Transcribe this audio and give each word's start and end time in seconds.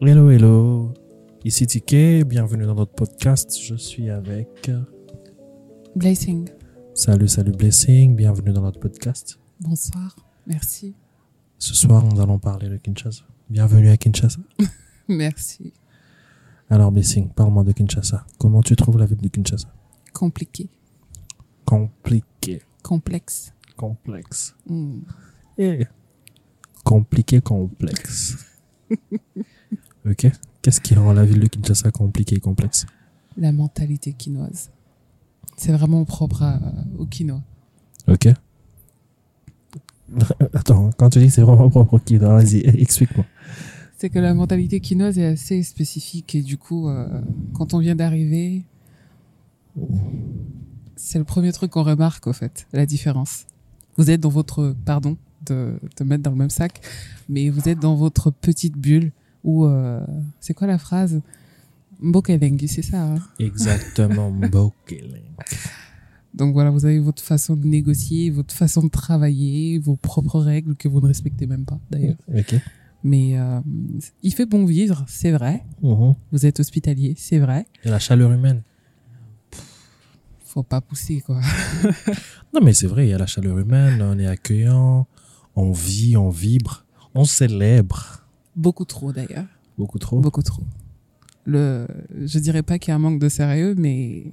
Hello, 0.00 0.30
hello. 0.30 0.94
Ici 1.44 1.66
Tike, 1.66 2.24
bienvenue 2.24 2.64
dans 2.64 2.76
notre 2.76 2.92
podcast. 2.92 3.60
Je 3.60 3.74
suis 3.74 4.08
avec. 4.10 4.70
Blessing. 5.96 6.48
Salut, 6.94 7.26
salut 7.26 7.50
Blessing, 7.50 8.14
bienvenue 8.14 8.52
dans 8.52 8.62
notre 8.62 8.78
podcast. 8.78 9.40
Bonsoir. 9.58 10.14
Merci. 10.46 10.94
Ce 11.58 11.74
soir, 11.74 12.04
nous 12.04 12.20
allons 12.20 12.38
parler 12.38 12.68
de 12.68 12.76
Kinshasa. 12.76 13.24
Bienvenue 13.50 13.88
à 13.88 13.96
Kinshasa. 13.96 14.38
Merci. 15.08 15.72
Alors, 16.70 16.92
Blessing, 16.92 17.30
parle-moi 17.30 17.64
de 17.64 17.72
Kinshasa. 17.72 18.24
Comment 18.38 18.62
tu 18.62 18.76
trouves 18.76 18.98
la 18.98 19.06
ville 19.06 19.20
de 19.20 19.28
Kinshasa? 19.28 19.74
Compliqué. 20.12 20.68
Compliqué. 21.64 22.62
Complexe. 22.84 23.52
Complexe. 23.76 24.54
Hmm. 24.64 25.00
Eh. 25.58 25.88
Compliqué, 26.84 27.40
complexe. 27.40 28.36
ok. 30.10 30.30
Qu'est-ce 30.62 30.80
qui 30.80 30.94
rend 30.94 31.12
la 31.12 31.24
ville 31.24 31.40
de 31.40 31.46
Kinshasa 31.46 31.90
compliquée 31.90 32.36
et 32.36 32.40
complexe 32.40 32.86
La 33.36 33.52
mentalité 33.52 34.12
quinoise. 34.12 34.70
C'est 35.56 35.72
vraiment 35.72 36.04
propre 36.04 36.42
à, 36.42 36.60
au 36.98 37.06
quinoa. 37.06 37.42
Ok. 38.06 38.28
Attends, 40.54 40.90
quand 40.96 41.10
tu 41.10 41.18
dis 41.18 41.26
que 41.26 41.32
c'est 41.32 41.42
vraiment 41.42 41.68
propre 41.68 41.94
au 41.94 41.98
Kino, 41.98 42.28
vas-y, 42.28 42.58
explique-moi. 42.80 43.26
C'est 43.98 44.10
que 44.10 44.18
la 44.18 44.32
mentalité 44.32 44.80
quinoise 44.80 45.18
est 45.18 45.26
assez 45.26 45.62
spécifique 45.62 46.34
et 46.34 46.42
du 46.42 46.56
coup, 46.56 46.88
euh, 46.88 47.06
quand 47.52 47.74
on 47.74 47.78
vient 47.78 47.96
d'arriver, 47.96 48.64
c'est 50.96 51.18
le 51.18 51.24
premier 51.24 51.52
truc 51.52 51.72
qu'on 51.72 51.82
remarque 51.82 52.26
au 52.26 52.32
fait, 52.32 52.66
la 52.72 52.86
différence. 52.86 53.46
Vous 53.96 54.10
êtes 54.10 54.20
dans 54.20 54.28
votre, 54.28 54.74
pardon 54.84 55.16
de 55.46 55.78
te 55.96 56.04
mettre 56.04 56.22
dans 56.22 56.30
le 56.30 56.36
même 56.36 56.50
sac, 56.50 56.80
mais 57.28 57.48
vous 57.50 57.68
êtes 57.68 57.80
dans 57.80 57.96
votre 57.96 58.30
petite 58.30 58.76
bulle 58.76 59.12
où, 59.44 59.64
euh, 59.64 60.00
c'est 60.40 60.54
quoi 60.54 60.66
la 60.66 60.78
phrase? 60.78 61.20
Mbokelengi, 62.00 62.68
c'est 62.68 62.82
ça. 62.82 63.02
hein? 63.02 63.18
Exactement, 63.38 64.30
Mbokeleng. 64.32 65.22
Donc 66.34 66.52
voilà, 66.52 66.70
vous 66.70 66.84
avez 66.84 66.98
votre 67.00 67.22
façon 67.22 67.56
de 67.56 67.66
négocier, 67.66 68.30
votre 68.30 68.54
façon 68.54 68.82
de 68.84 68.88
travailler, 68.90 69.78
vos 69.78 69.96
propres 69.96 70.40
règles 70.40 70.76
que 70.76 70.86
vous 70.88 71.00
ne 71.00 71.06
respectez 71.06 71.46
même 71.46 71.64
pas 71.64 71.80
d'ailleurs. 71.90 72.16
Ok. 72.32 72.54
Mais 73.02 73.38
euh, 73.38 73.60
il 74.22 74.32
fait 74.34 74.46
bon 74.46 74.64
vivre, 74.64 75.04
c'est 75.08 75.30
vrai. 75.32 75.64
Mhm. 75.82 76.14
Vous 76.32 76.46
êtes 76.46 76.60
hospitalier, 76.60 77.14
c'est 77.16 77.38
vrai. 77.38 77.66
Et 77.84 77.88
la 77.90 77.98
chaleur 77.98 78.30
humaine. 78.32 78.62
Faut 80.44 80.62
pas 80.62 80.80
pousser 80.80 81.20
quoi. 81.20 81.40
Non, 82.54 82.60
mais 82.62 82.72
c'est 82.72 82.86
vrai, 82.86 83.06
il 83.06 83.10
y 83.10 83.14
a 83.14 83.18
la 83.18 83.26
chaleur 83.26 83.58
humaine, 83.58 84.00
on 84.02 84.18
est 84.18 84.26
accueillant, 84.26 85.06
on 85.54 85.72
vit, 85.72 86.16
on 86.16 86.30
vibre, 86.30 86.84
on 87.14 87.24
célèbre. 87.24 88.17
Beaucoup 88.58 88.84
trop 88.84 89.12
d'ailleurs. 89.12 89.46
Beaucoup 89.78 89.98
trop. 89.98 90.20
Beaucoup 90.20 90.42
trop. 90.42 90.62
Le, 91.46 91.86
je 92.26 92.38
dirais 92.38 92.62
pas 92.62 92.78
qu'il 92.78 92.90
y 92.90 92.92
a 92.92 92.96
un 92.96 92.98
manque 92.98 93.20
de 93.20 93.28
sérieux, 93.30 93.74
mais 93.78 94.24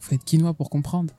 faut 0.00 0.14
être 0.14 0.24
quinois 0.24 0.52
pour 0.52 0.68
comprendre. 0.68 1.14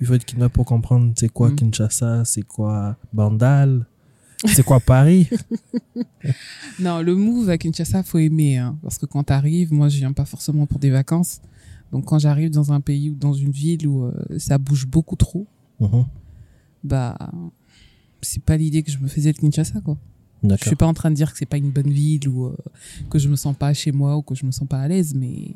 Il 0.00 0.06
faut 0.06 0.14
être 0.14 0.24
Kinois 0.24 0.48
pour 0.48 0.64
comprendre 0.64 1.12
c'est 1.16 1.28
quoi 1.28 1.50
Mm. 1.50 1.56
Kinshasa, 1.56 2.24
c'est 2.24 2.42
quoi 2.42 2.96
Bandal, 3.12 3.84
c'est 4.46 4.62
quoi 4.62 4.78
Paris? 4.78 5.28
Non, 6.78 7.02
le 7.02 7.16
move 7.16 7.48
à 7.50 7.58
Kinshasa, 7.58 8.04
faut 8.04 8.18
aimer. 8.18 8.58
Hein, 8.58 8.78
parce 8.82 8.96
que 8.98 9.06
quand 9.06 9.24
t'arrives, 9.24 9.72
moi, 9.72 9.88
je 9.88 9.96
viens 9.98 10.12
pas 10.12 10.24
forcément 10.24 10.66
pour 10.66 10.78
des 10.78 10.90
vacances. 10.90 11.40
Donc 11.90 12.04
quand 12.04 12.18
j'arrive 12.20 12.50
dans 12.50 12.70
un 12.72 12.80
pays 12.80 13.10
ou 13.10 13.14
dans 13.14 13.32
une 13.32 13.50
ville 13.50 13.88
où 13.88 14.04
euh, 14.04 14.12
ça 14.38 14.58
bouge 14.58 14.86
beaucoup 14.86 15.16
trop, 15.16 15.46
Mhm. 15.80 16.04
bah 16.84 17.16
c'est 18.20 18.42
pas 18.42 18.56
l'idée 18.56 18.82
que 18.82 18.90
je 18.92 18.98
me 18.98 19.08
faisais 19.08 19.32
de 19.32 19.38
Kinshasa 19.38 19.80
quoi. 19.80 19.96
Je 20.42 20.48
D'accord. 20.48 20.66
suis 20.68 20.76
pas 20.76 20.86
en 20.86 20.94
train 20.94 21.10
de 21.10 21.16
dire 21.16 21.32
que 21.32 21.38
c'est 21.38 21.46
pas 21.46 21.56
une 21.56 21.70
bonne 21.70 21.90
ville 21.90 22.28
ou 22.28 22.46
euh, 22.46 22.56
que 23.10 23.18
je 23.18 23.28
me 23.28 23.34
sens 23.36 23.56
pas 23.56 23.72
chez 23.74 23.90
moi 23.92 24.16
ou 24.16 24.22
que 24.22 24.34
je 24.36 24.46
me 24.46 24.52
sens 24.52 24.68
pas 24.68 24.80
à 24.80 24.88
l'aise, 24.88 25.14
mais 25.14 25.48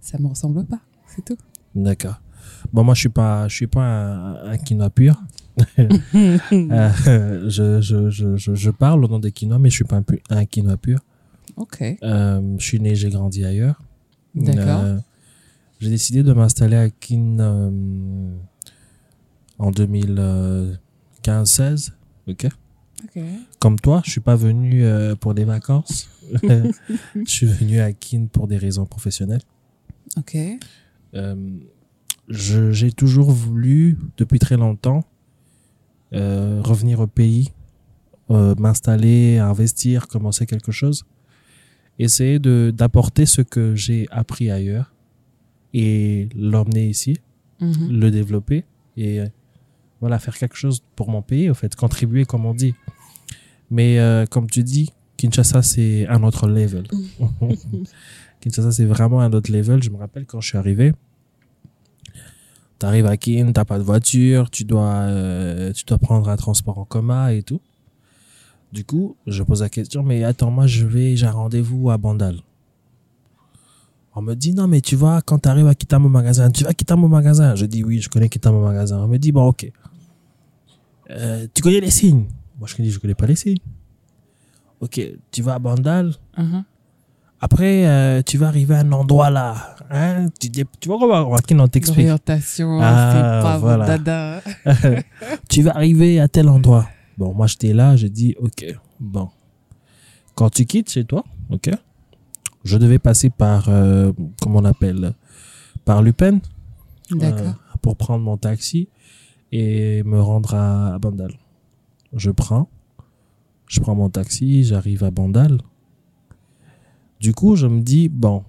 ça 0.00 0.18
me 0.18 0.26
ressemble 0.26 0.64
pas, 0.64 0.80
c'est 1.06 1.24
tout. 1.24 1.36
D'accord. 1.74 2.20
Bon, 2.72 2.84
moi, 2.84 2.94
je 2.94 3.00
suis 3.00 3.08
pas, 3.08 3.48
je 3.48 3.54
suis 3.54 3.66
pas 3.66 3.82
un, 3.82 4.50
un 4.52 4.58
quinoa 4.58 4.90
pur. 4.90 5.20
Euh, 6.54 7.48
je, 7.50 7.80
je, 7.80 8.10
je, 8.10 8.36
je, 8.36 8.54
je 8.54 8.70
parle 8.70 9.04
au 9.04 9.08
nom 9.08 9.18
des 9.18 9.32
quinoa, 9.32 9.58
mais 9.58 9.70
je 9.70 9.74
suis 9.76 9.84
pas 9.84 9.96
un, 9.96 10.02
pu- 10.02 10.22
un 10.30 10.44
quinoa 10.46 10.76
pur. 10.76 11.00
ok, 11.56 11.96
Euh, 12.02 12.56
je 12.58 12.64
suis 12.64 12.80
né, 12.80 12.94
j'ai 12.94 13.10
grandi 13.10 13.44
ailleurs. 13.44 13.80
d'accord. 14.34 14.80
Euh, 14.82 14.98
j'ai 15.80 15.90
décidé 15.90 16.22
de 16.22 16.32
m'installer 16.32 16.76
à 16.76 16.88
Kin 16.90 17.38
euh, 17.40 18.30
en 19.58 19.70
2015-16. 19.70 21.90
Ok. 22.28 22.46
Comme 23.58 23.78
toi, 23.80 24.02
je 24.04 24.10
suis 24.10 24.20
pas 24.20 24.36
venu 24.36 24.84
euh, 24.84 25.14
pour 25.16 25.34
des 25.34 25.44
vacances. 25.44 26.08
je 26.42 26.70
suis 27.26 27.46
venu 27.46 27.80
à 27.80 27.92
Kin 27.92 28.26
pour 28.32 28.46
des 28.48 28.56
raisons 28.56 28.86
professionnelles. 28.86 29.42
Ok. 30.16 30.36
Euh, 31.14 31.34
j'ai 32.28 32.92
toujours 32.92 33.30
voulu, 33.30 33.98
depuis 34.16 34.38
très 34.38 34.56
longtemps, 34.56 35.04
euh, 36.14 36.60
revenir 36.62 37.00
au 37.00 37.06
pays, 37.06 37.52
euh, 38.30 38.54
m'installer, 38.58 39.38
investir, 39.38 40.06
commencer 40.08 40.46
quelque 40.46 40.72
chose, 40.72 41.04
essayer 41.98 42.38
de 42.38 42.72
d'apporter 42.74 43.26
ce 43.26 43.42
que 43.42 43.74
j'ai 43.74 44.06
appris 44.10 44.50
ailleurs 44.50 44.94
et 45.74 46.28
l'emmener 46.34 46.88
ici, 46.88 47.16
Mhm. 47.60 48.00
le 48.00 48.10
développer 48.10 48.64
et 48.96 49.20
voilà 50.02 50.18
faire 50.18 50.36
quelque 50.36 50.56
chose 50.56 50.82
pour 50.96 51.08
mon 51.08 51.22
pays, 51.22 51.48
au 51.48 51.54
fait, 51.54 51.76
contribuer 51.76 52.24
comme 52.24 52.44
on 52.44 52.54
dit. 52.54 52.74
Mais 53.70 54.00
euh, 54.00 54.26
comme 54.26 54.50
tu 54.50 54.64
dis, 54.64 54.92
Kinshasa 55.16 55.62
c'est 55.62 56.08
un 56.08 56.24
autre 56.24 56.48
level. 56.48 56.88
Kinshasa 58.40 58.72
c'est 58.72 58.84
vraiment 58.84 59.20
un 59.20 59.32
autre 59.32 59.52
level. 59.52 59.80
Je 59.80 59.90
me 59.90 59.96
rappelle 59.96 60.26
quand 60.26 60.40
je 60.40 60.48
suis 60.48 60.58
arrivé, 60.58 60.92
tu 62.80 62.84
arrives 62.84 63.06
à 63.06 63.16
Kin, 63.16 63.52
t'as 63.54 63.64
pas 63.64 63.78
de 63.78 63.84
voiture, 63.84 64.50
tu 64.50 64.64
dois 64.64 65.02
euh, 65.06 65.72
tu 65.72 65.84
dois 65.84 65.98
prendre 65.98 66.28
un 66.28 66.36
transport 66.36 66.78
en 66.78 66.84
commun 66.84 67.28
et 67.28 67.44
tout. 67.44 67.60
Du 68.72 68.84
coup, 68.84 69.16
je 69.28 69.44
pose 69.44 69.62
la 69.62 69.68
question, 69.68 70.02
mais 70.02 70.24
attends, 70.24 70.50
moi 70.50 70.66
je 70.66 70.84
vais, 70.84 71.14
j'ai 71.14 71.26
un 71.26 71.30
rendez-vous 71.30 71.90
à 71.90 71.96
Bandal. 71.96 72.40
On 74.14 74.20
me 74.20 74.34
dit, 74.34 74.52
non, 74.52 74.66
mais 74.66 74.80
tu 74.80 74.96
vois, 74.96 75.22
quand 75.22 75.38
tu 75.38 75.48
arrives 75.48 75.68
à 75.68 75.74
quitter 75.74 75.96
mon 75.96 76.08
magasin, 76.08 76.50
tu 76.50 76.64
vas 76.64 76.74
quitter 76.74 76.94
mon 76.96 77.08
magasin? 77.08 77.54
Je 77.54 77.64
dis, 77.64 77.82
oui, 77.82 78.00
je 78.00 78.10
connais 78.10 78.28
mon 78.46 78.62
magasin. 78.62 78.98
On 78.98 79.08
me 79.08 79.16
dit, 79.16 79.32
bon, 79.32 79.46
ok. 79.46 79.72
Euh, 81.12 81.46
tu 81.52 81.62
connais 81.62 81.80
les 81.80 81.90
signes? 81.90 82.24
Moi, 82.58 82.68
je 82.68 82.80
dis, 82.82 82.90
je 82.90 82.98
connais 82.98 83.14
pas 83.14 83.26
les 83.26 83.36
signes. 83.36 83.58
Ok, 84.80 85.00
tu 85.30 85.42
vas 85.42 85.54
à 85.54 85.58
Bandal. 85.58 86.12
Mhm. 86.36 86.64
Après, 87.40 87.86
euh, 87.86 88.22
tu 88.22 88.38
vas 88.38 88.48
arriver 88.48 88.74
à 88.76 88.80
un 88.80 88.92
endroit 88.92 89.28
là. 89.30 89.76
Hein? 89.90 90.28
Tu, 90.40 90.48
dis, 90.48 90.64
tu 90.80 90.88
vois 90.88 90.98
comment 90.98 91.64
on 91.64 91.68
t'explique 91.68 91.98
L'orientation, 92.04 92.78
Ah, 92.80 93.12
c'est 93.12 93.42
pas 93.42 93.58
voilà. 93.58 93.86
dada. 93.98 94.42
tu 95.48 95.62
vas 95.62 95.74
arriver 95.74 96.20
à 96.20 96.28
tel 96.28 96.48
endroit. 96.48 96.88
Bon, 97.18 97.34
moi, 97.34 97.48
j'étais 97.48 97.72
là, 97.72 97.96
j'ai 97.96 98.08
dit, 98.10 98.36
ok, 98.40 98.64
bon. 99.00 99.28
Quand 100.36 100.50
tu 100.50 100.64
quittes 100.66 100.90
chez 100.90 101.04
toi, 101.04 101.24
ok, 101.50 101.70
je 102.64 102.78
devais 102.78 103.00
passer 103.00 103.28
par, 103.28 103.68
euh, 103.68 104.12
comment 104.40 104.60
on 104.60 104.64
appelle, 104.64 105.12
par 105.84 106.00
Lupen 106.00 106.40
D'accord. 107.10 107.54
pour 107.82 107.96
prendre 107.96 108.22
mon 108.24 108.36
taxi 108.36 108.88
et 109.52 110.02
me 110.02 110.20
rendre 110.20 110.54
à, 110.54 110.94
à 110.94 110.98
Bandal. 110.98 111.34
Je 112.14 112.30
prends, 112.30 112.68
je 113.68 113.80
prends 113.80 113.94
mon 113.94 114.10
taxi, 114.10 114.64
j'arrive 114.64 115.04
à 115.04 115.10
Bandal. 115.10 115.58
Du 117.20 117.32
coup, 117.32 117.54
je 117.54 117.66
me 117.68 117.80
dis, 117.80 118.08
bon, 118.08 118.44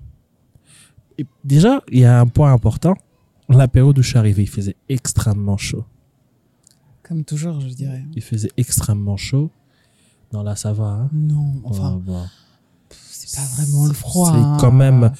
Et 1.18 1.26
déjà, 1.44 1.82
il 1.92 2.00
y 2.00 2.06
a 2.06 2.20
un 2.20 2.28
point 2.28 2.52
important. 2.52 2.96
La 3.48 3.68
période 3.68 3.98
où 4.00 4.02
je 4.02 4.10
suis 4.10 4.18
arrivé, 4.18 4.44
il 4.44 4.50
faisait 4.50 4.76
extrêmement 4.90 5.58
chaud. 5.58 5.86
Comme 7.04 7.24
toujours, 7.24 7.60
je 7.60 7.68
dirais. 7.68 8.04
Il 8.16 8.22
faisait 8.22 8.50
extrêmement 8.58 9.18
chaud. 9.18 9.52
Non, 10.32 10.42
là, 10.42 10.56
ça 10.56 10.74
va. 10.74 10.86
Hein? 10.86 11.10
Non, 11.14 11.62
enfin, 11.66 12.02
c'est 12.90 13.36
pas 13.36 13.46
vraiment 13.56 13.86
le 13.86 13.94
froid. 13.94 14.32
C'est 14.32 14.40
hein. 14.40 14.58
quand 14.60 14.72
même. 14.72 15.12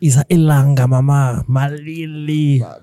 Isa 0.00 0.24
elanga 0.30 0.86
mama 0.86 1.44
malili. 1.48 2.60
Bah, 2.60 2.80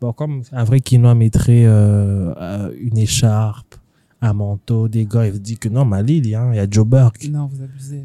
Bon, 0.00 0.12
comme 0.12 0.42
un 0.52 0.64
vrai 0.64 0.80
quinoa 0.80 1.14
mettrait 1.14 1.64
euh, 1.66 2.32
euh, 2.36 2.72
une 2.80 2.98
écharpe, 2.98 3.74
un 4.20 4.32
manteau, 4.32 4.88
des 4.88 5.06
gars, 5.06 5.26
il 5.26 5.40
dit 5.40 5.58
que 5.58 5.68
non, 5.68 5.84
Malili, 5.84 6.34
hein, 6.34 6.50
il 6.52 6.56
y 6.56 6.60
a 6.60 6.66
Joe 6.68 6.86
Burke. 6.86 7.28
Non, 7.28 7.46
vous 7.46 7.62
abusez. 7.62 8.04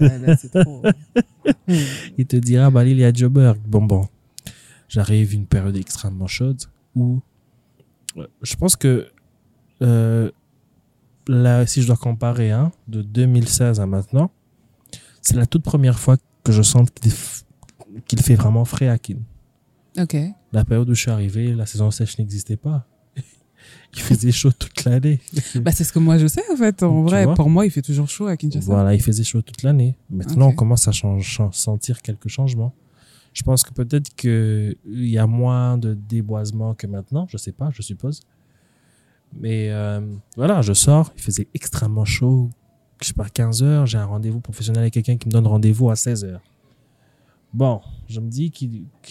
Là, 0.00 0.36
trop. 0.36 0.82
Il 2.18 2.26
te 2.26 2.36
dira, 2.36 2.70
Malili, 2.70 2.96
il 2.96 3.02
y 3.02 3.04
a 3.04 3.12
Joe 3.12 3.30
Burke. 3.30 3.60
Bon, 3.66 3.82
bon. 3.82 4.06
J'arrive 4.88 5.34
une 5.34 5.46
période 5.46 5.76
extrêmement 5.76 6.26
chaude 6.26 6.62
où 6.94 7.20
euh, 8.16 8.26
je 8.42 8.54
pense 8.56 8.76
que 8.76 9.08
euh, 9.82 10.30
là, 11.26 11.66
si 11.66 11.82
je 11.82 11.86
dois 11.86 11.96
comparer 11.96 12.50
hein, 12.50 12.70
de 12.86 13.02
2016 13.02 13.80
à 13.80 13.86
maintenant, 13.86 14.30
c'est 15.20 15.36
la 15.36 15.46
toute 15.46 15.62
première 15.62 15.98
fois 15.98 16.16
que 16.44 16.52
je 16.52 16.62
sens 16.62 16.88
qu'il 18.06 18.20
fait 18.20 18.34
vraiment 18.34 18.64
frais 18.64 18.88
à 18.88 18.98
Kin. 18.98 19.16
Ok. 19.98 20.16
La 20.52 20.64
période 20.64 20.88
où 20.90 20.94
je 20.94 21.00
suis 21.00 21.10
arrivé, 21.10 21.54
la 21.54 21.66
saison 21.66 21.90
sèche 21.90 22.18
n'existait 22.18 22.56
pas. 22.56 22.86
il 23.94 24.00
faisait 24.00 24.32
chaud 24.32 24.52
toute 24.52 24.84
l'année. 24.84 25.20
Bah, 25.56 25.72
c'est 25.72 25.84
ce 25.84 25.92
que 25.92 25.98
moi 25.98 26.18
je 26.18 26.26
sais 26.26 26.42
en 26.52 26.56
fait. 26.56 26.82
En 26.82 27.02
Tu 27.04 27.10
vrai, 27.10 27.34
pour 27.34 27.48
moi, 27.50 27.64
il 27.66 27.70
fait 27.70 27.82
toujours 27.82 28.08
chaud 28.08 28.26
à 28.26 28.36
Kinshasa. 28.36 28.66
Voilà, 28.66 28.94
il 28.94 29.02
faisait 29.02 29.24
chaud 29.24 29.42
toute 29.42 29.62
l'année. 29.62 29.96
Maintenant, 30.10 30.48
on 30.48 30.52
commence 30.54 30.86
à 30.88 30.92
change- 30.92 31.24
chan- 31.24 31.52
sentir 31.52 32.02
quelques 32.02 32.28
changements. 32.28 32.74
Je 33.32 33.42
pense 33.42 33.64
que 33.64 33.72
peut-être 33.72 34.14
qu'il 34.14 34.76
y 34.86 35.18
a 35.18 35.26
moins 35.26 35.76
de 35.76 35.94
déboisement 35.94 36.74
que 36.74 36.86
maintenant, 36.86 37.26
je 37.28 37.36
sais 37.36 37.50
pas, 37.52 37.70
je 37.72 37.82
suppose. 37.82 38.20
Mais 39.40 39.70
euh, 39.70 40.00
voilà, 40.36 40.62
je 40.62 40.72
sors, 40.72 41.12
il 41.16 41.20
faisait 41.22 41.48
extrêmement 41.54 42.04
chaud. 42.04 42.50
Je 43.02 43.08
sais 43.08 43.12
pas, 43.14 43.28
15 43.28 43.62
heures, 43.64 43.86
j'ai 43.86 43.98
un 43.98 44.04
rendez-vous 44.04 44.40
professionnel 44.40 44.82
avec 44.82 44.94
quelqu'un 44.94 45.16
qui 45.16 45.26
me 45.26 45.32
donne 45.32 45.48
rendez-vous 45.48 45.90
à 45.90 45.96
16 45.96 46.24
heures. 46.24 46.42
Bon, 47.52 47.80
je 48.08 48.20
me 48.20 48.28
dis 48.28 48.52
qu'il- 48.52 48.84
que 49.02 49.10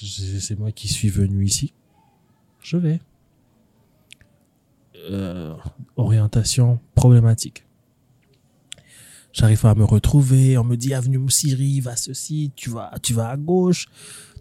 c'est 0.00 0.58
moi 0.58 0.72
qui 0.72 0.88
suis 0.88 1.08
venu 1.08 1.44
ici. 1.44 1.72
Je 2.60 2.76
vais. 2.76 3.00
Euh, 5.10 5.54
orientation 5.96 6.80
problématique. 6.94 7.64
J'arrive 9.32 9.60
pas 9.60 9.70
à 9.70 9.74
me 9.74 9.84
retrouver. 9.84 10.56
On 10.58 10.64
me 10.64 10.76
dit 10.76 10.94
avenue 10.94 11.18
Moussiri, 11.18 11.80
va 11.80 11.96
ceci, 11.96 12.52
tu 12.54 12.70
vas, 12.70 12.92
tu 13.02 13.12
vas 13.12 13.28
à 13.30 13.36
gauche, 13.36 13.86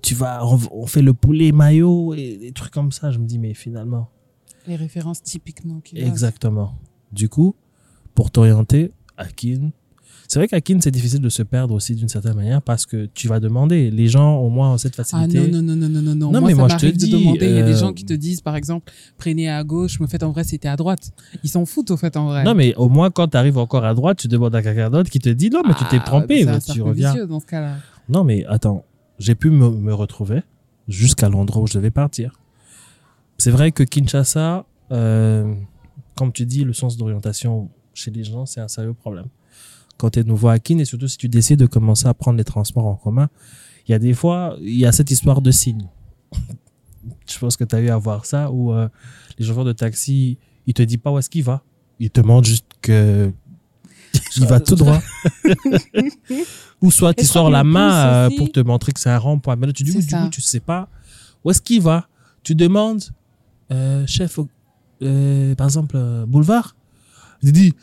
tu 0.02 0.14
vas, 0.14 0.46
on, 0.46 0.60
on 0.72 0.86
fait 0.86 1.02
le 1.02 1.14
poulet 1.14 1.52
maillot 1.52 2.14
et 2.14 2.38
des 2.38 2.52
trucs 2.52 2.72
comme 2.72 2.92
ça. 2.92 3.12
Je 3.12 3.18
me 3.20 3.26
dis 3.26 3.40
mais 3.40 3.54
finalement, 3.56 4.10
Les 4.68 4.76
références 4.76 5.22
typiquement 5.24 5.82
a. 5.96 5.98
exactement. 6.00 6.78
Du 7.12 7.28
coup, 7.28 7.56
pour 8.16 8.32
t'orienter, 8.32 8.92
Akin. 9.18 9.72
C'est 10.34 10.40
vrai 10.40 10.48
qu'Akin 10.48 10.80
c'est 10.82 10.90
difficile 10.90 11.22
de 11.22 11.30
se 11.30 11.44
perdre 11.44 11.76
aussi 11.76 11.94
d'une 11.94 12.10
certaine 12.10 12.34
manière 12.34 12.60
parce 12.60 12.88
que 12.88 13.06
tu 13.14 13.28
vas 13.28 13.40
demander. 13.40 13.92
Les 13.92 14.08
gens 14.08 14.38
au 14.38 14.50
moins 14.50 14.74
ont 14.74 14.78
cette 14.80 14.96
Ah 15.00 15.04
facilité. 15.04 15.48
non, 15.52 15.62
non, 15.62 15.76
non, 15.76 15.88
non, 15.88 16.02
non, 16.02 16.16
non. 16.16 16.32
Non, 16.32 16.40
moi, 16.40 16.42
mais 16.42 16.56
ça 16.56 16.58
moi, 16.58 16.68
je 16.70 16.78
te 16.78 16.86
de 16.88 16.92
dis, 16.92 17.12
demander. 17.12 17.46
Il 17.46 17.56
y 17.56 17.60
a 17.60 17.64
des 17.64 17.74
euh, 17.74 17.78
gens 17.78 17.94
qui 17.94 18.04
te 18.04 18.14
disent, 18.14 18.42
par 18.42 18.56
exemple, 18.56 18.92
prenez 19.20 19.48
à 19.48 19.64
gauche, 19.64 20.00
mais 20.00 20.08
en 20.08 20.10
fait, 20.10 20.24
en 20.24 20.32
vrai, 20.32 20.44
c'était 20.44 20.70
à 20.70 20.76
droite. 20.76 21.12
Ils 21.44 21.52
s'en 21.52 21.68
foutent, 21.68 21.92
au 21.92 21.98
fait, 21.98 22.18
en 22.18 22.30
vrai. 22.30 22.44
Non, 22.46 22.56
mais 22.56 22.74
au 22.78 22.90
moins 22.90 23.12
quand 23.12 23.28
tu 23.28 23.38
arrives 23.38 23.60
encore 23.60 23.86
à 23.86 23.94
droite, 23.94 24.18
tu 24.18 24.28
demandes 24.28 24.56
à 24.56 24.64
quelqu'un 24.64 24.90
d'autre 24.90 25.12
qui 25.12 25.20
te 25.20 25.30
dit 25.30 25.52
non, 25.52 25.62
mais 25.68 25.76
tu 25.76 25.84
t'es 25.86 25.98
Ah, 26.00 26.04
trompé, 26.04 26.46
mais 26.46 26.58
tu 26.62 26.82
reviens. 26.82 27.12
vicieux 27.12 27.28
dans 27.28 27.40
ce 27.40 27.46
cas-là. 27.46 27.76
Non, 28.10 28.24
mais 28.24 28.44
attends, 28.48 28.86
j'ai 29.20 29.36
pu 29.36 29.52
me, 29.52 29.70
me 29.70 29.94
retrouver 29.94 30.42
jusqu'à 30.88 31.30
l'endroit 31.30 31.62
où 31.62 31.68
je 31.68 31.76
devais 31.76 31.92
partir. 31.92 32.40
C'est 33.38 33.52
vrai 33.52 33.72
que 33.72 33.84
Kinshasa, 33.84 34.66
euh, 34.92 35.54
comme 36.16 36.32
tu 36.32 36.48
dis, 36.48 36.64
le 36.64 36.74
sens 36.74 36.98
d'orientation 36.98 37.70
chez 37.94 38.10
les 38.10 38.24
gens, 38.24 38.48
c'est 38.48 38.62
un 38.62 38.68
sérieux 38.68 38.94
problème. 38.96 39.26
Quand 39.98 40.12
tu 40.12 40.20
es 40.20 40.24
nouveau 40.24 40.50
à 40.50 40.60
Kin, 40.60 40.80
et 40.80 40.86
surtout 40.86 41.08
si 41.08 41.18
tu 41.18 41.30
décides 41.30 41.60
de 41.60 41.66
commencer 41.66 42.08
à 42.08 42.14
prendre 42.14 42.38
les 42.38 42.44
transports 42.44 42.86
en 42.86 42.96
commun, 42.96 43.30
il 43.88 43.92
y 43.92 43.96
a 43.96 44.00
des 44.00 44.14
fois, 44.14 44.56
il 44.62 44.78
y 44.78 44.86
a 44.86 44.92
cette 44.92 45.12
histoire 45.12 45.42
de 45.42 45.52
signes. 45.52 45.88
je 47.28 47.40
pense 47.40 47.58
que 47.58 47.64
tu 47.64 47.76
as 47.76 47.82
eu 47.82 47.90
à 47.90 47.98
voir 47.98 48.26
ça, 48.26 48.52
où 48.52 48.74
euh, 48.74 48.88
les 49.38 49.46
chauffeurs 49.46 49.66
de 49.66 49.74
taxi, 49.74 50.38
ils 50.68 50.74
te 50.74 50.82
disent 50.82 50.98
pas 50.98 51.12
où 51.12 51.20
est-ce 51.20 51.30
qu'il 51.30 51.44
va. 51.44 51.64
Ils 52.00 52.10
te 52.10 52.22
montrent 52.22 52.48
juste 52.48 52.66
que 52.82 53.32
il 54.38 54.46
va 54.46 54.60
tout 54.60 54.76
droit. 54.76 55.02
Ou 56.82 56.92
soit 56.92 57.14
tu 57.14 57.26
sors 57.26 57.50
la 57.50 57.64
main 57.64 58.06
euh, 58.06 58.30
pour 58.38 58.52
te 58.52 58.60
montrer 58.60 58.92
que 58.92 59.00
c'est 59.00 59.10
un 59.10 59.18
rond-point. 59.18 59.56
Mais 59.56 59.68
là, 59.68 59.74
tu 59.74 59.84
dis, 59.84 59.94
du 59.94 60.16
coup, 60.16 60.30
tu 60.30 60.42
sais 60.42 60.60
pas 60.60 60.90
où 61.44 61.52
est-ce 61.52 61.62
qu'il 61.62 61.82
va. 61.82 62.08
Tu 62.42 62.56
demandes, 62.56 63.04
euh, 63.72 64.06
chef, 64.06 64.40
euh, 65.02 65.56
par 65.56 65.68
exemple, 65.68 65.98
boulevard. 66.28 66.76
Il 67.42 67.52
dit, 67.52 67.74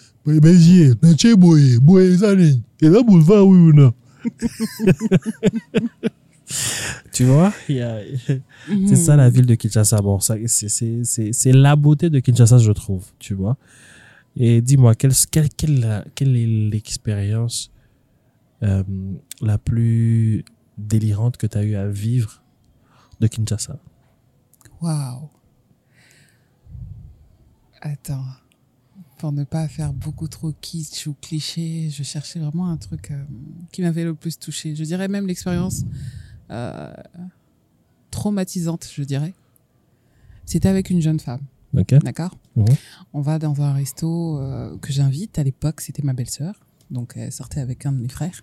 Et 2.83 2.89
là, 2.89 3.03
boulevard, 3.03 3.47
oui 3.47 3.59
ou 3.59 3.73
non? 3.73 3.93
tu 7.13 7.25
vois, 7.25 7.53
a- 7.81 8.01
c'est 8.87 8.97
ça 8.97 9.17
la 9.17 9.31
ville 9.31 9.47
de 9.47 9.55
Kinshasa. 9.55 9.99
Bon, 9.99 10.21
ça, 10.21 10.37
c'est, 10.47 10.69
c'est, 10.69 11.05
c'est, 11.05 11.33
c'est 11.33 11.53
la 11.53 11.77
beauté 11.77 12.11
de 12.11 12.19
Kinshasa, 12.21 12.59
je 12.59 12.73
trouve, 12.73 13.05
tu 13.19 13.35
vois? 13.35 13.57
Et 14.37 14.61
dis-moi, 14.61 14.95
quelle, 14.95 15.13
quelle, 15.31 15.49
quelle, 15.51 16.05
quelle 16.15 16.37
est 16.37 16.47
l'expérience 16.47 17.71
euh, 18.63 18.83
la 19.41 19.59
plus 19.59 20.45
délirante 20.79 21.37
que 21.37 21.47
tu 21.47 21.59
as 21.59 21.65
eu 21.65 21.75
à 21.77 21.89
vivre 21.89 22.43
de 23.21 23.27
Kinshasa? 23.27 23.79
Waouh. 24.83 25.29
Attends. 27.81 28.25
Pour 29.21 29.33
ne 29.33 29.45
pas 29.45 29.69
faire 29.69 29.93
beaucoup 29.93 30.29
trop 30.29 30.51
kitsch 30.63 31.07
ou 31.07 31.15
cliché, 31.21 31.91
je 31.91 32.03
cherchais 32.03 32.41
vraiment 32.41 32.71
un 32.71 32.79
truc 32.79 33.11
euh, 33.11 33.23
qui 33.71 33.83
m'avait 33.83 34.05
le 34.05 34.15
plus 34.15 34.39
touché. 34.39 34.75
Je 34.75 34.83
dirais 34.83 35.09
même 35.09 35.27
l'expérience 35.27 35.85
euh, 36.51 36.91
traumatisante, 38.11 38.89
je 38.91 39.03
dirais. 39.03 39.35
C'était 40.47 40.71
avec 40.71 40.89
une 40.89 41.03
jeune 41.03 41.21
femme, 41.21 41.43
Ok. 41.77 41.93
d'accord? 42.03 42.39
Mhm. 42.57 42.65
On 43.13 43.21
va 43.21 43.39
dans 43.39 43.61
un 43.61 43.75
resto 43.75 44.39
euh, 44.39 44.75
que 44.79 44.91
j'invite. 44.91 45.39
À 45.39 45.43
l'époque, 45.43 45.83
c'était 45.83 46.03
ma 46.03 46.15
belle-sœur. 46.15 46.55
Donc, 46.91 47.13
elle 47.17 47.31
sortait 47.31 47.61
avec 47.61 47.85
un 47.85 47.93
de 47.93 47.99
mes 47.99 48.09
frères. 48.09 48.41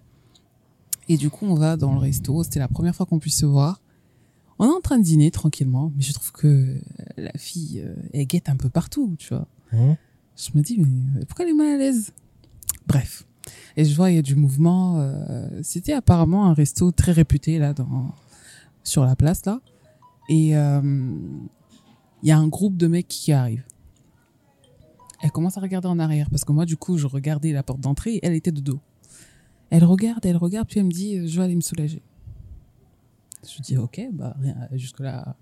Et 1.09 1.17
du 1.17 1.31
coup, 1.31 1.47
on 1.47 1.55
va 1.55 1.75
dans 1.75 1.91
le 1.91 1.97
resto. 1.99 2.43
C'était 2.43 2.59
la 2.59 2.67
première 2.67 2.95
fois 2.95 3.07
qu'on 3.07 3.17
puisse 3.17 3.39
se 3.39 3.47
voir. 3.47 3.81
On 4.59 4.65
est 4.65 4.75
en 4.75 4.81
train 4.81 4.99
de 4.99 5.03
dîner 5.03 5.31
tranquillement, 5.31 5.91
mais 5.95 6.03
je 6.03 6.13
trouve 6.13 6.31
que 6.33 6.79
la 7.17 7.31
fille, 7.35 7.83
elle 8.13 8.27
guette 8.27 8.47
un 8.47 8.55
peu 8.57 8.69
partout, 8.69 9.15
tu 9.17 9.33
vois. 9.33 9.47
Mhm. 9.73 9.95
Je 10.37 10.49
me 10.55 10.61
dis, 10.61 10.77
mais 10.79 11.25
pourquoi 11.25 11.45
elle 11.45 11.51
est 11.51 11.55
mal 11.55 11.75
à 11.75 11.77
l'aise? 11.77 12.13
Bref. 12.85 13.25
Et 13.75 13.85
je 13.85 13.95
vois, 13.95 14.11
il 14.11 14.15
y 14.15 14.19
a 14.19 14.21
du 14.21 14.35
mouvement. 14.35 14.99
euh, 14.99 15.47
C'était 15.63 15.93
apparemment 15.93 16.45
un 16.45 16.53
resto 16.53 16.91
très 16.91 17.11
réputé, 17.11 17.57
là, 17.59 17.73
dans, 17.73 18.13
sur 18.83 19.03
la 19.03 19.15
place, 19.15 19.45
là. 19.45 19.59
Et 20.29 20.55
euh, 20.55 20.81
il 22.21 22.29
y 22.29 22.31
a 22.31 22.37
un 22.37 22.47
groupe 22.47 22.77
de 22.77 22.87
mecs 22.87 23.07
qui 23.07 23.31
arrive. 23.31 23.63
Elle 25.23 25.31
commence 25.31 25.57
à 25.57 25.61
regarder 25.61 25.87
en 25.87 25.97
arrière, 25.97 26.29
parce 26.29 26.45
que 26.45 26.51
moi, 26.51 26.65
du 26.65 26.77
coup, 26.77 26.97
je 26.97 27.07
regardais 27.07 27.51
la 27.51 27.63
porte 27.63 27.79
d'entrée 27.79 28.15
et 28.15 28.25
elle 28.25 28.33
était 28.33 28.51
de 28.51 28.61
dos. 28.61 28.79
Elle 29.69 29.83
regarde, 29.83 30.25
elle 30.25 30.37
regarde, 30.37 30.67
puis 30.67 30.79
elle 30.79 30.85
me 30.85 30.91
dit, 30.91 31.27
je 31.27 31.37
vais 31.37 31.45
aller 31.45 31.55
me 31.55 31.61
soulager. 31.61 32.01
Je 33.43 33.61
dis, 33.61 33.77
ok, 33.77 34.01
bah, 34.13 34.35
jusque-là, 34.73 35.35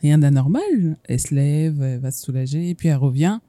rien 0.00 0.18
d'anormal. 0.18 0.96
Elle 1.04 1.20
se 1.20 1.34
lève, 1.34 1.82
elle 1.82 2.00
va 2.00 2.10
se 2.10 2.22
soulager, 2.22 2.74
puis 2.74 2.88
elle 2.88 2.96
revient. 2.96 3.40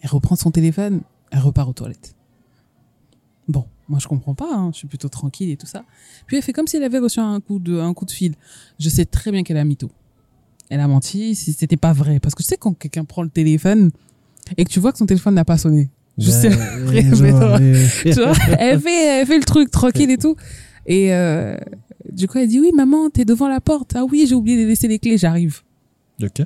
Elle 0.00 0.10
reprend 0.10 0.36
son 0.36 0.50
téléphone, 0.50 1.02
elle 1.30 1.40
repart 1.40 1.68
aux 1.68 1.72
toilettes. 1.72 2.14
Bon, 3.48 3.64
moi 3.88 3.98
je 3.98 4.08
comprends 4.08 4.34
pas, 4.34 4.52
hein, 4.52 4.70
je 4.72 4.78
suis 4.78 4.88
plutôt 4.88 5.08
tranquille 5.08 5.50
et 5.50 5.56
tout 5.56 5.66
ça. 5.66 5.84
Puis 6.26 6.36
elle 6.36 6.42
fait 6.42 6.52
comme 6.52 6.66
si 6.66 6.76
elle 6.76 6.84
avait 6.84 6.98
reçu 6.98 7.20
un 7.20 7.40
coup 7.40 7.58
de, 7.58 7.78
un 7.78 7.92
coup 7.94 8.04
de 8.04 8.10
fil. 8.10 8.34
Je 8.78 8.88
sais 8.88 9.04
très 9.04 9.32
bien 9.32 9.42
qu'elle 9.42 9.56
a 9.56 9.64
mytho. 9.64 9.90
Elle 10.68 10.80
a 10.80 10.86
menti 10.86 11.34
si 11.34 11.52
c'était 11.52 11.76
pas 11.76 11.92
vrai. 11.92 12.20
Parce 12.20 12.34
que 12.34 12.42
tu 12.42 12.48
sais, 12.48 12.56
quand 12.56 12.74
quelqu'un 12.74 13.04
prend 13.04 13.22
le 13.22 13.28
téléphone 13.28 13.90
et 14.56 14.64
que 14.64 14.70
tu 14.70 14.80
vois 14.80 14.92
que 14.92 14.98
son 14.98 15.06
téléphone 15.06 15.34
n'a 15.34 15.44
pas 15.44 15.58
sonné. 15.58 15.90
Je 16.16 16.30
sais, 16.30 16.50
genre, 16.50 16.60
tu 18.02 18.12
vois, 18.12 18.32
elle 18.58 18.80
fait, 18.80 19.20
elle 19.20 19.26
fait 19.26 19.38
le 19.38 19.44
truc 19.44 19.70
tranquille 19.70 20.10
et 20.10 20.18
tout. 20.18 20.36
Et 20.86 21.14
euh, 21.14 21.56
du 22.12 22.28
coup, 22.28 22.38
elle 22.38 22.48
dit 22.48 22.60
oui, 22.60 22.72
maman, 22.74 23.10
t'es 23.10 23.24
devant 23.24 23.48
la 23.48 23.60
porte. 23.60 23.94
Ah 23.96 24.04
oui, 24.04 24.26
j'ai 24.28 24.34
oublié 24.34 24.62
de 24.62 24.68
laisser 24.68 24.86
les 24.88 24.98
clés, 24.98 25.18
j'arrive. 25.18 25.62
Ok. 26.22 26.42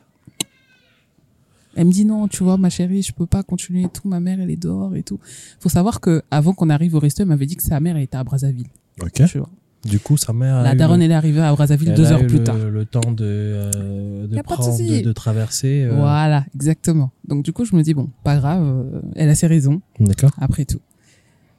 Elle 1.76 1.86
me 1.86 1.92
dit 1.92 2.04
non, 2.04 2.28
tu 2.28 2.42
vois, 2.44 2.56
ma 2.56 2.70
chérie, 2.70 3.02
je 3.02 3.12
peux 3.12 3.26
pas 3.26 3.42
continuer 3.42 3.82
et 3.82 3.88
tout. 3.88 4.08
Ma 4.08 4.20
mère, 4.20 4.40
elle 4.40 4.50
est 4.50 4.56
dehors 4.62 4.94
et 4.96 5.02
tout. 5.02 5.18
Faut 5.60 5.68
savoir 5.68 6.00
que 6.00 6.22
avant 6.30 6.52
qu'on 6.54 6.70
arrive 6.70 6.94
au 6.94 7.00
resto, 7.00 7.22
elle 7.22 7.28
m'avait 7.28 7.46
dit 7.46 7.56
que 7.56 7.62
sa 7.62 7.80
mère 7.80 7.96
était 7.96 8.16
à 8.16 8.24
Brazzaville. 8.24 8.68
Ok. 9.02 9.24
Tu 9.26 9.38
vois. 9.38 9.50
Du 9.84 9.98
coup, 10.00 10.16
sa 10.16 10.32
mère. 10.32 10.62
La 10.62 10.74
daronne, 10.74 11.00
le- 11.00 11.04
elle 11.06 11.10
est 11.10 11.14
arrivée 11.14 11.40
à 11.40 11.52
Brazzaville 11.52 11.90
elle 11.90 11.94
deux 11.96 12.06
a 12.06 12.12
heures 12.12 12.22
eu 12.22 12.26
plus 12.26 12.38
le, 12.38 12.44
tard. 12.44 12.56
Le 12.56 12.84
temps 12.86 13.12
de, 13.12 13.24
euh, 13.24 14.26
de 14.26 14.40
prendre, 14.40 15.02
de 15.02 15.12
traverser. 15.12 15.82
euh, 15.84 15.94
Voilà, 15.96 16.46
exactement. 16.54 17.10
Donc 17.28 17.44
du 17.44 17.52
coup, 17.52 17.64
je 17.66 17.76
me 17.76 17.82
dis 17.82 17.92
bon, 17.92 18.08
pas 18.22 18.36
grave, 18.36 18.62
euh, 18.64 19.00
elle 19.14 19.28
a 19.28 19.34
ses 19.34 19.46
raisons 19.46 19.82
D'accord. 20.00 20.30
après 20.38 20.64
tout. 20.64 20.80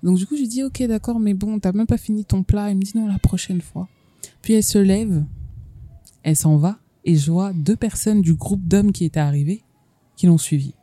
Donc 0.02 0.18
du 0.18 0.26
coup, 0.26 0.36
je 0.36 0.42
lui 0.42 0.48
dis 0.48 0.64
ok, 0.64 0.82
d'accord, 0.88 1.20
mais 1.20 1.34
bon, 1.36 1.60
t'as 1.60 1.72
même 1.72 1.86
pas 1.88 1.98
fini 1.98 2.26
ton 2.26 2.42
plat. 2.42 2.72
Elle 2.72 2.78
me 2.78 2.82
dit 2.82 2.94
non, 2.96 3.08
la 3.08 3.20
prochaine 3.20 3.62
fois. 3.62 3.88
Puis 4.42 4.54
elle 4.54 4.64
se 4.64 4.78
lève, 4.80 5.24
elle 6.24 6.36
s'en 6.36 6.58
va 6.58 6.78
et 7.04 7.16
je 7.16 7.30
vois 7.32 7.54
deux 7.54 7.76
personnes 7.76 8.22
du 8.22 8.34
groupe 8.34 8.68
d'hommes 8.68 8.92
qui 8.92 9.06
étaient 9.06 9.20
arrivés 9.20 9.62
qui 10.16 10.28
l'ont 10.28 10.38
suivie. 10.38 10.74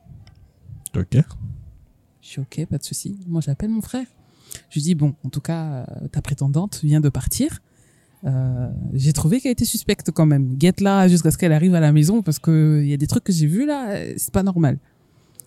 Ok. 0.96 1.16
Je 2.20 2.26
suis 2.28 2.40
ok, 2.40 2.66
pas 2.66 2.78
de 2.78 2.84
souci. 2.84 3.18
Moi, 3.26 3.40
j'appelle 3.40 3.70
mon 3.70 3.80
frère. 3.80 4.06
Je 4.68 4.74
lui 4.74 4.82
dis 4.82 4.94
bon, 4.94 5.14
en 5.24 5.28
tout 5.28 5.40
cas, 5.40 5.64
euh, 5.64 6.08
ta 6.10 6.22
prétendante 6.22 6.80
vient 6.82 7.00
de 7.00 7.08
partir. 7.08 7.60
Euh, 8.24 8.70
j'ai 8.92 9.12
trouvé 9.12 9.40
qu'elle 9.40 9.52
était 9.52 9.64
suspecte 9.64 10.10
quand 10.12 10.26
même. 10.26 10.54
Guette 10.56 10.80
là 10.80 11.08
jusqu'à 11.08 11.30
ce 11.30 11.38
qu'elle 11.38 11.52
arrive 11.52 11.74
à 11.74 11.80
la 11.80 11.92
maison 11.92 12.22
parce 12.22 12.38
que 12.38 12.80
il 12.82 12.88
y 12.88 12.94
a 12.94 12.96
des 12.96 13.08
trucs 13.08 13.24
que 13.24 13.32
j'ai 13.32 13.46
vus 13.46 13.66
là, 13.66 13.90
euh, 13.90 14.14
c'est 14.16 14.32
pas 14.32 14.44
normal. 14.44 14.78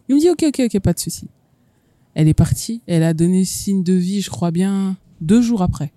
Il 0.10 0.16
me 0.16 0.20
dit 0.20 0.30
ok, 0.30 0.44
ok, 0.48 0.62
ok, 0.66 0.80
pas 0.82 0.94
de 0.94 1.00
souci. 1.00 1.28
Elle 2.16 2.28
est 2.28 2.34
partie. 2.34 2.82
Elle 2.88 3.04
a 3.04 3.14
donné 3.14 3.46
signe 3.46 3.84
de 3.84 3.94
vie, 3.94 4.22
je 4.22 4.30
crois 4.30 4.52
bien, 4.52 4.98
deux 5.22 5.42
jours 5.42 5.62
après. 5.62 5.92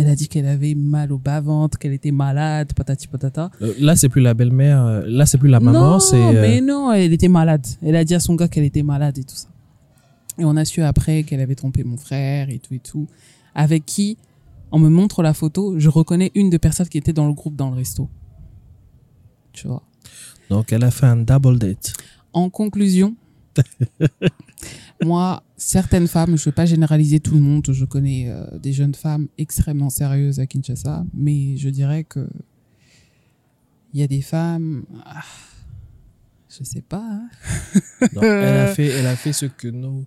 Elle 0.00 0.08
a 0.08 0.16
dit 0.16 0.28
qu'elle 0.28 0.46
avait 0.46 0.74
mal 0.74 1.12
au 1.12 1.18
bas-ventre, 1.18 1.78
qu'elle 1.78 1.92
était 1.92 2.10
malade, 2.10 2.72
patati 2.74 3.06
patata. 3.06 3.50
Euh, 3.60 3.74
là, 3.78 3.96
c'est 3.96 4.08
plus 4.08 4.22
la 4.22 4.32
belle-mère. 4.34 4.84
euh, 4.86 5.02
Là, 5.06 5.26
c'est 5.26 5.36
plus 5.38 5.48
la 5.50 5.60
maman. 5.60 5.92
Non, 5.92 6.00
c'est. 6.00 6.16
euh, 6.16 6.40
mais 6.40 6.60
non, 6.60 6.90
elle 6.92 7.12
était 7.12 7.28
malade. 7.28 7.66
Elle 7.82 7.96
a 7.96 8.04
dit 8.04 8.14
à 8.14 8.20
son 8.20 8.34
gars 8.34 8.48
qu'elle 8.48 8.64
était 8.64 8.82
malade 8.82 9.18
et 9.18 9.24
tout 9.24 9.34
ça. 9.36 9.48
Et 10.38 10.44
on 10.44 10.56
a 10.56 10.64
su 10.64 10.82
après 10.82 11.22
qu'elle 11.24 11.40
avait 11.40 11.54
trompé 11.54 11.84
mon 11.84 11.96
frère 11.98 12.48
et 12.50 12.58
tout 12.58 12.72
et 12.74 12.78
tout. 12.78 13.06
Avec 13.54 13.84
qui, 13.84 14.16
on 14.72 14.78
me 14.78 14.88
montre 14.88 15.22
la 15.22 15.34
photo, 15.34 15.78
je 15.78 15.88
reconnais 15.90 16.30
une 16.34 16.48
des 16.50 16.58
personnes 16.58 16.88
qui 16.88 16.96
était 16.98 17.12
dans 17.12 17.26
le 17.26 17.34
groupe 17.34 17.56
dans 17.56 17.68
le 17.70 17.76
resto. 17.76 18.08
Tu 19.52 19.66
vois. 19.68 19.82
Donc, 20.48 20.72
elle 20.72 20.84
a 20.84 20.90
fait 20.90 21.06
un 21.06 21.16
double 21.16 21.58
date. 21.58 21.92
En 22.32 22.48
conclusion, 22.48 23.14
moi, 25.04 25.42
certaines 25.56 26.06
femmes, 26.08 26.36
je 26.36 26.42
ne 26.42 26.44
vais 26.46 26.52
pas 26.52 26.66
généraliser 26.66 27.20
tout 27.20 27.34
le 27.34 27.40
monde, 27.40 27.66
je 27.70 27.84
connais 27.84 28.26
euh, 28.28 28.58
des 28.58 28.72
jeunes 28.72 28.94
femmes 28.94 29.28
extrêmement 29.38 29.90
sérieuses 29.90 30.40
à 30.40 30.46
Kinshasa, 30.46 31.04
mais 31.14 31.56
je 31.56 31.68
dirais 31.68 32.04
que 32.04 32.28
il 33.92 34.00
y 34.00 34.02
a 34.02 34.06
des 34.06 34.20
femmes, 34.22 34.84
ah, 35.04 35.22
je 36.48 36.62
sais 36.64 36.82
pas. 36.82 37.02
hein. 37.04 37.28
Elle, 38.22 38.56
a 38.58 38.66
fait, 38.74 38.86
elle 38.86 39.06
a 39.06 39.16
fait 39.16 39.32
ce 39.32 39.46
que 39.46 39.68
nous, 39.68 40.04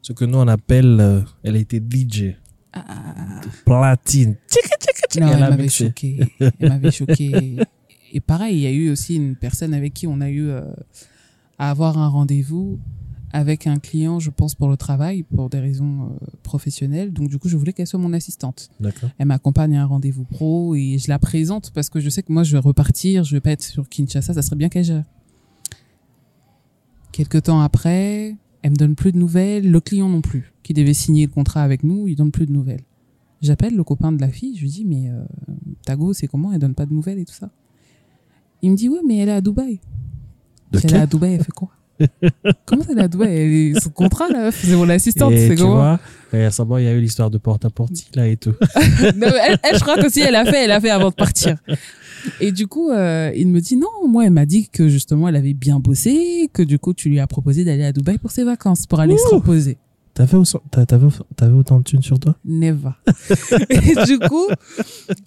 ce 0.00 0.12
que 0.12 0.24
nous 0.24 0.38
on 0.38 0.48
appelle, 0.48 0.98
euh, 1.00 1.20
elle 1.42 1.56
a 1.56 1.58
été 1.58 1.78
DJ. 1.78 2.34
Ah, 2.72 3.40
Platine. 3.64 4.36
Non, 5.18 5.28
Elle 5.28 5.40
m'avait 5.40 5.68
choqué. 5.68 6.20
Elle 6.38 6.68
m'avait 6.68 6.90
choqué. 6.92 7.56
Et 8.12 8.20
pareil, 8.20 8.56
il 8.56 8.60
y 8.60 8.66
a 8.66 8.70
eu 8.70 8.90
aussi 8.90 9.16
une 9.16 9.34
personne 9.34 9.72
avec 9.74 9.94
qui 9.94 10.06
on 10.06 10.20
a 10.20 10.28
eu 10.28 10.48
euh, 10.48 10.62
à 11.58 11.70
avoir 11.70 11.98
un 11.98 12.08
rendez-vous 12.08 12.78
avec 13.36 13.66
un 13.66 13.78
client, 13.78 14.18
je 14.18 14.30
pense, 14.30 14.54
pour 14.54 14.66
le 14.66 14.78
travail, 14.78 15.22
pour 15.22 15.50
des 15.50 15.60
raisons 15.60 16.04
euh, 16.04 16.26
professionnelles. 16.42 17.12
Donc, 17.12 17.28
du 17.28 17.38
coup, 17.38 17.50
je 17.50 17.58
voulais 17.58 17.74
qu'elle 17.74 17.86
soit 17.86 17.98
mon 17.98 18.14
assistante. 18.14 18.70
Elle 19.18 19.26
m'accompagne 19.26 19.76
à 19.76 19.82
un 19.82 19.84
rendez-vous 19.84 20.24
pro 20.24 20.74
et 20.74 20.96
je 20.96 21.08
la 21.08 21.18
présente 21.18 21.70
parce 21.74 21.90
que 21.90 22.00
je 22.00 22.08
sais 22.08 22.22
que 22.22 22.32
moi, 22.32 22.44
je 22.44 22.52
vais 22.52 22.58
repartir, 22.58 23.24
je 23.24 23.36
vais 23.36 23.42
pas 23.42 23.50
être 23.50 23.62
sur 23.62 23.90
Kinshasa, 23.90 24.32
ça 24.32 24.40
serait 24.40 24.56
bien 24.56 24.70
qu'elle 24.70 24.84
gère. 24.84 25.04
Quelques 27.12 27.42
temps 27.42 27.60
après, 27.60 28.36
elle 28.62 28.70
me 28.70 28.76
donne 28.76 28.94
plus 28.94 29.12
de 29.12 29.18
nouvelles, 29.18 29.70
le 29.70 29.80
client 29.80 30.08
non 30.08 30.22
plus, 30.22 30.54
qui 30.62 30.72
devait 30.72 30.94
signer 30.94 31.26
le 31.26 31.32
contrat 31.32 31.62
avec 31.62 31.84
nous, 31.84 32.08
il 32.08 32.16
donne 32.16 32.30
plus 32.32 32.46
de 32.46 32.52
nouvelles. 32.52 32.84
J'appelle 33.42 33.76
le 33.76 33.84
copain 33.84 34.12
de 34.12 34.20
la 34.20 34.30
fille, 34.30 34.56
je 34.56 34.62
lui 34.62 34.70
dis, 34.70 34.86
mais 34.86 35.10
euh, 35.10 35.22
Tago, 35.84 36.14
c'est 36.14 36.26
comment? 36.26 36.54
Elle 36.54 36.58
donne 36.58 36.74
pas 36.74 36.86
de 36.86 36.94
nouvelles 36.94 37.18
et 37.18 37.26
tout 37.26 37.34
ça. 37.34 37.50
Il 38.62 38.70
me 38.70 38.76
dit, 38.76 38.88
ouais, 38.88 39.00
mais 39.06 39.18
elle 39.18 39.28
est 39.28 39.32
à 39.32 39.42
Dubaï. 39.42 39.78
De 40.72 40.78
Si 40.78 40.86
elle 40.86 40.94
est 40.94 41.00
à 41.00 41.06
Dubaï, 41.06 41.34
elle 41.34 41.44
fait 41.44 41.52
quoi? 41.52 41.75
Comment 42.66 42.82
elle 42.90 43.00
à 43.00 43.08
Elle 43.24 43.52
est 43.52 43.80
sous 43.80 43.90
contrat, 43.90 44.28
là? 44.28 44.50
C'est 44.52 44.74
mon 44.76 44.88
assistante, 44.88 45.32
c'est 45.36 45.54
comment? 45.54 45.98
récemment, 46.32 46.76
il 46.78 46.84
y 46.84 46.88
a 46.88 46.92
eu 46.92 47.00
l'histoire 47.00 47.30
de 47.30 47.38
porte-à-porte 47.38 47.92
là 48.14 48.26
et 48.28 48.36
tout. 48.36 48.52
Non, 49.16 49.28
elle, 49.48 49.58
elle, 49.62 49.76
je 49.76 49.80
crois 49.80 49.96
qu'aussi, 49.96 50.20
elle 50.20 50.34
a 50.34 50.44
fait, 50.44 50.64
elle 50.64 50.72
a 50.72 50.80
fait 50.80 50.90
avant 50.90 51.10
de 51.10 51.14
partir. 51.14 51.56
Et 52.40 52.52
du 52.52 52.66
coup, 52.66 52.90
euh, 52.90 53.30
il 53.34 53.48
me 53.48 53.60
dit 53.60 53.76
non, 53.76 54.08
moi, 54.08 54.24
elle 54.24 54.32
m'a 54.32 54.46
dit 54.46 54.68
que 54.68 54.88
justement, 54.88 55.28
elle 55.28 55.36
avait 55.36 55.54
bien 55.54 55.78
bossé, 55.78 56.50
que 56.52 56.62
du 56.62 56.78
coup, 56.78 56.92
tu 56.92 57.08
lui 57.08 57.20
as 57.20 57.26
proposé 57.26 57.64
d'aller 57.64 57.84
à 57.84 57.92
Dubaï 57.92 58.18
pour 58.18 58.30
ses 58.30 58.44
vacances, 58.44 58.86
pour 58.86 59.00
aller 59.00 59.16
se 59.16 59.34
reposer. 59.34 59.78
T'avais, 60.16 61.52
autant 61.52 61.78
de 61.78 61.84
thunes 61.84 62.00
sur 62.02 62.18
toi? 62.18 62.36
Never. 62.42 62.88
Et 63.68 64.06
du 64.06 64.18
coup, 64.18 64.46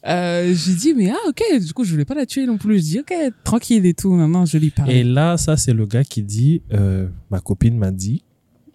euh, 0.07 0.51
j'ai 0.55 0.73
dit, 0.73 0.93
mais 0.95 1.11
ah, 1.11 1.29
ok, 1.29 1.43
du 1.63 1.73
coup, 1.73 1.83
je 1.83 1.91
voulais 1.91 2.05
pas 2.05 2.15
la 2.15 2.25
tuer 2.25 2.47
non 2.47 2.57
plus. 2.57 2.79
Je 2.79 2.83
dis, 2.83 2.99
ok, 2.99 3.13
tranquille 3.43 3.85
et 3.85 3.93
tout, 3.93 4.11
maintenant, 4.11 4.45
je 4.47 4.57
lui 4.57 4.71
parle. 4.71 4.89
Et 4.89 5.03
là, 5.03 5.37
ça, 5.37 5.57
c'est 5.57 5.73
le 5.73 5.85
gars 5.85 6.03
qui 6.03 6.23
dit, 6.23 6.63
euh, 6.73 7.07
ma 7.29 7.39
copine 7.39 7.77
m'a 7.77 7.91
dit, 7.91 8.23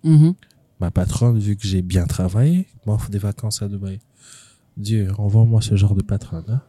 Mhm. 0.05 0.35
ma 0.79 0.93
patronne, 0.93 1.37
vu 1.41 1.57
que 1.57 1.67
j'ai 1.67 1.83
bien 1.83 2.07
travaillé, 2.07 2.67
m'offre 2.87 3.11
des 3.11 3.19
vacances 3.19 3.61
à 3.61 3.67
Dubaï. 3.69 3.99
Dieu, 4.77 5.09
envoie-moi 5.19 5.63
ce 5.63 5.75
genre 5.75 5.97
de 5.97 6.03
patronne. 6.03 6.45
Hein. 6.49 6.61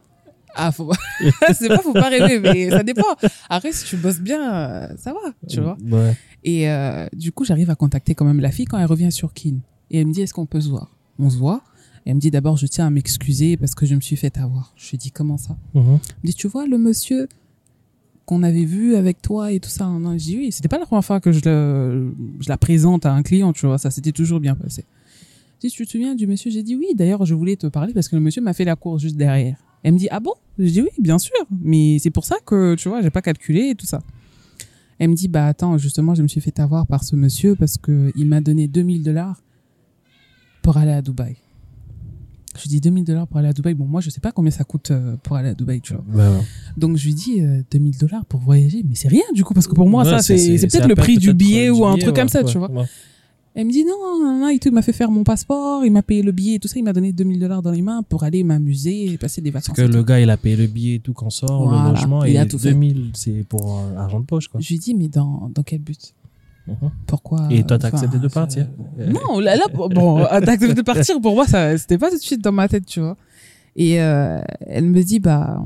Ah, 0.56 0.72
faut 0.72 0.90
c'est 1.54 1.68
pas, 1.68 1.78
faut 1.78 1.92
pas 1.92 2.08
rêver, 2.08 2.40
mais 2.40 2.70
ça 2.70 2.82
dépend. 2.82 3.14
Après, 3.48 3.72
si 3.72 3.84
tu 3.84 3.96
bosses 3.96 4.20
bien, 4.20 4.52
euh, 4.54 4.88
ça 4.96 5.12
va, 5.12 5.32
tu 5.48 5.60
vois. 5.60 5.76
Ouais. 5.90 6.16
Et 6.44 6.68
euh, 6.70 7.06
du 7.12 7.32
coup, 7.32 7.44
j'arrive 7.44 7.70
à 7.70 7.74
contacter 7.74 8.14
quand 8.14 8.24
même 8.24 8.40
la 8.40 8.50
fille 8.50 8.66
quand 8.66 8.78
elle 8.78 8.86
revient 8.86 9.12
sur 9.12 9.32
Kin. 9.34 9.56
Et 9.90 10.00
elle 10.00 10.06
me 10.06 10.12
dit, 10.12 10.22
est-ce 10.22 10.34
qu'on 10.34 10.46
peut 10.46 10.60
se 10.60 10.68
voir? 10.68 10.96
On 11.18 11.30
se 11.30 11.36
voit. 11.36 11.62
Et 12.04 12.10
elle 12.10 12.16
me 12.16 12.20
dit, 12.20 12.30
d'abord, 12.30 12.56
je 12.56 12.66
tiens 12.66 12.86
à 12.86 12.90
m'excuser 12.90 13.56
parce 13.56 13.74
que 13.74 13.84
je 13.84 13.94
me 13.94 14.00
suis 14.00 14.16
fait 14.16 14.38
avoir. 14.38 14.72
Je 14.76 14.90
lui 14.90 14.98
dis, 14.98 15.10
comment 15.10 15.36
ça? 15.38 15.56
Mhm. 15.74 15.82
Elle 15.84 16.14
me 16.22 16.26
dit, 16.28 16.34
tu 16.34 16.48
vois, 16.48 16.66
le 16.66 16.78
monsieur 16.78 17.28
qu'on 18.26 18.42
avait 18.42 18.64
vu 18.64 18.96
avec 18.96 19.22
toi 19.22 19.52
et 19.52 19.60
tout 19.60 19.70
ça? 19.70 19.86
Non, 19.86 20.12
je 20.12 20.24
dis, 20.24 20.36
oui, 20.36 20.52
c'était 20.52 20.68
pas 20.68 20.78
la 20.78 20.86
première 20.86 21.04
fois 21.04 21.20
que 21.20 21.32
je, 21.32 21.40
le, 21.44 22.14
je 22.40 22.48
la 22.48 22.56
présente 22.56 23.06
à 23.06 23.12
un 23.12 23.22
client, 23.22 23.52
tu 23.52 23.66
vois. 23.66 23.78
Ça 23.78 23.90
s'était 23.90 24.12
toujours 24.12 24.40
bien 24.40 24.54
passé. 24.54 24.84
Je 25.62 25.68
dis, 25.68 25.74
tu 25.74 25.84
te 25.84 25.90
souviens 25.90 26.14
du 26.14 26.26
monsieur? 26.26 26.50
J'ai 26.50 26.62
dit, 26.62 26.76
oui, 26.76 26.88
d'ailleurs, 26.94 27.24
je 27.24 27.34
voulais 27.34 27.56
te 27.56 27.66
parler 27.66 27.92
parce 27.92 28.08
que 28.08 28.14
le 28.16 28.22
monsieur 28.22 28.42
m'a 28.42 28.52
fait 28.52 28.64
la 28.64 28.76
course 28.76 29.02
juste 29.02 29.16
derrière. 29.16 29.56
Elle 29.86 29.92
me 29.92 29.98
dit, 29.98 30.08
ah 30.10 30.18
bon? 30.18 30.32
Je 30.58 30.64
dis, 30.64 30.82
oui, 30.82 30.88
bien 30.98 31.16
sûr. 31.16 31.36
Mais 31.62 31.98
c'est 32.00 32.10
pour 32.10 32.24
ça 32.24 32.38
que, 32.44 32.74
tu 32.74 32.88
vois, 32.88 33.02
j'ai 33.02 33.10
pas 33.10 33.22
calculé 33.22 33.68
et 33.68 33.74
tout 33.76 33.86
ça. 33.86 34.00
Elle 34.98 35.10
me 35.10 35.14
dit, 35.14 35.28
bah 35.28 35.46
attends, 35.46 35.78
justement, 35.78 36.12
je 36.16 36.24
me 36.24 36.28
suis 36.28 36.40
fait 36.40 36.58
avoir 36.58 36.88
par 36.88 37.04
ce 37.04 37.14
monsieur 37.14 37.54
parce 37.54 37.78
que 37.78 38.10
il 38.16 38.26
m'a 38.26 38.40
donné 38.40 38.66
2000 38.66 39.04
dollars 39.04 39.40
pour 40.60 40.76
aller 40.76 40.90
à 40.90 41.02
Dubaï. 41.02 41.36
Je 42.60 42.66
dis 42.68 42.80
2000 42.80 43.04
dollars 43.04 43.28
pour 43.28 43.36
aller 43.36 43.46
à 43.46 43.52
Dubaï? 43.52 43.74
Bon, 43.74 43.84
moi, 43.84 44.00
je 44.00 44.10
sais 44.10 44.18
pas 44.18 44.32
combien 44.32 44.50
ça 44.50 44.64
coûte 44.64 44.90
euh, 44.90 45.14
pour 45.22 45.36
aller 45.36 45.50
à 45.50 45.54
Dubaï, 45.54 45.80
tu 45.80 45.92
vois. 45.92 46.02
Bah 46.08 46.32
ouais. 46.32 46.44
Donc, 46.76 46.96
je 46.96 47.06
lui 47.06 47.14
dis 47.14 47.40
euh, 47.40 47.62
2000 47.70 47.96
dollars 47.96 48.24
pour 48.24 48.40
voyager. 48.40 48.82
Mais 48.88 48.96
c'est 48.96 49.06
rien, 49.06 49.22
du 49.34 49.44
coup, 49.44 49.54
parce 49.54 49.68
que 49.68 49.74
pour 49.76 49.88
moi, 49.88 50.02
Ouais, 50.02 50.10
ça, 50.10 50.20
c'est 50.20 50.58
peut-être 50.66 50.88
le 50.88 50.96
prix 50.96 51.16
du 51.16 51.32
billet 51.32 51.70
ou 51.70 51.86
un 51.86 51.96
truc 51.96 52.16
comme 52.16 52.28
ça, 52.28 52.42
tu 52.42 52.58
vois. 52.58 52.72
Elle 53.58 53.66
me 53.66 53.72
dit 53.72 53.84
non, 53.86 53.96
non, 54.22 54.38
non, 54.38 54.48
et 54.50 54.58
tout, 54.58 54.68
il 54.68 54.74
m'a 54.74 54.82
fait 54.82 54.92
faire 54.92 55.10
mon 55.10 55.24
passeport, 55.24 55.82
il 55.86 55.90
m'a 55.90 56.02
payé 56.02 56.20
le 56.22 56.30
billet 56.30 56.56
et 56.56 56.58
tout 56.58 56.68
ça, 56.68 56.74
il 56.78 56.82
m'a 56.84 56.92
donné 56.92 57.12
2000 57.14 57.40
dollars 57.40 57.62
dans 57.62 57.70
les 57.70 57.80
mains 57.80 58.02
pour 58.02 58.22
aller 58.22 58.44
m'amuser 58.44 59.06
et 59.10 59.16
passer 59.16 59.40
des 59.40 59.50
Parce 59.50 59.66
vacances. 59.68 59.76
que 59.78 59.82
et 59.82 59.88
le 59.90 60.00
tout. 60.00 60.04
gars, 60.04 60.20
il 60.20 60.28
a 60.28 60.36
payé 60.36 60.56
le 60.56 60.66
billet 60.66 60.96
et 60.96 61.00
tout 61.00 61.14
qu'on 61.14 61.30
sort, 61.30 61.66
Voilà, 61.66 61.84
le 61.88 61.94
logement, 61.94 62.22
il 62.24 62.34
et 62.34 62.38
a 62.38 62.44
tout 62.44 62.58
fait. 62.58 62.72
2000, 62.72 63.12
c'est 63.14 63.44
pour 63.48 63.78
euh, 63.80 63.96
argent 63.96 64.20
de 64.20 64.26
poche, 64.26 64.48
quoi. 64.48 64.60
Je 64.60 64.68
lui 64.68 64.78
dis, 64.78 64.94
mais 64.94 65.08
dans, 65.08 65.50
dans 65.54 65.62
quel 65.62 65.78
but? 65.80 66.12
Mhm. 66.66 66.90
Pourquoi 67.06 67.48
Et 67.50 67.62
toi, 67.64 67.78
t'as 67.78 67.88
accepté 67.88 68.18
de 68.18 68.28
partir? 68.28 68.68
Non, 68.98 69.40
là, 69.40 69.56
là, 69.56 69.64
bon, 69.72 70.18
euh, 70.18 70.40
d'accepter 70.40 70.74
de 70.74 70.82
partir, 70.82 71.18
pour 71.22 71.34
moi, 71.34 71.46
ça, 71.46 71.78
c'était 71.78 71.96
pas 71.96 72.10
tout 72.10 72.18
de 72.18 72.22
suite 72.22 72.42
dans 72.44 72.52
ma 72.52 72.68
tête, 72.68 72.84
tu 72.84 73.00
vois. 73.00 73.16
Et 73.74 74.02
euh, 74.02 74.38
elle 74.66 74.84
me 74.84 75.02
dit, 75.02 75.18
bah, 75.18 75.64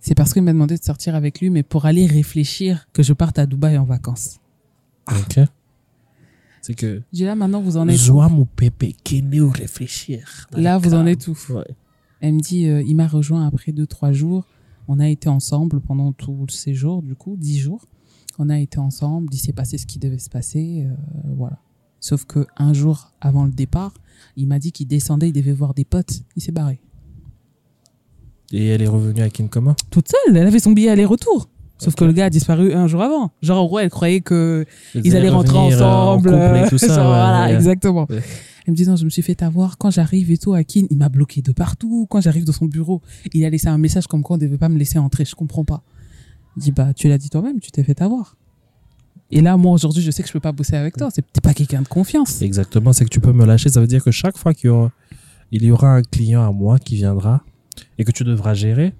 c'est 0.00 0.16
parce 0.16 0.32
qu'il 0.32 0.42
m'a 0.42 0.52
demandé 0.52 0.76
de 0.76 0.82
sortir 0.82 1.14
avec 1.14 1.40
lui, 1.40 1.48
mais 1.48 1.62
pour 1.62 1.86
aller 1.86 2.06
réfléchir 2.06 2.88
que 2.92 3.04
je 3.04 3.12
parte 3.12 3.38
à 3.38 3.46
Dubaï 3.46 3.78
en 3.78 3.84
vacances. 3.84 4.38
Ok. 5.08 5.38
C'est 6.62 6.74
que, 6.74 7.02
Je 7.12 7.18
dis 7.18 7.24
là, 7.24 7.34
maintenant, 7.34 7.60
vous 7.60 7.76
en 7.76 7.88
êtes 7.88 8.08
mon 8.08 8.46
pépé, 8.46 8.94
au 9.40 9.50
réfléchir. 9.50 10.46
Là, 10.52 10.78
vous 10.78 10.94
en 10.94 11.06
êtes 11.06 11.26
Ouais. 11.26 11.64
Elle 12.20 12.34
me 12.34 12.40
dit, 12.40 12.68
euh, 12.68 12.82
il 12.82 12.94
m'a 12.94 13.08
rejoint 13.08 13.44
après 13.46 13.72
deux, 13.72 13.86
trois 13.86 14.12
jours. 14.12 14.46
On 14.86 15.00
a 15.00 15.08
été 15.08 15.28
ensemble 15.28 15.80
pendant 15.80 16.12
tout 16.12 16.44
le 16.46 16.52
séjour, 16.52 17.02
du 17.02 17.16
coup, 17.16 17.36
dix 17.36 17.58
jours. 17.58 17.88
On 18.38 18.48
a 18.48 18.60
été 18.60 18.78
ensemble, 18.78 19.28
il 19.32 19.38
s'est 19.38 19.52
passé 19.52 19.76
ce 19.76 19.86
qui 19.86 19.98
devait 19.98 20.18
se 20.18 20.30
passer, 20.30 20.86
euh, 20.86 20.94
voilà. 21.36 21.58
Sauf 21.98 22.24
que 22.24 22.46
un 22.56 22.72
jour 22.72 23.12
avant 23.20 23.44
le 23.44 23.50
départ, 23.52 23.92
il 24.36 24.46
m'a 24.46 24.58
dit 24.58 24.72
qu'il 24.72 24.86
descendait, 24.86 25.28
il 25.28 25.32
devait 25.32 25.52
voir 25.52 25.74
des 25.74 25.84
potes, 25.84 26.22
il 26.36 26.42
s'est 26.42 26.52
barré. 26.52 26.80
Et 28.52 28.68
elle 28.68 28.82
est 28.82 28.88
revenue 28.88 29.22
à 29.22 29.30
Kinkoma 29.30 29.74
Toute 29.90 30.08
seule, 30.08 30.36
elle 30.36 30.46
avait 30.46 30.58
son 30.60 30.72
billet 30.72 30.90
aller-retour. 30.90 31.48
Sauf 31.82 31.94
que 31.96 32.04
le 32.04 32.12
gars 32.12 32.26
a 32.26 32.30
disparu 32.30 32.72
un 32.72 32.86
jour 32.86 33.02
avant. 33.02 33.30
Genre, 33.42 33.60
en 33.60 33.66
gros, 33.66 33.78
elle 33.80 33.90
croyait 33.90 34.20
que 34.20 34.64
ils, 34.94 35.00
allaient 35.10 35.26
allaient 35.26 35.28
rentrer 35.30 35.56
euh, 35.56 35.80
en 35.80 36.14
ensemble. 36.14 36.68
tout 36.68 36.78
ça, 36.78 36.86
Genre, 36.86 36.98
ouais, 36.98 37.04
voilà, 37.04 37.46
ouais. 37.46 37.54
exactement. 37.54 38.06
Ouais. 38.08 38.22
Elle 38.66 38.72
me 38.72 38.76
dit 38.76 38.86
non, 38.86 38.94
je 38.94 39.04
me 39.04 39.10
suis 39.10 39.22
fait 39.22 39.42
avoir. 39.42 39.78
Quand 39.78 39.90
j'arrive 39.90 40.30
et 40.30 40.38
tout 40.38 40.54
à 40.54 40.62
Kin, 40.62 40.86
il 40.90 40.96
m'a 40.96 41.08
bloqué 41.08 41.42
de 41.42 41.50
partout. 41.50 42.06
Quand 42.08 42.20
j'arrive 42.20 42.44
dans 42.44 42.52
son 42.52 42.66
bureau, 42.66 43.02
il 43.32 43.44
a 43.44 43.50
laissé 43.50 43.66
un 43.66 43.78
message 43.78 44.06
comme 44.06 44.22
quoi 44.22 44.36
on 44.36 44.38
ne 44.38 44.44
devait 44.44 44.58
pas 44.58 44.68
me 44.68 44.78
laisser 44.78 44.98
entrer. 44.98 45.24
Je 45.24 45.34
comprends 45.34 45.64
pas. 45.64 45.82
Je 46.56 46.62
dis 46.62 46.70
bah 46.70 46.92
tu 46.94 47.08
l'as 47.08 47.18
dit 47.18 47.30
toi-même, 47.30 47.58
tu 47.58 47.70
t'es 47.72 47.82
fait 47.82 48.00
avoir. 48.00 48.36
Et 49.32 49.40
là, 49.40 49.56
moi 49.56 49.72
aujourd'hui, 49.72 50.02
je 50.02 50.10
sais 50.10 50.22
que 50.22 50.28
je 50.28 50.32
peux 50.34 50.40
pas 50.40 50.52
bosser 50.52 50.76
avec 50.76 50.96
toi. 50.96 51.08
C'est 51.10 51.24
pas 51.40 51.54
quelqu'un 51.54 51.82
de 51.82 51.88
confiance. 51.88 52.42
Exactement, 52.42 52.92
c'est 52.92 53.04
que 53.04 53.10
tu 53.10 53.18
peux 53.18 53.32
me 53.32 53.46
lâcher. 53.46 53.70
Ça 53.70 53.80
veut 53.80 53.86
dire 53.86 54.04
que 54.04 54.10
chaque 54.10 54.36
fois 54.36 54.52
qu'il 54.52 54.68
y 54.68 54.70
aura, 54.70 54.92
il 55.50 55.64
y 55.64 55.70
aura 55.70 55.88
un 55.94 56.02
client 56.02 56.46
à 56.46 56.52
moi 56.52 56.78
qui 56.78 56.96
viendra 56.96 57.42
et 57.98 58.04
que 58.04 58.12
tu 58.12 58.24
devras 58.24 58.54
gérer, 58.54 58.92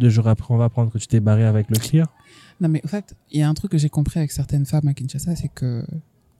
deux 0.00 0.10
jours 0.10 0.26
après, 0.26 0.52
on 0.52 0.56
va 0.56 0.64
apprendre 0.64 0.90
que 0.90 0.98
tu 0.98 1.06
t'es 1.06 1.20
barré 1.20 1.44
avec 1.44 1.70
le 1.70 1.76
client. 1.76 2.06
Non 2.60 2.68
mais 2.68 2.82
en 2.84 2.88
fait, 2.88 3.14
il 3.30 3.38
y 3.38 3.42
a 3.42 3.48
un 3.48 3.54
truc 3.54 3.70
que 3.70 3.78
j'ai 3.78 3.88
compris 3.88 4.18
avec 4.18 4.32
certaines 4.32 4.66
femmes 4.66 4.88
à 4.88 4.94
Kinshasa, 4.94 5.36
c'est 5.36 5.48
que 5.48 5.84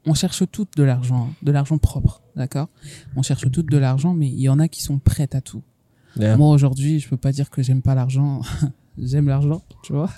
on 0.07 0.14
cherche 0.14 0.43
toutes 0.50 0.76
de 0.76 0.83
l'argent, 0.83 1.29
hein, 1.31 1.35
de 1.43 1.52
l'argent 1.52 1.79
propre, 1.79 2.23
d'accord? 2.35 2.69
On 3.17 3.23
cherche 3.23 3.50
toutes 3.50 3.71
de 3.71 3.79
l'argent, 3.79 4.14
mais 4.14 4.29
il 4.29 4.40
y 4.40 4.49
en 4.49 4.59
a 4.59 4.69
qui 4.69 4.83
sont 4.83 4.99
prêtes 4.99 5.35
à 5.35 5.40
tout. 5.40 5.62
Yeah. 6.19 6.37
Moi 6.37 6.50
aujourd'hui, 6.50 7.00
je 7.00 7.09
peux 7.09 7.17
pas 7.17 7.33
dire 7.33 7.50
que 7.50 7.62
j'aime 7.62 7.83
pas 7.83 7.95
l'argent. 7.95 8.40
j'aime 8.99 9.29
l'argent, 9.29 9.62
tu 9.83 9.93
vois. 9.93 10.11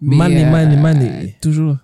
Mais, 0.00 0.16
Money, 0.16 0.44
euh, 0.44 0.50
money, 0.50 0.76
money. 0.76 1.36
Toujours. 1.40 1.76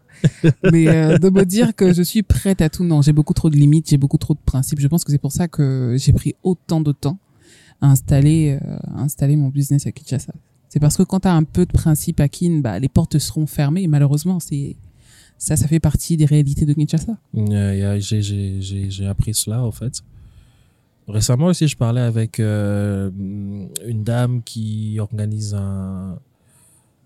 Mais 0.72 0.88
euh, 0.88 1.18
de 1.18 1.30
me 1.30 1.44
dire 1.44 1.74
que 1.74 1.92
je 1.92 2.02
suis 2.02 2.22
prête 2.22 2.60
à 2.60 2.68
tout, 2.68 2.84
non, 2.84 3.02
j'ai 3.02 3.12
beaucoup 3.12 3.34
trop 3.34 3.50
de 3.50 3.56
limites, 3.56 3.88
j'ai 3.90 3.96
beaucoup 3.96 4.18
trop 4.18 4.34
de 4.34 4.40
principes. 4.44 4.80
Je 4.80 4.88
pense 4.88 5.04
que 5.04 5.12
c'est 5.12 5.18
pour 5.18 5.32
ça 5.32 5.46
que 5.48 5.96
j'ai 5.98 6.12
pris 6.12 6.34
autant 6.42 6.80
de 6.80 6.92
temps 6.92 7.18
à 7.80 7.88
installer, 7.88 8.58
euh, 8.62 8.76
à 8.96 9.02
installer 9.02 9.36
mon 9.36 9.48
business 9.48 9.86
à 9.86 9.92
Kinshasa. 9.92 10.32
C'est 10.68 10.80
parce 10.80 10.96
que 10.96 11.02
quand 11.02 11.20
tu 11.20 11.28
as 11.28 11.34
un 11.34 11.44
peu 11.44 11.64
de 11.66 11.72
principe 11.72 12.20
à 12.20 12.28
Kin, 12.28 12.60
bah, 12.60 12.78
les 12.78 12.88
portes 12.88 13.18
seront 13.18 13.46
fermées. 13.46 13.86
Malheureusement, 13.86 14.40
c'est 14.40 14.76
ça, 15.38 15.56
ça 15.56 15.68
fait 15.68 15.80
partie 15.80 16.16
des 16.16 16.24
réalités 16.24 16.64
de 16.66 16.72
Kinshasa. 16.72 17.16
A- 17.36 17.98
j'ai- 18.00 19.06
appris 19.06 19.34
cela, 19.34 19.62
en 19.62 19.70
fait. 19.70 20.00
Récemment 21.08 21.46
aussi, 21.46 21.68
je 21.68 21.76
parlais 21.76 22.00
avec 22.00 22.40
euh, 22.40 23.10
une 23.86 24.02
dame 24.02 24.42
qui 24.42 24.96
organise 24.98 25.54
un, 25.54 26.18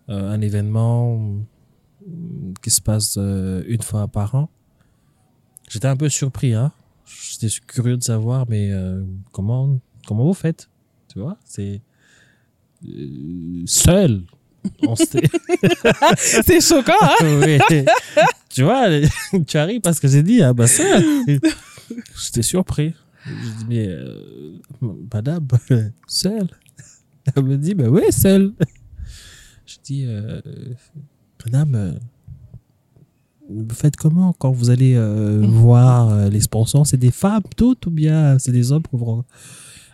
euh, 0.08 0.32
un 0.32 0.40
événement 0.40 1.34
euh, 2.08 2.52
qui 2.62 2.70
se 2.70 2.80
passe 2.80 3.16
euh, 3.18 3.62
une 3.68 3.82
fois 3.82 4.08
par 4.08 4.34
an. 4.34 4.48
J'étais 5.68 5.86
un 5.88 5.96
peu 5.96 6.08
surpris, 6.08 6.54
hein. 6.54 6.72
J'étais 7.04 7.52
curieux 7.66 7.96
de 7.98 8.02
savoir, 8.02 8.46
mais 8.48 8.72
comment, 9.32 9.78
comment 10.06 10.24
vous 10.24 10.32
faites 10.34 10.70
Tu 11.08 11.18
vois? 11.18 11.36
C'est 11.44 11.80
seul 13.66 14.22
C'est 16.16 16.60
choquant, 16.60 16.92
hein? 17.00 17.14
Oui. 17.40 17.58
tu 18.48 18.62
vois, 18.62 18.88
tu 19.46 19.56
arrives 19.56 19.80
parce 19.80 20.00
que 20.00 20.08
j'ai 20.08 20.22
dit, 20.22 20.42
ah 20.42 20.52
bah 20.52 20.66
ça. 20.66 20.84
J'étais 22.22 22.42
surpris. 22.42 22.94
Je 23.26 23.58
dis, 23.58 23.66
mais 23.68 23.86
euh, 23.88 24.58
madame, 25.12 25.46
seule. 26.06 26.48
Elle 27.34 27.44
me 27.44 27.56
dit, 27.56 27.74
bah 27.74 27.88
oui, 27.88 28.02
seule. 28.10 28.52
Je 29.66 29.76
dis, 29.84 30.04
euh, 30.06 30.40
madame, 31.44 31.74
euh, 31.74 31.92
vous 33.48 33.74
faites 33.74 33.96
comment 33.96 34.32
quand 34.32 34.50
vous 34.50 34.70
allez 34.70 34.94
euh, 34.94 35.40
voir 35.44 36.28
les 36.28 36.40
sponsors? 36.40 36.86
C'est 36.86 36.96
des 36.96 37.10
femmes 37.10 37.42
toutes 37.56 37.86
ou 37.86 37.90
bien 37.90 38.38
c'est 38.38 38.52
des 38.52 38.72
hommes 38.72 38.82
que 38.82 38.96
vous 38.96 39.24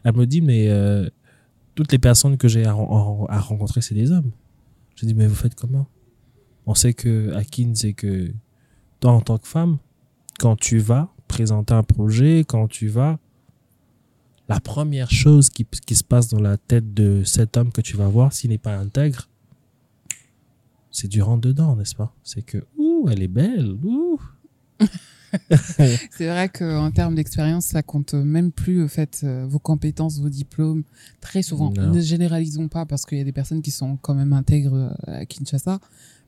Elle 0.04 0.14
me 0.14 0.26
dit, 0.26 0.40
mais 0.40 0.68
toutes 1.76 1.92
les 1.92 1.98
personnes 1.98 2.36
que 2.36 2.48
j'ai 2.48 2.64
à, 2.64 2.72
ren- 2.72 3.26
à 3.28 3.38
rencontrer, 3.38 3.82
c'est 3.82 3.94
des 3.94 4.10
hommes. 4.10 4.32
Je 4.96 5.06
dis, 5.06 5.14
mais 5.14 5.26
vous 5.28 5.34
faites 5.34 5.54
comment? 5.54 5.86
On 6.64 6.74
sait 6.74 6.94
que 6.94 7.32
Akin, 7.34 7.72
c'est 7.74 7.92
que 7.92 8.32
toi, 8.98 9.12
en 9.12 9.20
tant 9.20 9.38
que 9.38 9.46
femme, 9.46 9.78
quand 10.40 10.56
tu 10.56 10.78
vas 10.78 11.12
présenter 11.28 11.74
un 11.74 11.82
projet, 11.82 12.40
quand 12.40 12.66
tu 12.66 12.88
vas, 12.88 13.18
la 14.48 14.58
première 14.58 15.10
chose 15.10 15.50
qui, 15.50 15.66
se 15.94 16.02
passe 16.04 16.28
dans 16.28 16.40
la 16.40 16.56
tête 16.56 16.94
de 16.94 17.22
cet 17.24 17.56
homme 17.56 17.70
que 17.70 17.82
tu 17.82 17.96
vas 17.96 18.08
voir, 18.08 18.32
s'il 18.32 18.50
n'est 18.50 18.58
pas 18.58 18.76
intègre, 18.76 19.28
c'est 20.90 21.08
du 21.08 21.20
rentre 21.20 21.42
dedans, 21.42 21.76
n'est-ce 21.76 21.94
pas? 21.94 22.14
C'est 22.22 22.42
que, 22.42 22.64
ouh, 22.78 23.08
elle 23.10 23.22
est 23.22 23.28
belle, 23.28 23.76
ouh. 23.84 24.18
C'est 26.10 26.28
vrai 26.28 26.48
qu'en 26.48 26.90
termes 26.90 27.14
d'expérience, 27.14 27.66
ça 27.66 27.82
compte 27.82 28.14
même 28.14 28.52
plus, 28.52 28.82
au 28.82 28.88
fait, 28.88 29.20
euh, 29.24 29.46
vos 29.48 29.58
compétences, 29.58 30.18
vos 30.18 30.28
diplômes. 30.28 30.82
Très 31.20 31.42
souvent, 31.42 31.72
Non. 31.76 31.92
ne 31.92 32.00
généralisons 32.00 32.68
pas 32.68 32.86
parce 32.86 33.04
qu'il 33.04 33.18
y 33.18 33.20
a 33.20 33.24
des 33.24 33.32
personnes 33.32 33.62
qui 33.62 33.70
sont 33.70 33.96
quand 33.96 34.14
même 34.14 34.32
intègres 34.32 34.74
euh, 35.08 35.20
à 35.20 35.26
Kinshasa. 35.26 35.78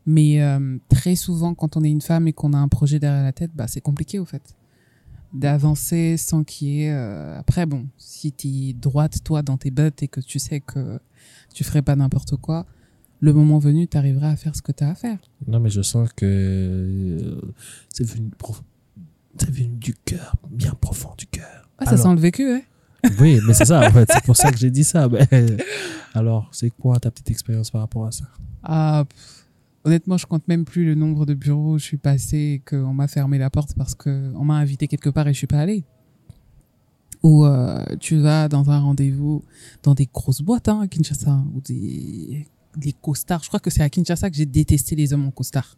Mais 0.07 0.41
euh, 0.43 0.79
très 0.89 1.17
souvent, 1.17 1.55
quand 1.55 1.77
on 1.77 1.85
est 1.85 1.91
une 1.91 2.01
femme 2.01 2.29
et 2.29 2.33
qu'on 2.33 2.53
a 2.55 2.59
un 2.59 2.69
projet 2.69 2.99
derrière 2.99 3.23
la 3.25 3.33
tête, 3.33 3.51
bah, 3.55 3.67
c'est 3.69 3.81
compliqué, 3.83 4.19
au 4.19 4.25
fait. 4.25 4.55
D'avancer 5.35 6.17
sans 6.17 6.43
qu'il 6.43 6.69
y 6.69 6.83
ait... 6.85 6.91
euh, 6.93 7.39
Après, 7.39 7.67
bon, 7.67 7.87
si 7.99 8.33
tu 8.33 8.49
es 8.49 8.73
droite, 8.73 9.19
toi, 9.23 9.43
dans 9.43 9.59
tes 9.59 9.71
bottes 9.71 10.03
et 10.03 10.09
que 10.09 10.21
tu 10.21 10.39
sais 10.39 10.61
que 10.61 10.99
tu 11.53 11.65
ferais 11.65 11.83
pas 11.83 11.97
n'importe 11.97 12.37
quoi, 12.37 12.65
le 13.21 13.35
moment 13.35 13.59
venu, 13.59 13.87
tu 13.87 13.99
arriveras 13.99 14.31
à 14.31 14.37
faire 14.37 14.57
ce 14.57 14.63
que 14.63 14.73
tu 14.73 14.85
as 14.85 14.91
à 14.91 14.95
faire. 14.95 15.19
Non, 15.47 15.61
mais 15.61 15.69
je 15.69 15.83
sens 15.83 16.09
que 16.17 17.39
c'est 17.93 18.07
venu, 18.07 18.31
prof- 18.39 18.63
c'est 19.41 19.51
venu 19.51 19.69
du 19.77 19.95
cœur, 19.95 20.35
bien 20.51 20.73
profond 20.81 21.11
du 21.17 21.27
cœur. 21.27 21.69
Ah, 21.79 21.85
ça 21.85 21.91
Alors- 21.93 22.03
sent 22.05 22.15
le 22.15 22.21
vécu, 22.21 22.53
ouais. 22.53 22.65
Oui, 23.21 23.39
mais 23.47 23.55
c'est 23.55 23.65
ça, 23.65 23.87
en 23.87 23.93
fait. 23.93 24.09
C'est 24.13 24.25
pour 24.25 24.37
ça 24.37 24.51
que 24.51 24.59
j'ai 24.59 24.71
dit 24.71 24.83
ça. 24.85 25.09
Mais, 25.09 25.27
alors, 26.15 26.49
c'est 26.53 26.71
quoi 26.71 26.99
ta 26.99 27.11
petite 27.13 27.31
expérience 27.31 27.71
par 27.71 27.81
rapport 27.83 28.07
à 28.07 28.11
ça? 28.11 28.25
Ah, 28.65 29.05
pff, 29.09 29.47
honnêtement, 29.85 30.17
je 30.17 30.27
compte 30.27 30.47
même 30.49 30.65
plus 30.65 30.85
le 30.85 30.97
nombre 30.97 31.25
de 31.25 31.35
bureaux 31.35 31.75
où 31.75 31.79
je 31.79 31.85
suis 31.85 31.97
passé 31.97 32.37
et 32.37 32.63
qu'on 32.69 32.93
m'a 32.93 33.07
fermé 33.07 33.39
la 33.39 33.51
porte 33.51 33.75
parce 33.77 33.95
que 33.95 34.33
on 34.35 34.45
m'a 34.45 34.57
invité 34.57 34.89
quelque 34.89 35.11
part 35.11 35.29
et 35.29 35.33
je 35.33 35.39
suis 35.39 35.47
pas 35.47 35.61
allée. 35.61 35.85
Ou 37.23 37.45
euh, 37.45 37.85
tu 38.01 38.17
vas 38.17 38.49
dans 38.49 38.71
un 38.71 38.79
rendez-vous 38.81 39.45
dans 39.83 39.95
des 39.95 40.09
grosses 40.13 40.41
boîtes 40.43 40.69
hein, 40.69 40.81
à 40.81 40.89
Kinshasa 40.89 41.43
ou 41.55 41.61
des 41.61 42.47
des 42.77 42.93
costards. 42.93 43.43
Je 43.43 43.49
crois 43.49 43.59
que 43.61 43.71
c'est 43.71 43.83
à 43.83 43.89
Kinshasa 43.89 44.31
que 44.31 44.37
j'ai 44.37 44.47
détesté 44.47 44.95
les 44.95 45.13
hommes 45.13 45.27
en 45.27 45.31
costard. 45.33 45.77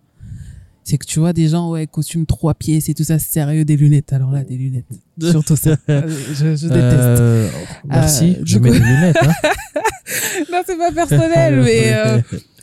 C'est 0.84 0.98
que 0.98 1.06
tu 1.06 1.18
vois 1.20 1.32
des 1.32 1.48
gens 1.48 1.70
ouais 1.70 1.86
costume 1.86 2.26
trois 2.26 2.54
pièces 2.54 2.88
et 2.88 2.94
tout 2.94 3.04
ça 3.04 3.18
sérieux 3.18 3.64
des 3.64 3.76
lunettes. 3.76 4.12
Alors 4.12 4.32
là 4.32 4.42
des 4.44 4.56
lunettes. 4.56 4.86
Surtout 5.22 5.56
ça. 5.56 5.76
Euh, 5.88 6.02
je, 6.32 6.56
je 6.56 6.66
déteste. 6.66 6.72
Euh, 6.72 7.48
merci, 7.86 8.36
Euh, 8.38 8.42
je 8.44 8.58
mets 8.58 8.68
coup- 8.70 8.74
des 8.74 8.80
lunettes. 8.80 9.16
Hein. 9.22 9.32
Non 10.50 10.62
c'est 10.66 10.76
pas 10.76 10.90
personnel 10.90 11.60
mais 11.64 11.92
euh, 11.92 12.20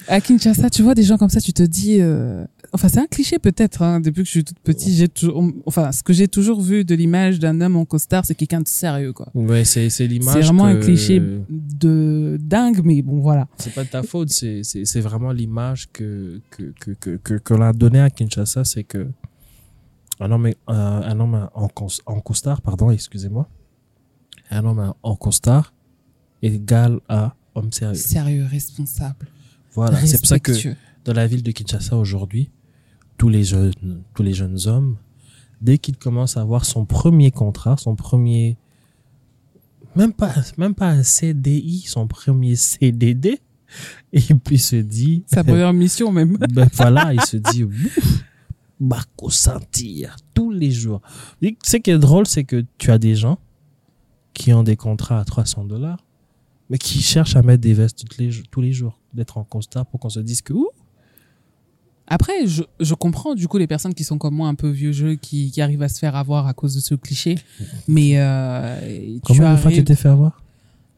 à 0.09 0.19
Kinshasa, 0.19 0.69
tu 0.69 0.81
vois 0.81 0.95
des 0.95 1.03
gens 1.03 1.17
comme 1.17 1.29
ça, 1.29 1.39
tu 1.39 1.53
te 1.53 1.63
dis, 1.63 1.97
euh, 2.01 2.43
enfin 2.73 2.87
c'est 2.89 2.99
un 2.99 3.07
cliché 3.07 3.39
peut-être. 3.39 3.81
Hein, 3.81 3.99
depuis 3.99 4.21
que 4.21 4.25
je 4.27 4.31
suis 4.31 4.43
toute 4.43 4.59
petite, 4.59 4.93
j'ai 4.93 5.07
toujours, 5.07 5.43
enfin 5.65 5.91
ce 5.91 6.03
que 6.03 6.13
j'ai 6.13 6.27
toujours 6.27 6.61
vu 6.61 6.83
de 6.85 6.95
l'image 6.95 7.39
d'un 7.39 7.59
homme 7.61 7.75
en 7.75 7.85
costard, 7.85 8.25
c'est 8.25 8.35
quelqu'un 8.35 8.61
de 8.61 8.67
sérieux 8.67 9.13
quoi. 9.13 9.29
Ouais, 9.33 9.63
c'est 9.65 9.89
c'est 9.89 10.07
l'image. 10.07 10.33
C'est 10.33 10.41
vraiment 10.41 10.65
un 10.65 10.75
cliché 10.79 11.19
de 11.49 12.37
dingue, 12.41 12.81
mais 12.83 13.01
bon 13.01 13.19
voilà. 13.19 13.47
C'est 13.57 13.73
pas 13.73 13.83
de 13.83 13.89
ta 13.89 14.03
faute, 14.03 14.29
c'est 14.29 14.63
c'est- 14.63 14.85
c'est 14.85 15.01
vraiment 15.01 15.31
l'image 15.31 15.89
que 15.91 16.41
que 16.49 16.73
que 16.79 16.91
que 16.91 17.17
que, 17.17 17.33
que 17.35 17.53
l'on 17.53 17.61
a 17.63 17.73
donnée 17.73 17.99
à 18.01 18.09
Kinshasa, 18.09 18.63
c'est 18.65 18.83
que 18.83 19.07
un 20.19 20.31
homme 20.31 20.47
est- 20.47 20.57
un, 20.67 20.75
un 20.75 21.19
homme 21.19 21.49
en 21.53 21.67
en 22.05 22.19
costard, 22.21 22.61
pardon, 22.61 22.89
excusez-moi, 22.91 23.47
un 24.49 24.65
homme 24.65 24.93
en 25.03 25.15
costard 25.15 25.73
égal 26.41 26.99
à 27.09 27.35
homme 27.55 27.71
sérieux. 27.71 27.95
Sérieux, 27.95 28.45
responsable, 28.49 29.27
Voilà, 29.73 29.97
c'est 30.05 30.17
pour 30.17 30.27
ça 30.27 30.39
que 30.39 30.51
dans 31.05 31.13
la 31.13 31.25
ville 31.27 31.43
de 31.43 31.51
Kinshasa 31.51 31.95
aujourd'hui, 31.97 32.49
tous 33.17 33.29
les 33.29 33.43
jeunes, 33.43 34.03
tous 34.13 34.23
les 34.23 34.33
jeunes 34.33 34.59
hommes, 34.67 34.97
dès 35.61 35.77
qu'ils 35.77 35.97
commencent 35.97 36.37
à 36.37 36.41
avoir 36.41 36.65
son 36.65 36.85
premier 36.85 37.31
contrat, 37.31 37.75
son 37.77 37.95
premier, 37.95 38.57
même 39.95 40.13
pas, 40.13 40.33
même 40.57 40.75
pas 40.75 40.89
un 40.89 41.03
CDI, 41.03 41.81
son 41.87 42.07
premier 42.07 42.55
CDD, 42.55 43.39
et 44.13 44.33
puis 44.35 44.59
se 44.59 44.77
dit, 44.77 45.23
Sa 45.27 45.43
première 45.43 45.73
mission 45.73 46.11
même. 46.11 46.37
ben 46.53 46.69
voilà, 46.73 47.13
il 47.13 47.21
se 47.21 47.37
dit, 47.37 47.63
ouf, 47.63 48.23
Marco 48.79 49.29
sentir 49.29 50.15
tous 50.33 50.51
les 50.51 50.71
jours. 50.71 51.01
Ce 51.63 51.77
qui 51.77 51.91
est 51.91 51.97
drôle, 51.97 52.27
c'est 52.27 52.43
que 52.43 52.63
tu 52.77 52.91
as 52.91 52.97
des 52.97 53.15
gens 53.15 53.39
qui 54.33 54.53
ont 54.53 54.63
des 54.63 54.75
contrats 54.75 55.19
à 55.19 55.25
300 55.25 55.65
dollars, 55.65 56.05
mais 56.69 56.77
qui 56.77 57.01
cherchent 57.01 57.35
à 57.35 57.41
mettre 57.41 57.61
des 57.61 57.73
vestes 57.73 57.99
toutes 57.99 58.17
les, 58.19 58.29
tous 58.51 58.61
les 58.61 58.71
jours, 58.71 58.99
d'être 59.13 59.37
en 59.37 59.43
constat 59.43 59.83
pour 59.83 59.99
qu'on 59.99 60.09
se 60.09 60.19
dise 60.19 60.41
que, 60.41 60.53
ouh, 60.53 60.69
Après, 62.07 62.47
je, 62.47 62.63
je 62.79 62.93
comprends 62.93 63.35
du 63.35 63.47
coup 63.47 63.57
les 63.57 63.67
personnes 63.67 63.93
qui 63.93 64.03
sont 64.05 64.17
comme 64.17 64.33
moi 64.35 64.47
un 64.47 64.55
peu 64.55 64.69
vieux 64.69 64.91
jeu, 64.93 65.15
qui, 65.15 65.51
qui 65.51 65.61
arrivent 65.61 65.81
à 65.83 65.89
se 65.89 65.99
faire 65.99 66.15
avoir 66.15 66.47
à 66.47 66.53
cause 66.53 66.73
de 66.75 66.79
ce 66.79 66.95
cliché. 66.95 67.35
Mais 67.87 68.13
euh, 68.15 68.79
tu 69.15 69.19
Combien 69.25 69.53
de 69.53 69.57
fois 69.57 69.71
tu 69.71 69.77
arrives- 69.77 69.83
t'es 69.85 69.95
fait 69.95 70.09
avoir? 70.09 70.41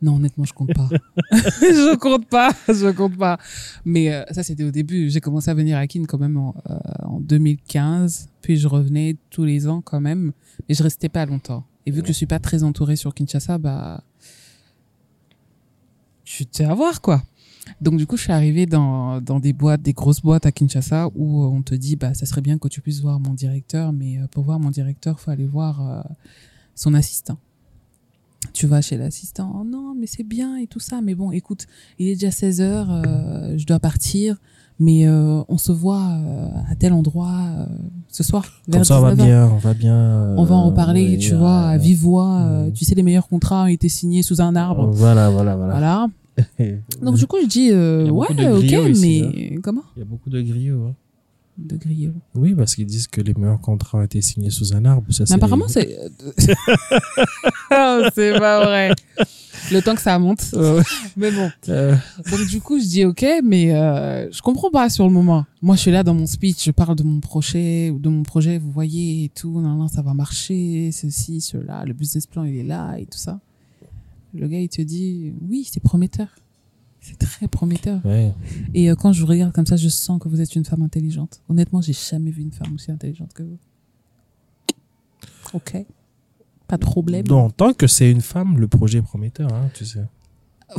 Non, 0.02 0.16
honnêtement, 0.16 0.46
je 0.46 0.54
compte 0.54 0.74
pas. 0.74 0.88
je 1.34 1.96
compte 1.98 2.26
pas, 2.28 2.52
je 2.70 2.90
compte 2.92 3.18
pas. 3.18 3.38
Mais 3.84 4.14
euh, 4.14 4.24
ça, 4.32 4.44
c'était 4.44 4.64
au 4.64 4.72
début. 4.72 5.10
J'ai 5.10 5.20
commencé 5.20 5.52
à 5.52 5.54
venir 5.54 5.78
à 5.78 5.86
Kin 5.88 6.04
quand 6.08 6.18
même 6.20 6.38
en, 6.38 6.56
euh, 6.70 6.78
en 7.04 7.20
2015. 7.20 8.30
Puis 8.42 8.56
je 8.56 8.68
revenais 8.70 9.18
tous 9.30 9.44
les 9.44 9.68
ans 9.68 9.82
quand 9.82 10.00
même. 10.00 10.32
Mais 10.70 10.76
je 10.76 10.84
restais 10.84 11.10
pas 11.10 11.26
longtemps. 11.26 11.66
Et 11.86 11.92
vu 11.92 12.02
que 12.02 12.08
je 12.08 12.14
suis 12.14 12.28
pas 12.28 12.40
très 12.40 12.64
entourée 12.64 12.96
sur 12.96 13.14
Kinshasa, 13.14 13.58
bah, 13.58 14.02
tu 16.24 16.46
te 16.46 16.58
fais 16.58 16.66
avoir, 16.66 17.02
quoi. 17.02 17.22
Donc, 17.82 17.98
du 17.98 18.06
coup, 18.08 18.18
je 18.18 18.24
suis 18.24 18.32
arrivée 18.32 18.66
dans, 18.66 19.22
dans 19.22 19.40
des 19.40 19.54
boîtes, 19.54 19.82
des 19.82 19.94
grosses 19.94 20.22
boîtes 20.22 20.46
à 20.46 20.52
Kinshasa 20.52 21.10
où 21.16 21.44
euh, 21.44 21.48
on 21.48 21.62
te 21.62 21.76
dit, 21.76 21.96
bah, 21.96 22.14
ça 22.14 22.26
serait 22.26 22.42
bien 22.42 22.58
que 22.58 22.68
tu 22.68 22.82
puisses 22.82 23.02
voir 23.02 23.20
mon 23.20 23.34
directeur. 23.34 23.94
Mais 23.94 24.18
euh, 24.18 24.28
pour 24.32 24.44
voir 24.44 24.60
mon 24.60 24.70
directeur, 24.70 25.20
faut 25.20 25.32
aller 25.32 25.48
voir 25.48 25.88
euh, 25.88 26.02
son 26.76 26.94
assistant 26.94 27.38
tu 28.54 28.68
vas 28.68 28.82
chez 28.82 28.98
l'assistant, 28.98 29.54
oh 29.60 29.64
non, 29.66 29.94
mais 29.94 30.08
c'est 30.08 30.24
bien 30.24 30.56
et 30.58 30.66
tout 30.66 30.80
ça, 30.80 31.02
mais 31.02 31.14
bon, 31.14 31.32
écoute, 31.32 31.68
il 32.00 32.08
est 32.08 32.14
déjà 32.14 32.32
16 32.32 32.62
heures, 32.62 32.88
euh, 32.90 33.58
je 33.58 33.66
dois 33.66 33.80
partir, 33.80 34.38
mais 34.80 35.08
euh, 35.08 35.44
on 35.50 35.58
se 35.58 35.74
voit 35.74 36.08
euh, 36.08 36.48
à 36.72 36.76
tel 36.76 36.94
endroit 36.94 37.36
euh, 37.60 37.66
ce 38.08 38.24
soir, 38.24 38.46
vers 38.68 38.80
Comme 38.80 38.84
ça, 38.86 39.00
on 39.00 39.02
va 39.02 39.16
19 39.16 39.30
heures. 39.30 39.48
bien, 39.48 39.56
on 39.56 39.58
va 39.58 39.74
bien. 39.74 40.36
On 40.38 40.44
va 40.46 40.56
en 40.56 40.68
reparler, 40.68 41.12
ouais, 41.12 41.18
tu 41.18 41.36
vois, 41.36 41.60
à 41.68 41.78
vive 41.78 42.00
voix. 42.00 42.48
Tu 42.74 42.86
sais, 42.86 42.96
les 42.96 43.04
meilleurs 43.04 43.28
contrats 43.28 43.64
ont 43.64 43.68
été 43.68 43.90
signés 43.90 44.24
sous 44.24 44.42
un 44.42 44.56
arbre. 44.56 44.90
Voilà, 44.92 45.30
voilà, 45.30 45.58
voilà. 45.58 45.74
Voilà. 45.74 46.08
Donc, 47.02 47.16
du 47.18 47.26
coup, 47.28 47.38
je 47.42 47.48
dis, 47.48 47.70
euh, 47.72 48.10
ouais, 48.10 48.28
ok, 48.52 48.64
ici, 48.90 49.24
mais 49.52 49.58
comment 49.62 49.84
Il 49.96 50.00
y 50.00 50.02
a 50.04 50.06
beaucoup 50.06 50.30
de 50.30 50.42
griots. 50.42 50.88
hein. 50.88 50.96
De 51.58 51.76
griots. 51.76 52.14
Oui, 52.36 52.56
parce 52.56 52.74
qu'ils 52.74 52.86
disent 52.86 53.08
que 53.08 53.20
les 53.20 53.34
meilleurs 53.34 53.60
contrats 53.60 53.98
ont 53.98 54.02
été 54.02 54.22
signés 54.22 54.50
sous 54.50 54.74
un 54.74 54.86
arbre. 54.86 55.12
Ça, 55.12 55.26
Mais 55.30 55.36
apparemment, 55.36 55.68
c'est. 55.68 55.98
Oh, 57.72 58.02
c'est 58.16 58.38
pas 58.40 58.66
vrai. 58.66 58.92
Le 59.72 59.82
temps 59.82 59.94
que 59.96 60.02
ça 60.02 60.18
monte. 60.20 60.40
Euh, 60.54 60.82
Mais 61.18 61.32
bon. 61.32 61.52
euh, 61.70 61.96
Donc 62.32 62.48
du 62.48 62.60
coup, 62.62 62.80
je 62.80 62.86
dis 62.86 63.06
ok, 63.06 63.26
mais 63.44 63.74
euh, 63.76 64.32
je 64.32 64.42
comprends 64.42 64.72
pas 64.72 64.90
sur 64.90 65.06
le 65.06 65.14
moment. 65.14 65.46
Moi, 65.62 65.76
je 65.76 65.82
suis 65.82 65.92
là 65.92 66.02
dans 66.04 66.14
mon 66.14 66.26
speech, 66.28 66.64
je 66.66 66.72
parle 66.72 66.96
de 66.96 67.04
mon 67.04 67.20
projet 67.20 67.92
de 67.92 68.10
mon 68.10 68.24
projet, 68.24 68.58
vous 68.58 68.72
voyez 68.72 69.26
et 69.26 69.30
tout, 69.30 69.60
non, 69.60 69.76
non, 69.76 69.88
ça 69.88 70.02
va 70.02 70.14
marcher, 70.14 70.92
ceci, 70.92 71.42
cela, 71.42 71.84
le 71.86 71.94
business 71.94 72.26
plan 72.26 72.44
il 72.46 72.56
est 72.58 72.64
là 72.64 72.96
et 72.98 73.06
tout 73.06 73.18
ça. 73.18 73.40
Le 74.34 74.48
gars 74.48 74.60
il 74.60 74.70
te 74.70 74.82
dit 74.82 75.34
oui, 75.42 75.68
c'est 75.70 75.82
prometteur, 75.82 76.28
c'est 77.02 77.18
très 77.18 77.48
prometteur. 77.48 78.06
ouais. 78.06 78.34
Et 78.74 78.90
euh, 78.90 78.96
quand 78.96 79.12
je 79.14 79.22
vous 79.22 79.28
regarde 79.28 79.52
comme 79.54 79.66
ça, 79.66 79.76
je 79.76 79.90
sens 79.90 80.20
que 80.22 80.28
vous 80.30 80.42
êtes 80.42 80.56
une 80.56 80.66
femme 80.66 80.82
intelligente. 80.84 81.42
Honnêtement, 81.50 81.82
j'ai 81.82 81.94
jamais 81.94 82.32
vu 82.32 82.42
une 82.42 82.52
femme 82.52 82.74
aussi 82.76 82.92
intelligente 82.92 83.34
que 83.34 83.44
vous. 83.44 83.58
Ok, 85.54 85.76
pas 86.68 86.78
de 86.78 86.82
problème. 86.86 87.26
Donc, 87.26 87.58
tant 87.58 87.74
que 87.74 87.88
c'est 87.88 88.12
une 88.12 88.22
femme, 88.22 88.60
le 88.60 88.68
projet 88.68 89.00
est 89.00 89.02
prometteur, 89.04 89.52
hein, 89.52 89.70
tu 89.74 89.86
sais. 89.86 90.06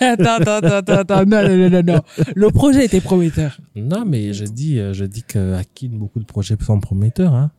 attends, 0.00 0.36
attends, 0.40 0.76
attends, 0.76 0.92
attends, 0.92 1.24
non, 1.24 1.42
non, 1.42 1.56
non, 1.56 1.70
non, 1.70 1.82
non. 1.94 2.00
Le 2.34 2.50
projet 2.50 2.84
était 2.84 3.00
prometteur. 3.00 3.58
Non, 3.74 4.04
mais 4.04 4.34
je 4.34 4.44
dis, 4.44 4.78
euh, 4.78 4.92
je 4.92 5.06
dis 5.06 5.22
qu'à 5.22 5.64
qui 5.64 5.88
beaucoup 5.88 6.18
de 6.18 6.26
projets 6.26 6.56
sont 6.60 6.78
prometteurs, 6.80 7.34
hein. 7.34 7.50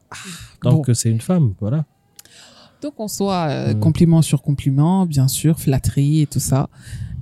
Tant 0.61 0.73
bon. 0.73 0.81
que 0.83 0.93
c'est 0.93 1.09
une 1.09 1.21
femme, 1.21 1.55
voilà. 1.59 1.85
Donc 2.83 2.99
on 2.99 3.07
soit 3.07 3.47
euh, 3.49 3.73
Mm. 3.73 3.79
compliment 3.79 4.21
sur 4.21 4.41
compliment, 4.41 5.05
bien 5.05 5.27
sûr, 5.27 5.59
flatterie 5.59 6.21
et 6.21 6.27
tout 6.27 6.39
ça. 6.41 6.69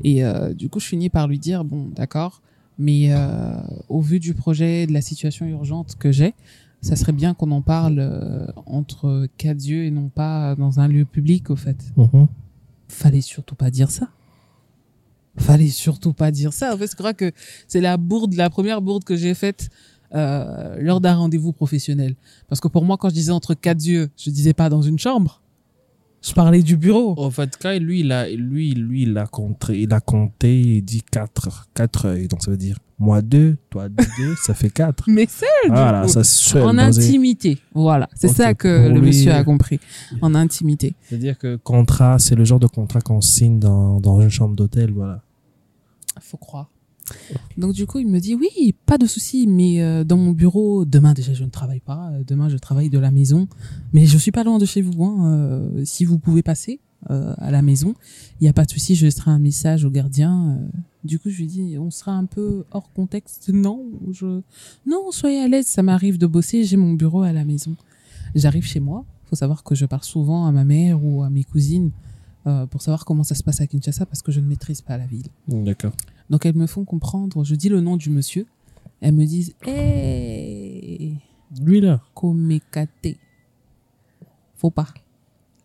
Et 0.03 0.23
euh, 0.25 0.53
du 0.53 0.67
coup, 0.69 0.79
je 0.79 0.87
finis 0.87 1.09
par 1.09 1.27
lui 1.27 1.37
dire 1.37 1.63
bon, 1.63 1.87
d'accord, 1.95 2.41
mais 2.79 3.13
euh, 3.13 3.53
au 3.87 4.01
vu 4.01 4.19
du 4.19 4.33
projet, 4.33 4.87
de 4.87 4.91
la 4.93 5.01
situation 5.01 5.45
urgente 5.45 5.95
que 5.99 6.11
j'ai, 6.11 6.33
ça 6.81 6.95
serait 6.95 7.11
bien 7.11 7.35
qu'on 7.35 7.51
en 7.51 7.61
parle 7.61 7.97
euh, 7.99 8.47
entre 8.65 9.27
quatre 9.37 9.63
yeux 9.63 9.83
et 9.85 9.91
non 9.91 10.09
pas 10.09 10.55
dans 10.55 10.79
un 10.79 10.87
lieu 10.87 11.05
public, 11.05 11.51
au 11.51 11.55
fait. 11.55 11.77
Mhm. 11.95 12.27
Fallait 12.87 13.21
surtout 13.21 13.53
pas 13.55 13.69
dire 13.69 13.91
ça. 13.91 14.09
Fallait 15.37 15.69
surtout 15.69 16.13
pas 16.13 16.31
dire 16.31 16.53
ça. 16.53 16.73
En 16.73 16.77
fait, 16.77 16.89
je 16.89 16.95
crois 16.95 17.13
que 17.13 17.31
c'est 17.67 17.81
la 17.81 17.97
bourde, 17.97 18.33
la 18.33 18.49
première 18.49 18.81
bourde 18.81 19.03
que 19.03 19.15
j'ai 19.15 19.33
faite 19.35 19.69
euh, 20.13 20.75
lors 20.81 20.99
d'un 20.99 21.15
rendez-vous 21.15 21.53
professionnel. 21.53 22.15
Parce 22.49 22.59
que 22.59 22.67
pour 22.67 22.83
moi, 22.83 22.97
quand 22.97 23.09
je 23.09 23.13
disais 23.13 23.31
entre 23.31 23.53
quatre 23.53 23.85
yeux, 23.85 24.09
je 24.17 24.29
disais 24.31 24.53
pas 24.53 24.67
dans 24.69 24.81
une 24.81 24.99
chambre. 24.99 25.40
Je 26.23 26.33
parlais 26.33 26.61
du 26.61 26.77
bureau. 26.77 27.15
En 27.17 27.31
fait, 27.31 27.57
Kai, 27.57 27.79
lui, 27.79 28.01
il 28.01 28.11
a, 28.11 28.29
lui, 28.29 28.73
lui, 28.75 29.03
il 29.03 29.17
a 29.17 29.25
compté, 29.25 29.81
il 29.81 29.91
a 29.93 29.99
compté, 29.99 30.59
il 30.59 30.81
dit 30.83 31.01
4, 31.11 31.69
4 31.73 32.05
œils. 32.09 32.27
Donc, 32.27 32.43
ça 32.43 32.51
veut 32.51 32.57
dire, 32.57 32.77
moi 32.99 33.23
2, 33.23 33.57
toi 33.71 33.89
2, 33.89 34.03
ça 34.43 34.53
fait 34.53 34.69
4. 34.69 35.05
Mais 35.07 35.25
seul, 35.27 35.47
du 35.65 35.69
Voilà, 35.71 36.07
ça 36.07 36.23
seul. 36.23 36.61
en 36.63 36.77
intimité. 36.77 37.57
Voilà, 37.73 38.07
c'est 38.13 38.27
ça 38.27 38.53
que 38.53 38.81
pour 38.85 38.93
le 38.93 38.99
lui- 39.01 39.07
monsieur 39.07 39.31
a 39.31 39.43
compris. 39.43 39.79
En 40.21 40.35
intimité. 40.35 40.93
C'est-à-dire 41.01 41.39
que 41.39 41.55
contrat, 41.55 42.19
c'est 42.19 42.35
le 42.35 42.45
genre 42.45 42.59
de 42.59 42.67
contrat 42.67 43.01
qu'on 43.01 43.21
signe 43.21 43.57
dans, 43.59 43.99
dans 43.99 44.21
une 44.21 44.29
chambre 44.29 44.55
d'hôtel, 44.55 44.91
voilà. 44.91 45.23
Faut 46.19 46.37
croire. 46.37 46.69
Donc 47.57 47.73
du 47.73 47.85
coup, 47.85 47.99
il 47.99 48.07
me 48.07 48.19
dit 48.19 48.35
oui, 48.35 48.75
pas 48.85 48.97
de 48.97 49.05
souci, 49.05 49.47
mais 49.47 49.81
euh, 49.81 50.03
dans 50.03 50.17
mon 50.17 50.31
bureau, 50.31 50.85
demain 50.85 51.13
déjà 51.13 51.33
je 51.33 51.43
ne 51.43 51.49
travaille 51.49 51.79
pas, 51.79 52.11
euh, 52.11 52.23
demain 52.25 52.49
je 52.49 52.57
travaille 52.57 52.89
de 52.89 52.99
la 52.99 53.11
maison, 53.11 53.47
mais 53.93 54.05
je 54.05 54.17
suis 54.17 54.31
pas 54.31 54.43
loin 54.43 54.57
de 54.57 54.65
chez 54.65 54.81
vous. 54.81 55.03
Hein, 55.03 55.25
euh, 55.25 55.81
si 55.85 56.05
vous 56.05 56.19
pouvez 56.19 56.43
passer 56.43 56.79
à 57.07 57.49
la 57.49 57.63
maison, 57.63 57.95
il 58.39 58.45
y 58.45 58.47
a 58.47 58.53
pas 58.53 58.63
de 58.63 58.69
souci, 58.69 58.93
je 58.93 59.05
laisserai 59.05 59.31
un 59.31 59.39
message 59.39 59.85
au 59.85 59.89
gardien. 59.89 60.59
Du 61.03 61.17
coup, 61.17 61.31
je 61.31 61.37
lui 61.37 61.47
dis 61.47 61.75
on 61.79 61.89
sera 61.89 62.11
un 62.11 62.25
peu 62.25 62.63
hors 62.69 62.93
contexte, 62.93 63.49
non 63.49 63.83
Je 64.11 64.41
non, 64.85 65.09
soyez 65.09 65.39
à 65.39 65.47
l'aise, 65.47 65.65
ça 65.65 65.81
m'arrive 65.81 66.19
de 66.19 66.27
bosser, 66.27 66.63
j'ai 66.63 66.77
mon 66.77 66.93
bureau 66.93 67.23
à 67.23 67.33
la 67.33 67.43
maison. 67.43 67.75
J'arrive 68.35 68.65
chez 68.65 68.79
moi, 68.79 69.03
faut 69.25 69.35
savoir 69.35 69.63
que 69.63 69.73
je 69.73 69.87
parle 69.87 70.03
souvent 70.03 70.45
à 70.45 70.51
ma 70.51 70.63
mère 70.63 71.03
ou 71.03 71.23
à 71.23 71.31
mes 71.31 71.43
cousines 71.43 71.89
pour 72.69 72.83
savoir 72.83 73.03
comment 73.03 73.23
ça 73.23 73.33
se 73.33 73.41
passe 73.41 73.61
à 73.61 73.67
Kinshasa 73.67 74.05
parce 74.05 74.21
que 74.21 74.31
je 74.31 74.39
ne 74.39 74.45
maîtrise 74.45 74.81
pas 74.81 74.95
la 74.99 75.07
ville. 75.07 75.27
D'accord. 75.47 75.93
Donc 76.31 76.45
elles 76.45 76.55
me 76.55 76.65
font 76.65 76.85
comprendre, 76.85 77.43
je 77.43 77.53
dis 77.55 77.69
le 77.69 77.81
nom 77.81 77.97
du 77.97 78.09
monsieur, 78.09 78.47
elles 79.01 79.13
me 79.13 79.25
disent 79.25 79.53
Hey, 79.63 81.17
Lui, 81.61 81.81
là. 81.81 82.01
Komekate. 82.15 83.17
Faut 84.55 84.71
pas. 84.71 84.87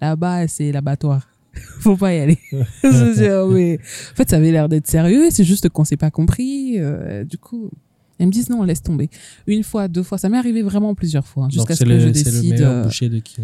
Là-bas, 0.00 0.48
c'est 0.48 0.72
l'abattoir. 0.72 1.28
Faut 1.80 1.96
pas 1.96 2.12
y 2.14 2.18
aller. 2.18 2.38
je 2.82 3.14
dis, 3.16 3.26
Ah 3.26 3.46
ouais. 3.46 3.78
En 4.12 4.14
fait, 4.16 4.28
ça 4.28 4.36
avait 4.36 4.50
l'air 4.50 4.68
d'être 4.68 4.86
sérieux, 4.88 5.28
c'est 5.30 5.44
juste 5.44 5.68
qu'on 5.70 5.84
s'est 5.84 5.96
pas 5.96 6.10
compris. 6.10 6.74
euh, 6.78 7.24
du 7.24 7.38
coup, 7.38 7.70
elles 8.18 8.26
me 8.26 8.32
disent 8.32 8.50
non, 8.50 8.62
laisse 8.64 8.82
tomber. 8.82 9.08
Une 9.46 9.62
fois, 9.62 9.88
deux 9.88 10.02
fois, 10.02 10.18
ça 10.18 10.28
m'est 10.28 10.36
arrivé 10.38 10.62
vraiment 10.62 10.94
plusieurs 10.94 11.26
fois, 11.26 11.44
hein, 11.44 11.50
jusqu'à 11.50 11.76
ce 11.76 11.84
que 11.84 11.88
le, 11.88 11.98
je 12.00 12.12
c'est 12.12 12.30
le 12.30 12.32
décide. 12.40 12.52
meilleur 12.54 12.72
euh, 12.72 12.82
boucher 12.84 13.08
de 13.08 13.18
qui 13.20 13.36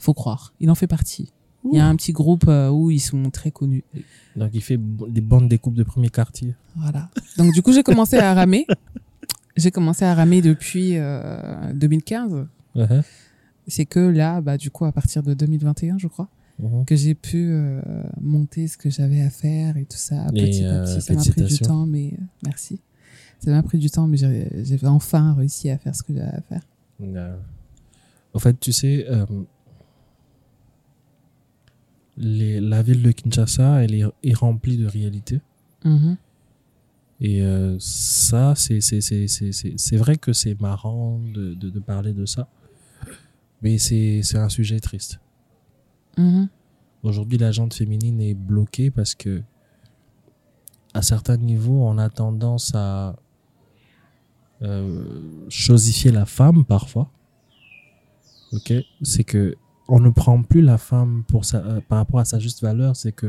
faut 0.00 0.14
croire, 0.14 0.52
il 0.60 0.70
en 0.70 0.74
fait 0.76 0.86
partie. 0.86 1.32
Il 1.64 1.76
y 1.76 1.80
a 1.80 1.86
un 1.86 1.96
petit 1.96 2.12
groupe 2.12 2.46
euh, 2.48 2.70
où 2.70 2.90
ils 2.90 3.00
sont 3.00 3.30
très 3.30 3.50
connus. 3.50 3.84
Donc, 4.36 4.50
il 4.54 4.62
fait 4.62 4.78
des 4.78 5.20
bandes 5.20 5.48
découpes 5.48 5.74
de 5.74 5.82
premier 5.82 6.08
quartier. 6.08 6.54
Voilà. 6.76 7.10
Donc 7.36 7.52
du 7.52 7.62
coup, 7.62 7.72
j'ai 7.72 7.82
commencé 7.82 8.16
à 8.16 8.32
ramer. 8.34 8.66
J'ai 9.56 9.70
commencé 9.72 10.04
à 10.04 10.14
ramer 10.14 10.40
depuis 10.40 10.96
euh, 10.96 11.72
2015. 11.74 12.46
Uh-huh. 12.76 13.02
C'est 13.66 13.86
que 13.86 13.98
là, 13.98 14.40
bah, 14.40 14.56
du 14.56 14.70
coup, 14.70 14.84
à 14.84 14.92
partir 14.92 15.22
de 15.24 15.34
2021, 15.34 15.98
je 15.98 16.06
crois, 16.06 16.28
Mhm. 16.58 16.84
que 16.86 16.96
j'ai 16.96 17.14
pu 17.14 17.48
euh, 17.50 17.80
monter 18.20 18.66
ce 18.66 18.76
que 18.76 18.90
j'avais 18.90 19.22
à 19.22 19.30
faire 19.30 19.76
et 19.76 19.84
tout 19.84 19.96
ça 19.96 20.26
Et, 20.34 20.42
petit 20.42 20.64
à 20.64 20.68
euh, 20.82 20.84
petit. 20.84 21.00
Ça 21.00 21.14
m'a 21.14 21.22
pris 21.22 21.42
du 21.44 21.58
temps, 21.58 21.86
mais 21.86 22.14
euh, 22.14 22.24
merci. 22.44 22.80
Ça 23.38 23.50
m'a 23.52 23.62
pris 23.62 23.78
du 23.78 23.88
temps, 23.90 24.08
mais 24.08 24.16
j'ai 24.16 24.48
j'ai 24.64 24.84
enfin 24.86 25.34
réussi 25.34 25.70
à 25.70 25.78
faire 25.78 25.94
ce 25.94 26.02
que 26.02 26.12
j'avais 26.12 26.26
à 26.36 26.40
faire. 26.40 26.62
Euh, 27.00 27.36
En 28.34 28.38
fait, 28.40 28.58
tu 28.58 28.72
sais, 28.72 29.06
euh, 29.08 29.24
les, 32.18 32.60
la 32.60 32.82
ville 32.82 33.02
de 33.02 33.10
Kinshasa, 33.12 33.82
elle 33.84 33.94
est, 33.94 34.04
est 34.22 34.34
remplie 34.34 34.76
de 34.76 34.86
réalité. 34.86 35.40
Mhm. 35.84 36.16
Et 37.20 37.42
euh, 37.42 37.76
ça, 37.80 38.54
c'est 38.54 39.96
vrai 39.96 40.16
que 40.16 40.32
c'est 40.32 40.60
marrant 40.60 41.18
de, 41.18 41.54
de, 41.54 41.70
de 41.70 41.80
parler 41.80 42.12
de 42.12 42.26
ça. 42.26 42.48
Mais 43.62 43.78
c'est 43.78 44.20
c'est 44.22 44.38
un 44.38 44.48
sujet 44.48 44.78
triste. 44.78 45.20
Mhm. 46.16 46.48
Aujourd'hui, 47.02 47.38
la 47.38 47.52
gente 47.52 47.74
féminine 47.74 48.20
est 48.20 48.34
bloquée 48.34 48.90
parce 48.90 49.14
que, 49.14 49.42
à 50.94 51.02
certains 51.02 51.36
niveaux, 51.36 51.82
on 51.86 51.98
a 51.98 52.08
tendance 52.08 52.72
à 52.74 53.16
euh, 54.62 55.22
chosifier 55.48 56.10
la 56.10 56.26
femme 56.26 56.64
parfois. 56.64 57.10
Ok, 58.52 58.72
c'est 59.02 59.24
que 59.24 59.56
on 59.88 60.00
ne 60.00 60.10
prend 60.10 60.42
plus 60.42 60.60
la 60.60 60.78
femme 60.78 61.24
pour 61.28 61.44
sa, 61.44 61.58
euh, 61.58 61.80
par 61.88 61.98
rapport 61.98 62.20
à 62.20 62.24
sa 62.24 62.38
juste 62.38 62.62
valeur. 62.62 62.94
C'est 62.94 63.12
que 63.12 63.26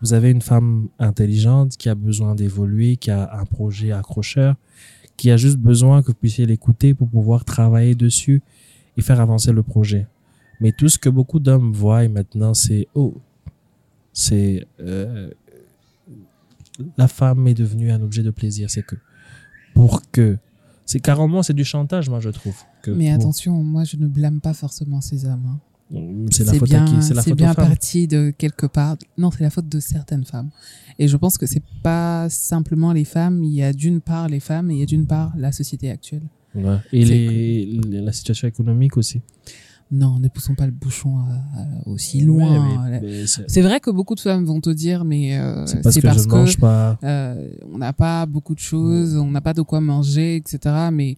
vous 0.00 0.12
avez 0.12 0.30
une 0.30 0.42
femme 0.42 0.88
intelligente 0.98 1.76
qui 1.76 1.88
a 1.88 1.94
besoin 1.94 2.34
d'évoluer, 2.34 2.96
qui 2.96 3.10
a 3.10 3.34
un 3.34 3.44
projet 3.46 3.90
accrocheur, 3.90 4.56
qui 5.16 5.30
a 5.30 5.36
juste 5.36 5.56
besoin 5.56 6.02
que 6.02 6.08
vous 6.08 6.14
puissiez 6.14 6.44
l'écouter 6.44 6.92
pour 6.92 7.08
pouvoir 7.08 7.44
travailler 7.44 7.94
dessus 7.94 8.42
et 8.96 9.02
faire 9.02 9.20
avancer 9.20 9.52
le 9.52 9.62
projet. 9.62 10.06
Mais 10.60 10.72
tout 10.72 10.88
ce 10.88 10.98
que 10.98 11.08
beaucoup 11.08 11.40
d'hommes 11.40 11.72
voient 11.72 12.06
maintenant, 12.08 12.54
c'est 12.54 12.86
oh, 12.94 13.14
c'est 14.12 14.66
euh, 14.80 15.30
la 16.96 17.08
femme 17.08 17.46
est 17.48 17.54
devenue 17.54 17.90
un 17.90 18.02
objet 18.02 18.22
de 18.22 18.30
plaisir. 18.30 18.70
C'est 18.70 18.84
que 18.84 18.96
pour 19.74 20.02
que 20.10 20.36
c'est 20.86 21.00
carrément 21.00 21.42
c'est 21.42 21.54
du 21.54 21.64
chantage, 21.64 22.08
moi 22.08 22.20
je 22.20 22.30
trouve. 22.30 22.56
Que 22.82 22.90
Mais 22.90 23.10
attention, 23.10 23.62
moi, 23.62 23.84
je 23.84 23.96
ne 23.96 24.06
blâme 24.06 24.40
pas 24.40 24.54
forcément 24.54 25.00
ces 25.00 25.24
hommes. 25.24 25.46
hein. 25.46 25.60
c'est 26.30 26.44
la 26.44 26.54
faute 26.54 26.68
bien, 26.68 26.84
à 26.84 26.88
qui? 26.88 27.02
C'est 27.02 27.14
la 27.14 27.22
faute 27.22 27.36
bien 27.36 27.50
aux 27.52 27.54
femmes? 27.54 27.68
parti 27.68 28.06
de 28.08 28.32
quelque 28.36 28.66
part. 28.66 28.96
Non, 29.18 29.30
c'est 29.30 29.42
la 29.44 29.50
faute 29.50 29.68
de 29.68 29.80
certaines 29.80 30.24
femmes. 30.24 30.50
Et 30.98 31.08
je 31.08 31.16
pense 31.16 31.38
que 31.38 31.46
c'est 31.46 31.62
pas 31.82 32.28
simplement 32.30 32.92
les 32.92 33.04
femmes. 33.04 33.42
Il 33.42 33.52
y 33.52 33.62
a 33.62 33.72
d'une 33.72 34.00
part 34.00 34.28
les 34.28 34.40
femmes 34.40 34.70
et 34.70 34.74
il 34.74 34.80
y 34.80 34.82
a 34.82 34.86
d'une 34.86 35.06
part 35.06 35.32
la 35.36 35.52
société 35.52 35.90
actuelle. 35.90 36.22
Ouais. 36.54 36.76
Et 36.92 37.04
les- 37.04 37.80
la 38.00 38.12
situation 38.12 38.46
économique 38.46 38.96
aussi. 38.96 39.20
Non, 39.90 40.18
ne 40.18 40.28
poussons 40.28 40.54
pas 40.54 40.66
le 40.66 40.72
bouchon 40.72 41.18
à- 41.18 41.60
à- 41.60 41.88
aussi 41.88 42.20
loin. 42.22 42.82
Ouais, 42.84 42.90
mais- 42.90 43.00
mais 43.02 43.26
c'est 43.26 43.60
vrai 43.62 43.78
que 43.80 43.90
beaucoup 43.90 44.14
de 44.14 44.20
femmes 44.20 44.44
vont 44.44 44.60
te 44.60 44.70
dire, 44.70 45.04
mais 45.04 45.38
euh, 45.38 45.66
c'est 45.66 45.82
parce 45.82 46.00
que 46.00 46.06
ne 46.06 46.26
mange 46.34 46.58
pas. 46.58 46.98
euh, 47.04 47.50
on 47.72 47.78
n'a 47.78 47.92
pas 47.92 48.26
beaucoup 48.26 48.54
de 48.54 48.60
choses, 48.60 49.16
on 49.16 49.30
n'a 49.30 49.40
pas 49.40 49.52
de 49.54 49.62
quoi 49.62 49.80
manger, 49.80 50.36
etc. 50.36 50.88
Mais 50.90 51.16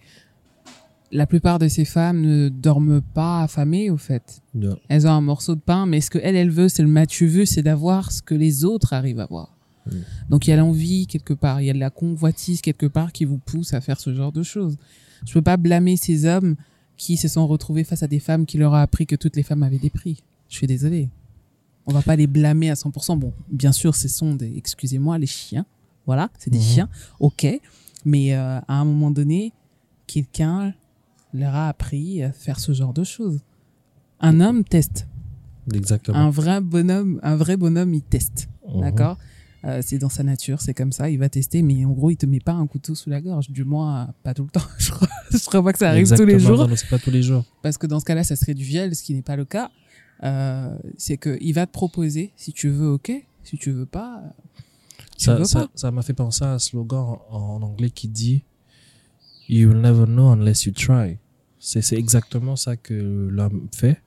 la 1.13 1.27
plupart 1.27 1.59
de 1.59 1.69
ces 1.69 1.85
femmes 1.85 2.21
ne 2.21 2.49
dorment 2.49 3.01
pas 3.01 3.43
affamées, 3.45 3.89
au 3.91 3.97
fait. 3.97 4.43
Non. 4.55 4.77
Elles 4.89 5.07
ont 5.07 5.11
un 5.13 5.21
morceau 5.21 5.55
de 5.55 5.61
pain, 5.61 5.87
mais 5.87 6.01
ce 6.01 6.11
que 6.11 6.19
elle, 6.23 6.37
elle 6.37 6.51
veut, 6.51 6.69
c'est 6.69 6.83
le 6.83 6.89
matu 6.89 7.27
vu, 7.27 7.47
c'est 7.47 7.63
d'avoir 7.63 8.11
ce 8.13 8.21
que 8.21 8.35
les 8.35 8.65
autres 8.65 8.93
arrivent 8.93 9.21
à 9.21 9.25
avoir. 9.25 9.55
Mm. 9.87 9.91
Donc 10.31 10.47
il 10.47 10.51
y 10.51 10.53
a 10.53 10.57
l'envie 10.57 11.07
quelque 11.07 11.33
part, 11.33 11.63
il 11.63 11.67
y 11.67 11.71
a 11.71 11.73
de 11.73 11.79
la 11.79 11.91
convoitise 11.91 12.61
quelque 12.61 12.87
part 12.87 13.13
qui 13.13 13.25
vous 13.25 13.39
pousse 13.39 13.73
à 13.73 13.81
faire 13.81 14.01
ce 14.01 14.13
genre 14.13 14.33
de 14.33 14.43
choses. 14.43 14.77
Je 15.25 15.33
peux 15.33 15.43
pas 15.43 15.57
blâmer 15.57 15.97
ces 15.97 16.27
hommes 16.27 16.57
qui 16.97 17.17
se 17.17 17.29
sont 17.29 17.47
retrouvés 17.47 17.85
face 17.85 18.03
à 18.03 18.07
des 18.09 18.19
femmes 18.21 18.47
qui 18.47 18.59
leur 18.59 18.75
a 18.75 18.83
appris 18.83 19.07
que 19.07 19.17
toutes 19.17 19.37
les 19.37 19.43
femmes 19.43 19.63
avaient 19.63 19.79
des 19.79 19.91
prix. 19.91 20.23
Je 20.49 20.57
suis 20.57 20.67
désolée. 20.67 21.09
On 21.87 21.93
va 21.93 22.03
pas 22.03 22.17
les 22.17 22.27
blâmer 22.27 22.71
à 22.71 22.75
100%. 22.75 23.17
Bon, 23.19 23.33
bien 23.51 23.73
sûr, 23.73 23.95
ce 23.95 24.09
sont 24.09 24.35
des, 24.35 24.53
excusez-moi, 24.57 25.19
les 25.19 25.27
chiens. 25.27 25.67
Voilà, 26.07 26.31
c'est 26.39 26.51
des 26.51 26.59
Mhm. 26.59 26.65
chiens. 26.65 26.89
Ok. 27.21 27.47
Mais 28.05 28.35
euh, 28.35 28.59
à 28.61 28.75
un 28.81 28.85
moment 28.85 29.11
donné, 29.11 29.53
quelqu'un 30.07 30.73
leur 31.33 31.55
a 31.55 31.69
appris 31.69 32.23
à 32.23 32.33
faire 32.33 32.59
ce 32.61 32.73
genre 32.73 32.93
de 32.93 33.05
choses. 33.05 33.41
Un 34.21 34.41
homme 34.41 34.65
teste. 34.65 35.07
Exactement. 35.75 36.17
Un 36.17 36.31
vrai 36.31 36.61
bonhomme, 36.61 37.21
un 37.23 37.37
vrai 37.37 37.57
bonhomme, 37.57 37.93
il 37.95 38.03
teste. 38.03 38.49
Mhm. 38.73 38.81
D'accord? 38.81 39.19
Euh, 39.67 39.81
C'est 39.83 39.99
dans 39.99 40.09
sa 40.09 40.23
nature, 40.23 40.61
c'est 40.61 40.75
comme 40.75 40.93
ça, 40.93 41.11
il 41.11 41.19
va 41.19 41.29
tester, 41.29 41.61
mais 41.63 41.85
en 41.85 41.91
gros, 41.91 42.11
il 42.11 42.17
te 42.17 42.25
met 42.27 42.41
pas 42.41 42.53
un 42.53 42.67
couteau 42.67 42.95
sous 42.95 43.11
la 43.11 43.21
gorge. 43.21 43.51
Du 43.51 43.65
moins, 43.65 44.15
pas 44.23 44.33
tout 44.33 44.45
le 44.45 44.51
temps. 44.51 44.61
Je 44.79 44.91
crois, 44.93 45.09
je 45.31 45.39
crois 45.45 45.63
pas 45.65 45.73
que 45.73 45.79
ça 45.79 45.89
arrive 45.91 46.09
tous 46.09 46.25
les 46.25 46.39
jours. 46.39 46.69
Non, 46.69 46.77
c'est 46.77 46.89
pas 46.89 46.99
tous 46.99 47.11
les 47.11 47.23
jours. 47.23 47.45
Parce 47.63 47.77
que 47.79 47.87
dans 47.87 47.99
ce 48.01 48.05
cas-là, 48.05 48.23
ça 48.25 48.37
serait 48.37 48.55
du 48.55 48.65
viol, 48.65 48.95
ce 48.95 49.03
qui 49.03 49.13
n'est 49.15 49.23
pas 49.23 49.37
le 49.37 49.45
cas. 49.45 49.71
Euh, 50.23 50.77
c'est 50.97 51.19
qu'il 51.19 51.53
va 51.53 51.67
te 51.67 51.73
proposer, 51.73 52.33
si 52.37 52.53
tu 52.53 52.69
veux, 52.71 52.89
ok. 52.93 53.13
Si 53.43 53.59
tu 53.59 53.71
veux 53.71 53.87
pas, 53.87 54.23
tu 55.19 55.25
Ça, 55.27 55.37
veux 55.37 55.45
ça, 55.45 55.61
pas. 55.61 55.69
ça 55.75 55.91
m'a 55.91 56.03
fait 56.03 56.15
penser 56.15 56.45
à 56.45 56.55
un 56.55 56.59
slogan 56.59 57.17
en, 57.31 57.37
en 57.39 57.63
anglais 57.63 57.91
qui 57.91 58.09
dit 58.09 58.43
You 59.49 59.69
will 59.69 59.81
never 59.81 60.05
know 60.07 60.29
unless 60.33 60.65
you 60.65 60.73
try. 60.73 61.19
C'est 61.59 61.81
c'est 61.83 61.97
exactement 61.97 62.57
ça 62.57 62.77
que 62.77 62.95
l'homme 63.31 63.69
fait. 63.75 64.01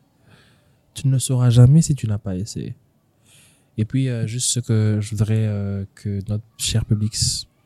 Tu 0.93 1.07
ne 1.07 1.17
sauras 1.19 1.49
jamais 1.49 1.81
si 1.81 1.95
tu 1.95 2.07
n'as 2.07 2.17
pas 2.17 2.35
essayé. 2.35 2.75
Et 3.77 3.85
puis, 3.85 4.09
euh, 4.09 4.27
juste 4.27 4.49
ce 4.49 4.59
que 4.59 4.99
je 5.01 5.09
voudrais 5.11 5.45
euh, 5.45 5.85
que 5.95 6.19
notre 6.27 6.43
cher 6.57 6.85
public 6.85 7.15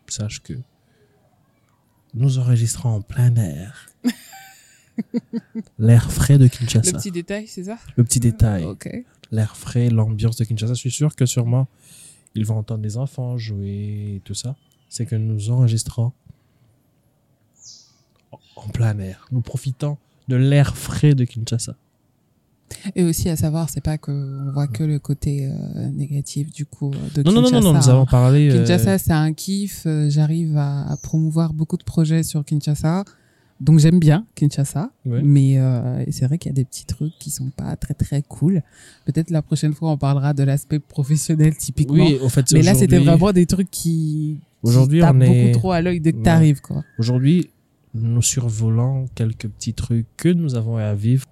sache 0.08 0.42
que 0.42 0.54
nous 2.14 2.38
enregistrons 2.38 2.90
en 2.90 3.02
plein 3.02 3.36
air. 3.36 3.90
L'air 5.80 6.12
frais 6.12 6.38
de 6.38 6.48
Kinshasa. 6.48 6.92
Le 6.92 6.98
petit 6.98 7.12
détail, 7.12 7.48
c'est 7.48 7.64
ça? 7.64 7.80
Le 7.96 8.04
petit 8.04 8.20
détail 8.20 8.68
l'air 9.34 9.58
frais, 9.58 9.90
l'ambiance 9.90 10.38
de 10.38 10.46
Kinshasa. 10.46 10.76
Je 10.76 10.80
suis 10.80 10.92
sûr 10.92 11.16
que 11.16 11.26
sûrement, 11.26 11.68
ils 12.36 12.46
vont 12.46 12.58
entendre 12.58 12.84
les 12.84 12.98
enfants 12.98 13.38
jouer 13.38 14.16
et 14.16 14.22
tout 14.24 14.36
ça, 14.36 14.56
c'est 14.90 15.06
que 15.06 15.16
nous 15.16 15.50
enregistrons 15.50 16.14
en 18.56 18.70
plein 18.70 18.98
air. 19.00 19.28
Nous 19.32 19.42
profitons 19.42 19.98
de 20.28 20.36
l'air 20.36 20.78
frais 20.78 21.16
de 21.16 21.26
Kinshasa. 21.26 21.76
Et 22.96 23.04
aussi 23.04 23.30
à 23.30 23.36
savoir, 23.36 23.70
c'est 23.70 23.82
pas 23.84 23.98
qu'on 23.98 24.52
voit 24.54 24.68
que 24.68 24.84
le 24.84 25.00
côté 25.00 25.48
euh, 25.48 25.88
négatif 25.90 26.52
du 26.52 26.66
coup 26.66 26.92
de 27.16 27.24
Non, 27.24 27.32
non, 27.32 27.42
non, 27.42 27.48
Kinshasa. 27.50 27.60
non, 27.60 27.62
non, 27.62 27.80
nous 27.80 27.90
hein. 27.90 27.94
avons 27.94 28.06
parlé. 28.06 28.50
euh, 28.50 28.60
Kinshasa, 28.60 28.98
c'est 28.98 29.12
un 29.14 29.34
kiff. 29.34 29.84
Euh, 29.86 30.10
J'arrive 30.10 30.58
à, 30.58 30.90
à 30.92 30.98
promouvoir 30.98 31.54
beaucoup 31.54 31.78
de 31.78 31.84
projets 31.84 32.24
sur 32.24 32.44
Kinshasa. 32.46 33.04
Donc 33.62 33.80
j'aime 33.80 34.00
bien 34.00 34.26
Kinshasa. 34.36 34.90
Ouais. 35.06 35.22
Mais 35.24 35.58
euh, 35.60 36.04
c'est 36.12 36.26
vrai 36.26 36.38
qu'il 36.38 36.50
y 36.50 36.54
a 36.54 36.56
des 36.56 36.66
petits 36.66 36.86
trucs 36.86 37.14
qui 37.20 37.30
sont 37.30 37.50
pas 37.56 37.76
très 37.78 37.94
très 37.94 38.22
cool. 38.22 38.62
Peut-être 39.06 39.30
la 39.30 39.42
prochaine 39.42 39.74
fois, 39.74 39.92
on 39.92 39.98
parlera 39.98 40.34
de 40.34 40.44
l'aspect 40.44 40.80
professionnel 40.80 41.56
typiquement. 41.56 42.04
oui, 42.04 42.18
au 42.22 42.28
fait, 42.30 42.46
mais 42.52 42.62
là, 42.62 42.74
c'était 42.76 42.98
vraiment 43.00 43.32
des 43.32 43.46
trucs 43.46 43.72
qui, 43.72 44.38
Aujourd'hui, 44.64 45.02
on 45.04 45.22
est- 45.22 45.46
beaucoup 45.46 45.60
trop 45.60 45.72
à 45.72 45.82
l'œil 45.82 46.02
dès 46.02 46.12
que 46.12 46.18
Ouais. 46.18 46.24
t'arrives, 46.24 46.62
quoi. 46.62 46.84
Aujourd'hui, 46.98 47.50
nous 47.94 48.22
survolons 48.22 49.06
quelques 49.16 49.48
petits 49.48 49.74
trucs 49.74 50.08
que 50.18 50.30
nous 50.30 50.56
avons 50.56 50.78
à 50.78 50.94
vivre. 50.96 51.26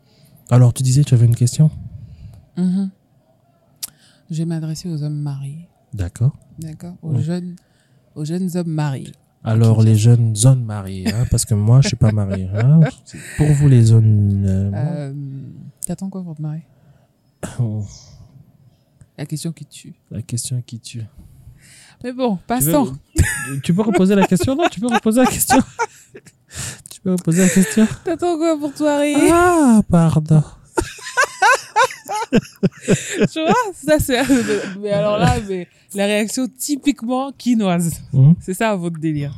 Alors, 0.51 0.73
tu 0.73 0.83
disais, 0.83 1.03
tu 1.03 1.13
avais 1.13 1.25
une 1.25 1.35
question 1.35 1.71
Mhm. 2.57 2.89
Je 4.29 4.37
vais 4.37 4.45
m'adresser 4.45 4.89
aux 4.89 5.01
hommes 5.03 5.19
mariés. 5.19 5.67
D'accord. 5.93 6.35
D'accord 6.59 6.95
Aux 7.01 7.15
Ouais. 7.15 7.21
jeunes, 7.21 7.55
aux 8.15 8.23
jeunes 8.25 8.49
hommes 8.55 8.67
mariés. 8.69 9.11
Alors, 9.43 9.81
les 9.81 9.95
jeunes 9.95 10.35
zones 10.35 10.63
mariées, 10.63 11.11
hein, 11.11 11.25
parce 11.31 11.45
que 11.45 11.53
moi, 11.55 11.81
je 11.81 11.87
suis 11.87 11.97
pas 11.97 12.11
marié. 12.11 12.47
hein. 12.53 12.81
Pour 13.37 13.47
vous, 13.47 13.67
les 13.67 13.83
zones. 13.83 14.45
euh, 14.45 14.71
Euh, 14.73 15.13
T'attends 15.85 16.09
quoi 16.09 16.23
pour 16.23 16.35
te 16.35 16.41
marier 16.41 16.63
oh, 17.59 17.83
La 19.17 19.25
question 19.25 19.51
qui 19.51 19.65
tue. 19.65 19.95
la 20.11 20.21
question 20.21 20.61
qui 20.61 20.79
tue. 20.79 21.03
Mais 22.03 22.13
bon, 22.13 22.35
Tu, 22.37 22.43
passons. 22.47 22.83
veux- 23.47 23.59
tu 23.63 23.73
peux 23.73 23.81
reposer 23.81 24.15
la 24.15 24.27
question? 24.27 24.55
Non, 24.55 24.65
tu 24.71 24.79
peux 24.79 24.87
reposer 24.93 25.21
la 25.21 25.27
question. 25.27 25.57
tu 26.89 27.01
peux 27.01 27.11
reposer 27.11 27.41
la 27.43 27.49
question? 27.49 27.87
T'attends 28.03 28.37
quoi 28.37 28.57
pour 28.57 28.73
te 28.73 28.83
marier 28.83 29.29
Ah, 29.31 29.81
pardon. 29.89 30.43
Tu 33.31 33.39
vois 33.41 33.53
Ça, 33.73 33.99
c'est. 33.99 34.21
Mais 34.79 34.91
alors 34.91 35.17
là, 35.17 35.35
mais 35.47 35.67
la 35.93 36.05
réaction 36.05 36.47
typiquement 36.57 37.31
quinoise. 37.37 37.91
Hmm. 38.13 38.33
C'est 38.39 38.53
ça 38.53 38.75
votre 38.75 38.99
délire. 38.99 39.37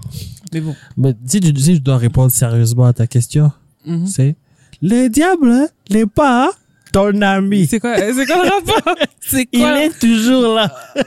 Mais 0.53 0.61
bon. 0.61 0.75
Mais 0.97 1.13
si, 1.25 1.39
si 1.57 1.75
je 1.75 1.81
dois 1.81 1.97
répondre 1.97 2.31
sérieusement 2.31 2.85
à 2.85 2.93
ta 2.93 3.07
question, 3.07 3.51
Mhm. 3.85 4.07
c'est 4.07 4.35
les 4.81 5.09
diables, 5.09 5.49
hein, 5.51 5.67
les 5.89 6.05
pas, 6.05 6.45
hein, 6.45 6.51
ton 6.93 7.21
ami. 7.21 7.65
C'est 7.67 7.79
quoi, 7.81 7.97
c'est 7.97 8.25
quoi 8.25 8.43
le 8.45 8.49
rapport? 8.49 8.95
C'est 9.19 9.47
Il 9.51 9.59
quoi? 9.59 9.83
est 9.83 9.99
toujours 9.99 10.55
là. 10.55 10.73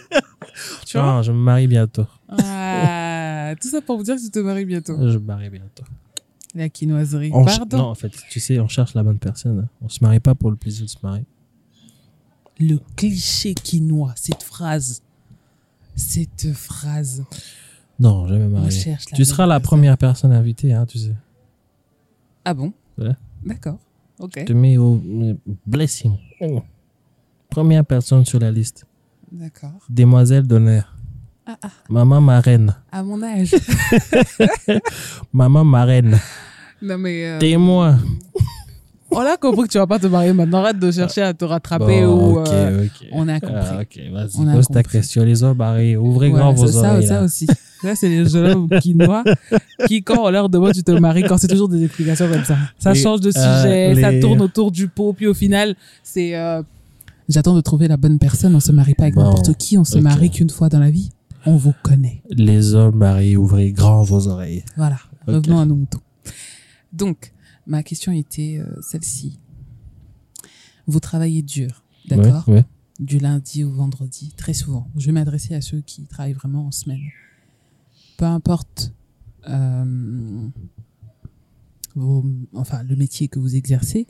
Tu 0.87 0.97
vois? 0.97 1.19
Ah, 1.19 1.23
je 1.23 1.33
me 1.33 1.37
marie 1.39 1.67
bientôt. 1.67 2.07
Ah, 2.29 3.55
Tout 3.61 3.69
ça 3.69 3.81
pour 3.83 3.99
vous 3.99 4.03
dire 4.05 4.17
que 4.17 4.21
tu 4.23 4.31
te 4.31 4.39
maries 4.39 4.65
bientôt. 4.65 4.97
Je 4.99 5.19
me 5.19 5.25
marie 5.25 5.51
bientôt. 5.51 5.85
La 6.55 6.69
quinoiserie. 6.71 7.31
On 7.35 7.45
Pardon? 7.45 7.77
non, 7.77 7.85
en 7.91 7.95
fait, 7.95 8.11
tu 8.31 8.41
sais, 8.41 8.59
on 8.59 8.69
cherche 8.69 8.95
la 8.95 9.03
bonne 9.03 9.19
personne. 9.19 9.61
hein. 9.65 9.69
On 9.83 9.89
se 9.91 9.99
marie 10.03 10.21
pas 10.21 10.35
pour 10.35 10.51
le 10.51 10.57
plaisir 10.57 10.87
de 10.87 10.91
se 10.91 10.97
marier. 11.03 11.25
Le 12.59 12.79
cliché 12.97 13.53
quinois, 13.53 14.15
cette 14.17 14.43
phrase. 14.43 15.03
Cette 15.95 16.53
phrase. 16.55 17.25
Non, 18.01 18.27
jamais 18.27 18.49
marié. 18.49 18.97
Tu 19.15 19.25
seras 19.27 19.45
la 19.45 19.57
personne. 19.57 19.63
première 19.67 19.99
personne 19.99 20.33
invitée, 20.33 20.73
hein, 20.73 20.87
tu 20.87 20.99
sais. 20.99 21.15
Ah 22.47 22.55
bon? 22.55 22.73
Ouais. 22.97 23.13
D'accord. 23.45 23.79
Ok. 24.19 24.33
Je 24.39 24.45
te 24.45 24.53
mets 24.53 24.77
au 24.77 24.95
euh, 25.05 25.35
blessing. 25.67 26.15
Oh. 26.41 26.63
Première 27.51 27.85
personne 27.85 28.25
sur 28.25 28.39
la 28.41 28.51
liste. 28.51 28.85
D'accord. 29.31 29.73
Demoiselle 29.89 30.47
d'honneur. 30.47 30.95
Ah, 31.47 31.57
ah. 31.63 31.71
Maman 31.89 32.21
marraine. 32.21 32.75
À 32.91 33.03
mon 33.03 33.23
âge. 33.23 33.55
Maman 35.33 35.65
marraine. 35.65 36.19
non 36.83 36.99
mais. 36.99 37.25
euh, 37.27 37.39
Témoin. 37.39 37.99
On 39.17 39.21
a 39.21 39.37
compris 39.37 39.63
que 39.67 39.73
tu 39.73 39.79
vas 39.79 39.87
pas 39.87 39.99
te 39.99 40.07
marier 40.07 40.33
maintenant. 40.33 40.59
Arrête 40.63 40.79
de 40.79 40.91
chercher 40.91 41.23
à 41.23 41.35
te 41.35 41.45
rattraper 41.45 42.05
Bon, 42.05 42.35
ou. 42.35 42.41
ok, 42.41 42.49
euh, 42.49 42.85
ok. 42.87 43.09
on 43.13 43.29
a 43.29 43.41
compris. 43.41 43.57
Ah, 43.71 43.81
ok, 43.83 44.01
vas-y, 44.13 44.31
On 44.39 44.49
a 44.49 44.53
pose 44.55 44.67
ta 44.69 44.83
compris. 44.83 44.99
question. 44.99 45.25
Les 45.25 45.43
hommes 45.43 45.57
mariés, 45.57 45.97
ouvrez 45.97 46.29
Ouais, 46.29 46.39
grand 46.39 46.53
vos 46.53 46.67
ça, 46.67 46.93
oreilles. 46.93 47.07
ça 47.07 47.15
là. 47.15 47.23
aussi. 47.25 47.47
Ça, 47.83 47.95
c'est 47.95 48.09
les 48.09 48.27
jeunes 48.29 48.47
hommes 48.53 48.69
quinois 48.81 49.23
qui, 49.87 50.03
quand 50.03 50.25
on 50.25 50.31
leur 50.31 50.49
demande 50.49 50.73
tu 50.73 50.83
te 50.83 50.91
maries, 50.93 51.23
quand 51.25 51.37
c'est 51.39 51.47
toujours 51.49 51.69
des 51.69 51.85
explications 51.85 52.29
comme 52.29 52.45
ça. 52.45 52.57
Ça 52.79 52.95
change 52.95 53.21
de 53.21 53.29
euh, 53.37 53.63
sujet, 53.95 54.01
ça 54.01 54.19
tourne 54.21 54.41
autour 54.41 54.71
du 54.73 54.89
pot, 54.89 55.13
puis 55.13 55.27
au 55.27 55.35
final, 55.35 55.75
c'est. 56.03 56.35
euh, 56.37 56.63
J'attends 57.29 57.55
de 57.57 57.61
trouver 57.61 57.89
la 57.89 57.97
bonne 57.97 58.19
personne. 58.19 58.55
On 58.55 58.61
se 58.61 58.71
marie 58.73 58.95
pas 58.95 59.05
avec 59.05 59.15
Bon, 59.17 59.25
n'importe 59.25 59.57
qui. 59.59 59.77
On 59.77 59.85
se 59.85 59.99
marie 59.99 60.31
qu'une 60.31 60.49
fois 60.51 60.69
dans 60.69 60.79
la 60.79 60.91
vie. 60.91 61.11
On 61.45 61.57
vous 61.57 61.75
connaît. 61.83 62.23
Les 62.31 62.75
hommes 62.75 62.97
mariés, 62.97 63.37
ouvrez 63.37 63.73
grand 63.73 64.03
vos 64.05 64.27
oreilles. 64.29 64.65
Voilà. 64.77 64.97
Revenons 65.27 65.59
à 65.59 65.65
nos 65.65 65.75
moutons. 65.75 65.99
Donc, 66.93 67.33
ma 67.67 67.83
question 67.83 68.13
était 68.13 68.59
euh, 68.59 68.81
celle-ci. 68.83 69.39
Vous 70.87 71.01
travaillez 71.01 71.43
dur, 71.43 71.83
d'accord 72.09 72.49
Ouais, 72.49 72.55
ouais. 72.57 72.65
Du 73.01 73.19
lundi 73.19 73.63
au 73.65 73.71
vendredi, 73.71 74.33
très 74.37 74.55
souvent. 74.55 74.89
Je 74.97 75.07
vais 75.07 75.13
m'adresser 75.13 75.55
à 75.55 75.61
ceux 75.61 75.81
qui 75.83 76.05
travaillent 76.07 76.33
vraiment 76.33 76.67
en 76.67 76.71
semaine. 76.71 77.03
Peu 78.17 78.25
importe 78.25 78.93
euh, 79.49 80.49
vos- 81.95 82.25
enfin, 82.55 82.83
le 82.83 82.97
métier 82.97 83.29
que 83.29 83.39
vous 83.39 83.55
exercez, 83.57 84.07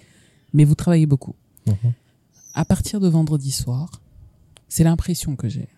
mais 0.53 0.65
vous 0.65 0.75
travaillez 0.75 1.07
beaucoup. 1.07 1.35
Mhm. 1.67 1.93
À 2.55 2.65
partir 2.65 3.01
de 3.01 3.09
vendredi 3.09 3.51
soir, 3.51 4.01
c'est 4.69 4.85
l'impression 4.85 5.37
que 5.37 5.49
j'ai. 5.49 5.69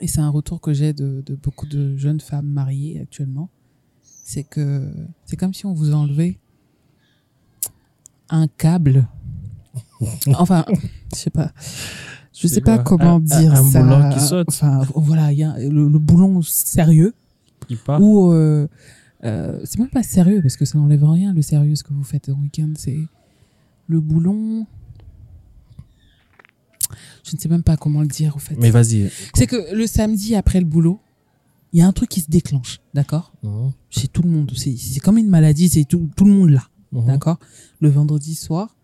Et 0.00 0.08
c'est 0.08 0.20
un 0.20 0.28
retour 0.30 0.60
que 0.60 0.72
j'ai 0.72 0.92
de, 0.92 1.22
de 1.24 1.34
beaucoup 1.36 1.66
de 1.66 1.96
jeunes 1.96 2.20
femmes 2.20 2.48
mariées 2.48 2.98
actuellement. 3.00 3.48
C'est 4.02 4.42
que 4.44 4.92
c'est 5.26 5.36
comme 5.36 5.54
si 5.54 5.64
on 5.66 5.74
vous 5.74 5.92
enlevait 5.94 6.38
un 8.30 8.46
câble. 8.48 9.06
Enfin, 10.34 10.64
je 11.12 11.18
sais 11.18 11.30
pas. 11.30 11.52
Je 12.36 12.46
sais 12.48 12.60
pas 12.60 12.78
comment 12.78 13.14
Un- 13.14 13.16
un- 13.16 13.20
dire 13.20 13.52
un 13.54 13.62
ça. 13.70 13.82
boulon 13.82 14.10
qui 14.10 14.20
saute 14.20 14.48
Enfin, 14.48 14.86
voilà, 14.94 15.32
il 15.32 15.38
y 15.38 15.44
a 15.44 15.56
le, 15.58 15.88
le 15.88 15.98
boulon 15.98 16.42
sérieux 16.42 17.14
Il 17.70 17.76
part. 17.78 18.00
ou 18.02 18.32
euh, 18.32 18.66
euh, 19.24 19.60
c'est 19.64 19.78
même 19.78 19.88
pas 19.88 20.02
sérieux 20.02 20.42
parce 20.42 20.56
que 20.56 20.64
ça 20.64 20.76
n'enlève 20.76 21.04
rien 21.08 21.32
le 21.32 21.42
sérieux 21.42 21.76
ce 21.76 21.84
que 21.84 21.92
vous 21.94 22.02
faites 22.02 22.28
au 22.28 22.34
week-end 22.34 22.72
c'est 22.76 22.98
le 23.86 24.00
boulon 24.00 24.66
je 27.24 27.34
ne 27.36 27.40
sais 27.40 27.48
même 27.48 27.62
pas 27.62 27.76
comment 27.76 28.00
le 28.02 28.06
dire 28.08 28.34
au 28.36 28.38
fait 28.38 28.56
Mais 28.58 28.70
vas-y. 28.70 29.10
c'est 29.34 29.46
que 29.46 29.74
le 29.74 29.86
samedi 29.86 30.34
après 30.34 30.58
le 30.60 30.66
boulot 30.66 31.00
il 31.72 31.78
y 31.78 31.82
a 31.82 31.86
un 31.86 31.92
truc 31.92 32.10
qui 32.10 32.20
se 32.20 32.30
déclenche 32.30 32.80
d'accord? 32.92 33.32
Mhm. 33.42 33.72
chez 33.90 34.08
tout 34.08 34.22
le 34.22 34.28
monde 34.30 34.52
c'est 34.56 34.76
c'est 34.76 35.00
comme 35.00 35.18
une 35.18 35.28
maladie 35.30 35.68
c'est 35.68 35.84
tout, 35.84 36.10
tout 36.16 36.24
le 36.24 36.32
monde 36.32 36.50
là 36.50 36.62
Mhm. 37.00 37.06
d'accord? 37.06 37.38
Le 37.80 37.88
vendredi 37.88 38.34
soir 38.34 38.74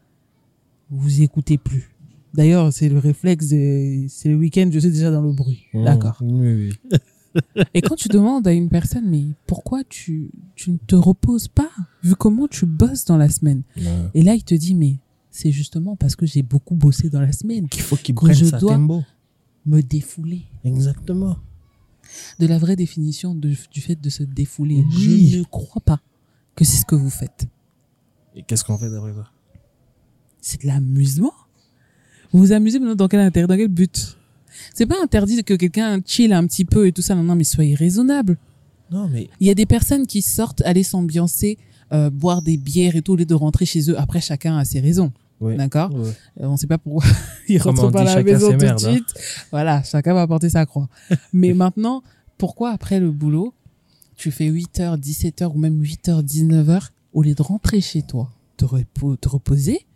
vous 0.91 1.23
écoutez 1.23 1.57
plus 1.57 1.91
d'ailleurs 2.35 2.73
c'est 2.73 2.89
le 2.89 2.99
réflexe 2.99 3.49
de 3.49 4.07
c'est 4.09 4.29
le 4.29 4.37
week-end 4.37 4.69
je 4.73 4.79
suis 4.81 4.91
déjà 4.91 5.11
dans 5.11 5.23
le 5.23 5.33
bruit 5.33 5.67
Mhm. 5.75 5.85
d'accord 5.85 6.19
Oui, 6.23 6.71
oui. 6.85 6.99
et 7.75 7.81
quand 7.81 7.95
tu 7.95 8.09
demandes 8.09 8.47
à 8.49 8.53
une 8.53 8.69
personne, 8.69 9.09
mais 9.09 9.23
pourquoi 9.47 9.85
tu, 9.89 10.33
tu 10.57 10.73
ne 10.73 10.79
te 10.85 10.97
reposes 10.97 11.47
pas, 11.47 11.71
vu 12.03 12.17
comment 12.17 12.49
tu 12.49 12.67
bosses 12.67 13.05
dans 13.05 13.17
la 13.17 13.29
semaine? 13.29 13.63
Ouais. 13.77 13.85
Et 14.15 14.23
là, 14.23 14.35
il 14.35 14.43
te 14.43 14.53
dit, 14.57 14.75
mais 14.75 14.97
c'est 15.31 15.53
justement 15.53 15.95
parce 15.95 16.17
que 16.17 16.27
j'ai 16.27 16.43
beaucoup 16.43 16.75
bossé 16.75 17.09
dans 17.09 17.21
la 17.21 17.31
semaine 17.31 17.69
Qu'il 17.69 17.83
faut 17.83 17.95
qu'il 17.95 18.17
prenne 18.17 18.35
je 18.35 18.47
sa 18.47 18.59
dois- 18.59 18.77
me 19.65 19.81
défouler. 19.81 20.43
Exactement. 20.65 21.37
De 22.41 22.49
la 22.49 22.59
vraie 22.59 22.75
définition 22.75 23.33
de- 23.37 23.55
du 23.71 23.81
fait 23.81 23.95
de 23.95 24.11
se 24.11 24.25
défouler. 24.25 24.85
Oui. 24.97 25.29
Je 25.31 25.39
ne 25.39 25.45
crois 25.45 25.83
pas 25.83 26.01
que 26.57 26.65
c'est 26.65 26.79
ce 26.79 26.85
que 26.85 26.97
vous 26.97 27.11
faites. 27.11 27.47
Et 28.41 28.43
qu'est-ce 28.47 28.65
qu'on 28.65 28.79
fait 28.79 28.89
d'après 28.89 29.13
toi 29.13 29.27
C'est 30.41 30.63
de 30.63 30.67
l'amusement. 30.67 31.35
Vous 32.33 32.39
vous 32.39 32.53
amusez 32.53 32.79
mais 32.79 32.95
dans 32.95 33.07
quel 33.07 33.21
intérêt, 33.21 33.47
dans 33.47 33.57
quel 33.57 33.69
but 33.69 34.17
C'est 34.75 34.87
pas 34.87 34.97
interdit 35.03 35.45
que 35.45 35.53
quelqu'un 35.53 36.01
chill 36.05 36.33
un 36.33 36.47
petit 36.47 36.65
peu 36.65 36.87
et 36.87 36.93
tout 36.93 37.03
ça, 37.03 37.15
non, 37.15 37.23
non, 37.23 37.35
mais 37.35 37.45
soyez 37.45 37.75
raisonnable. 37.75 38.39
Non, 38.91 39.09
mais 39.09 39.29
Il 39.41 39.47
y 39.47 39.51
a 39.51 39.55
des 39.55 39.67
personnes 39.67 40.07
qui 40.07 40.23
sortent 40.23 40.63
aller 40.63 40.83
s'ambiancer, 40.83 41.59
euh, 41.93 42.09
boire 42.09 42.41
des 42.41 42.57
bières 42.57 42.97
et 42.97 43.03
tout, 43.03 43.13
au 43.13 43.17
lieu 43.17 43.27
de 43.27 43.35
rentrer 43.35 43.67
chez 43.67 43.91
eux. 43.91 43.99
Après, 44.01 44.23
chacun 44.23 44.57
a 44.57 44.65
ses 44.65 44.81
raisons. 44.81 45.13
ouais. 45.41 45.57
D'accord 45.57 45.93
Ouais. 45.95 46.09
Euh, 46.41 46.47
On 46.47 46.57
sait 46.57 46.67
pas 46.67 46.79
pourquoi 46.79 47.05
ils 47.49 47.61
Comme 47.61 47.79
rentrent 47.79 47.93
pas 47.93 48.01
à 48.01 48.17
la 48.17 48.23
maison 48.23 48.53
tout 48.53 48.57
de 48.57 48.65
hein. 48.67 48.79
suite. 48.79 49.13
Voilà, 49.51 49.83
chacun 49.83 50.15
va 50.15 50.27
porter 50.27 50.49
sa 50.49 50.65
croix. 50.65 50.89
Mais 51.35 51.53
maintenant, 51.53 52.03
pourquoi 52.39 52.71
après 52.71 53.01
le 53.01 53.11
boulot, 53.11 53.53
tu 54.17 54.31
fais 54.31 54.49
8h, 54.49 54.99
17h 54.99 55.53
ou 55.53 55.59
même 55.59 55.83
8h, 55.83 56.25
19h, 56.25 56.89
au 57.13 57.23
lieu 57.23 57.35
de 57.35 57.43
rentrer 57.43 57.81
chez 57.81 58.03
toi, 58.03 58.31
te, 58.57 58.65
repo- 58.65 59.17
te 59.17 59.29
reposer, 59.29 59.87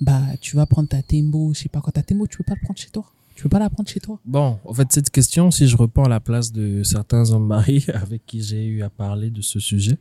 bah, 0.00 0.22
tu 0.40 0.56
vas 0.56 0.66
prendre 0.66 0.88
ta 0.88 1.02
tembo, 1.02 1.52
je 1.54 1.60
sais 1.60 1.68
pas 1.68 1.80
quoi, 1.80 1.92
ta 1.92 2.02
tembo, 2.02 2.26
tu 2.26 2.38
peux 2.38 2.44
pas 2.44 2.54
le 2.54 2.60
prendre 2.64 2.78
chez 2.78 2.90
toi. 2.90 3.04
Tu 3.34 3.42
peux 3.42 3.48
pas 3.48 3.58
la 3.58 3.68
prendre 3.68 3.88
chez 3.88 3.98
toi. 4.00 4.20
Bon, 4.24 4.58
en 4.64 4.72
fait, 4.72 4.92
cette 4.92 5.10
question, 5.10 5.50
si 5.50 5.66
je 5.66 5.76
reprends 5.76 6.04
à 6.04 6.08
la 6.08 6.20
place 6.20 6.52
de 6.52 6.82
certains 6.84 7.30
hommes 7.32 7.46
mariés 7.46 7.84
avec 7.94 8.24
qui 8.26 8.42
j'ai 8.42 8.64
eu 8.66 8.82
à 8.82 8.90
parler 8.90 9.30
de 9.30 9.40
ce 9.40 9.58
sujet, 9.58 9.98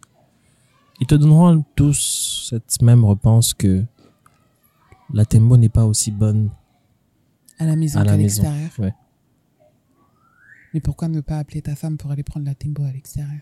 ils 1.01 1.07
te 1.07 1.15
donneront 1.15 1.65
tous 1.75 2.47
cette 2.49 2.81
même 2.83 3.03
réponse 3.03 3.53
que 3.55 3.83
la 5.13 5.25
tembo 5.25 5.57
n'est 5.57 5.69
pas 5.69 5.85
aussi 5.85 6.11
bonne 6.11 6.49
À 7.57 7.65
la 7.65 7.75
maison 7.75 8.03
qu'à 8.03 8.15
l'extérieur. 8.17 8.69
Ouais. 8.77 8.93
Mais 10.73 10.79
pourquoi 10.79 11.07
ne 11.07 11.21
pas 11.21 11.37
appeler 11.39 11.61
ta 11.61 11.75
femme 11.75 11.97
pour 11.97 12.11
aller 12.11 12.23
prendre 12.23 12.45
la 12.45 12.55
tembo 12.55 12.83
à 12.83 12.91
l'extérieur? 12.91 13.41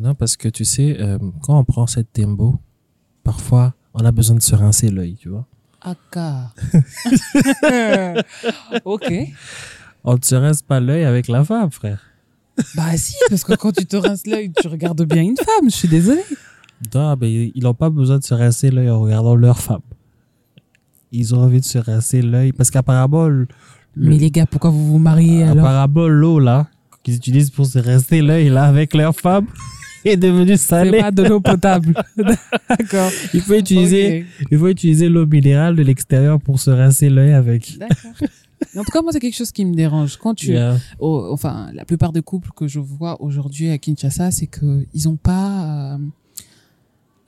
Non, 0.00 0.14
parce 0.14 0.36
que 0.36 0.48
tu 0.48 0.64
sais, 0.64 0.96
euh, 1.00 1.18
quand 1.42 1.58
on 1.58 1.64
prend 1.64 1.86
cette 1.86 2.12
tembo, 2.12 2.58
parfois, 3.22 3.74
on 3.94 4.04
a 4.04 4.12
besoin 4.12 4.36
de 4.36 4.42
se 4.42 4.54
rincer 4.54 4.90
l'œil, 4.90 5.16
tu 5.16 5.28
vois. 5.28 5.46
Aka. 5.82 6.52
ok. 8.84 9.12
On 10.04 10.14
ne 10.14 10.18
se 10.22 10.34
rince 10.34 10.62
pas 10.62 10.80
l'œil 10.80 11.04
avec 11.04 11.28
la 11.28 11.44
femme, 11.44 11.70
frère. 11.70 12.00
Bah 12.74 12.96
si, 12.96 13.14
parce 13.28 13.44
que 13.44 13.54
quand 13.54 13.72
tu 13.72 13.86
te 13.86 13.96
rinces 13.96 14.26
l'œil, 14.26 14.52
tu 14.60 14.68
regardes 14.68 15.02
bien 15.04 15.22
une 15.22 15.36
femme. 15.36 15.64
Je 15.70 15.74
suis 15.76 15.88
désolée. 15.88 16.24
Non, 16.94 17.16
mais 17.20 17.52
ils 17.54 17.62
n'ont 17.62 17.74
pas 17.74 17.90
besoin 17.90 18.18
de 18.18 18.24
se 18.24 18.34
rincer 18.34 18.70
l'œil 18.70 18.90
en 18.90 19.00
regardant 19.00 19.34
leur 19.34 19.58
femme. 19.58 19.80
Ils 21.12 21.34
ont 21.34 21.42
envie 21.42 21.60
de 21.60 21.64
se 21.64 21.78
rincer 21.78 22.22
l'œil 22.22 22.52
parce 22.52 22.70
qu'apparemment, 22.70 23.28
le- 23.28 23.48
Mais 23.96 24.16
les 24.16 24.30
gars, 24.30 24.46
pourquoi 24.46 24.70
vous 24.70 24.86
vous 24.86 24.98
mariez 24.98 25.42
alors? 25.42 25.66
apparemment 25.66 26.06
l'eau 26.08 26.38
là 26.38 26.68
qu'ils 27.02 27.16
utilisent 27.16 27.50
pour 27.50 27.66
se 27.66 27.78
rincer 27.78 28.22
l'œil 28.22 28.48
là 28.50 28.64
avec 28.64 28.94
leur 28.94 29.14
femme 29.14 29.46
est 30.08 30.16
devenue 30.16 30.56
C'est 30.56 30.68
salée. 30.68 31.00
pas 31.00 31.10
de 31.10 31.22
l'eau 31.24 31.40
potable. 31.40 31.94
D'accord. 32.68 33.10
Il 33.34 33.40
faut 33.40 33.54
utiliser, 33.54 34.24
il 34.50 34.58
faut 34.58 34.68
utiliser 34.68 35.08
l'eau 35.08 35.26
minérale 35.26 35.76
de 35.76 35.82
l'extérieur 35.82 36.40
pour 36.40 36.58
se 36.60 36.70
rincer 36.70 37.08
l'œil 37.10 37.32
avec. 37.32 37.78
D'accord. 37.78 38.28
En 38.76 38.84
tout 38.84 38.92
cas, 38.92 39.00
moi, 39.02 39.10
c'est 39.12 39.20
quelque 39.20 39.36
chose 39.36 39.52
qui 39.52 39.64
me 39.64 39.74
dérange. 39.74 40.16
Quand 40.18 40.34
tu, 40.34 40.48
Yeah. 40.50 40.76
oh, 40.98 41.28
enfin, 41.32 41.70
la 41.72 41.84
plupart 41.84 42.12
des 42.12 42.22
couples 42.22 42.50
que 42.54 42.68
je 42.68 42.78
vois 42.78 43.20
aujourd'hui 43.22 43.70
à 43.70 43.78
Kinshasa, 43.78 44.30
c'est 44.30 44.46
que 44.48 44.84
ils 44.92 45.08
ont 45.08 45.16
pas, 45.16 45.94
euh, 45.94 45.98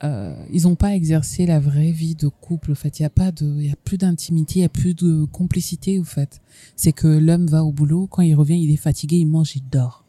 euh, 0.03 0.35
ils 0.51 0.67
ont 0.67 0.75
pas 0.75 0.93
exercé 0.95 1.45
la 1.47 1.59
vraie 1.59 1.91
vie 1.91 2.13
de 2.15 2.27
couple. 2.27 2.71
En 2.73 2.75
fait, 2.75 2.99
il 2.99 3.03
y 3.03 3.05
a 3.05 3.09
pas 3.09 3.31
de, 3.31 3.45
il 3.59 3.65
y 3.67 3.71
a 3.71 3.75
plus 3.83 3.97
d'intimité, 3.97 4.59
il 4.59 4.61
y 4.61 4.65
a 4.65 4.69
plus 4.69 4.93
de 4.93 5.25
complicité. 5.25 5.99
Au 5.99 6.03
fait, 6.03 6.39
c'est 6.75 6.91
que 6.91 7.07
l'homme 7.07 7.47
va 7.47 7.63
au 7.63 7.71
boulot, 7.71 8.05
quand 8.07 8.21
il 8.21 8.35
revient, 8.35 8.61
il 8.61 8.71
est 8.71 8.77
fatigué, 8.77 9.17
il 9.17 9.25
mange, 9.25 9.55
il 9.55 9.63
dort. 9.71 10.02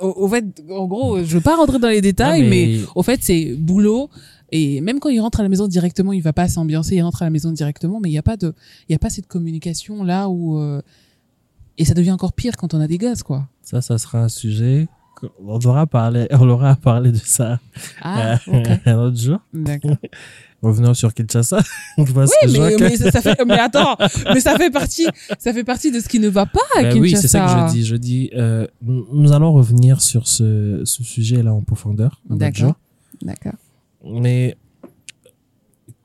Au, 0.00 0.08
au 0.24 0.28
fait, 0.28 0.44
en 0.70 0.86
gros, 0.86 1.18
je 1.24 1.34
veux 1.36 1.40
pas 1.40 1.56
rentrer 1.56 1.78
dans 1.78 1.88
les 1.88 2.00
détails, 2.00 2.42
mais... 2.42 2.48
mais- 2.78 2.80
au 2.94 3.02
fait, 3.02 3.20
c'est 3.22 3.54
boulot. 3.56 4.10
Et 4.52 4.80
même 4.80 5.00
quand 5.00 5.08
il 5.08 5.20
rentre 5.20 5.40
à 5.40 5.42
la 5.42 5.48
maison 5.48 5.66
directement, 5.66 6.12
il 6.12 6.22
va 6.22 6.32
pas 6.32 6.46
s'ambiancer, 6.48 6.96
il 6.96 7.02
rentre 7.02 7.22
à 7.22 7.24
la 7.26 7.30
maison 7.30 7.50
directement, 7.50 7.98
mais 8.00 8.08
il 8.08 8.12
n'y 8.12 8.18
a 8.18 8.22
pas 8.22 8.36
de, 8.36 8.54
il 8.88 8.92
y 8.92 8.94
a 8.94 8.98
pas 8.98 9.10
cette 9.10 9.26
communication 9.26 10.04
là 10.04 10.28
où, 10.28 10.58
euh, 10.60 10.80
et 11.76 11.84
ça 11.84 11.94
devient 11.94 12.12
encore 12.12 12.34
pire 12.34 12.56
quand 12.56 12.72
on 12.74 12.80
a 12.80 12.86
des 12.86 12.98
gosses, 12.98 13.22
quoi. 13.24 13.48
Ça, 13.62 13.80
ça 13.80 13.98
sera 13.98 14.20
un 14.22 14.28
sujet. 14.28 14.86
On 15.44 15.58
aura 15.64 15.86
parlé, 15.86 16.26
on 16.32 16.48
aura 16.48 16.76
parlé 16.76 17.10
de 17.10 17.16
ça 17.16 17.58
Ah, 18.02 18.38
un 18.86 18.96
autre 18.98 19.16
jour. 19.16 19.38
D'accord. 19.52 19.96
Revenons 20.64 20.94
sur 20.94 21.12
Kinshasa. 21.12 21.58
Parce 21.96 22.08
Oui, 22.46 22.50
mais, 22.58 22.76
mais 22.80 22.96
ça, 22.96 23.20
fait, 23.20 23.38
mais 23.46 23.58
attends, 23.58 23.96
mais 24.32 24.40
ça 24.40 24.56
fait 24.56 24.70
partie, 24.70 25.06
ça 25.38 25.52
fait 25.52 25.62
partie 25.62 25.90
de 25.92 26.00
ce 26.00 26.08
qui 26.08 26.18
ne 26.18 26.28
va 26.28 26.46
pas 26.46 26.60
à 26.78 26.82
Ben 26.82 26.88
Kinshasa. 26.94 27.00
oui, 27.00 27.16
c'est 27.16 27.28
ça 27.28 27.40
que 27.44 27.68
je 27.68 27.72
dis. 27.74 27.84
Je 27.84 27.96
dis, 27.96 28.30
euh, 28.34 28.66
nous 28.82 29.32
allons 29.32 29.52
revenir 29.52 30.00
sur 30.00 30.26
ce, 30.26 30.80
ce 30.84 31.04
sujet-là 31.04 31.52
en 31.52 31.60
profondeur 31.60 32.22
D'accord. 32.30 32.76
D'accord. 33.22 33.52
Mais 34.04 34.56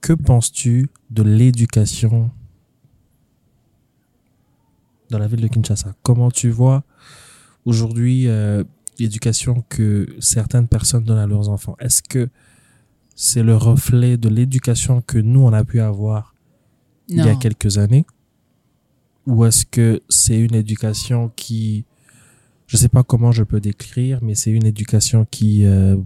que 0.02 0.12
penses-tu 0.14 0.90
de 1.10 1.24
l'éducation 1.24 2.30
dans 5.10 5.20
la 5.20 5.28
ville 5.28 5.42
de 5.42 5.48
Kinshasa? 5.48 5.94
Comment 6.04 6.32
tu 6.32 6.50
vois 6.50 6.84
aujourd'hui 7.66 8.28
euh, 8.28 8.64
l'éducation 9.00 9.64
que 9.70 10.08
certaines 10.20 10.68
personnes 10.68 11.04
donnent 11.04 11.18
à 11.18 11.28
leurs 11.28 11.50
enfants? 11.50 11.76
Est-ce 11.80 12.02
que 12.04 12.30
c'est 13.22 13.44
le 13.44 13.58
reflet 13.58 14.16
de 14.16 14.30
l'éducation 14.30 15.02
que 15.02 15.18
nous, 15.18 15.42
on 15.42 15.52
a 15.52 15.66
pu 15.66 15.82
avoir 15.82 16.34
il 17.10 17.18
y 17.18 17.28
a 17.28 17.36
quelques 17.36 17.78
années 17.78 18.06
Ou 19.28 19.44
est-ce 19.44 19.66
que 19.66 20.02
c'est 20.08 20.40
une 20.40 20.56
éducation 20.56 21.30
qui... 21.36 21.84
Je 22.66 22.78
sais 22.78 22.88
pas 22.88 23.04
comment 23.04 23.34
je 23.34 23.44
peux 23.44 23.60
décrire, 23.60 24.24
mais 24.24 24.36
c'est 24.36 24.52
une 24.52 24.66
éducation 24.66 25.28
qui... 25.30 25.66
euh, 25.66 25.98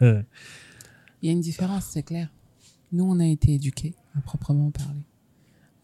Il 0.02 0.24
y 1.22 1.28
a 1.30 1.32
une 1.32 1.40
différence, 1.40 1.86
c'est 1.86 2.02
clair. 2.02 2.28
Nous, 2.92 3.04
on 3.04 3.18
a 3.18 3.26
été 3.26 3.54
éduqués, 3.54 3.94
à 4.14 4.20
proprement 4.20 4.70
parler, 4.70 5.06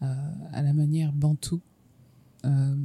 euh, 0.03 0.13
à 0.53 0.61
la 0.61 0.73
manière 0.73 1.11
bantou. 1.11 1.59
Euh, 2.45 2.75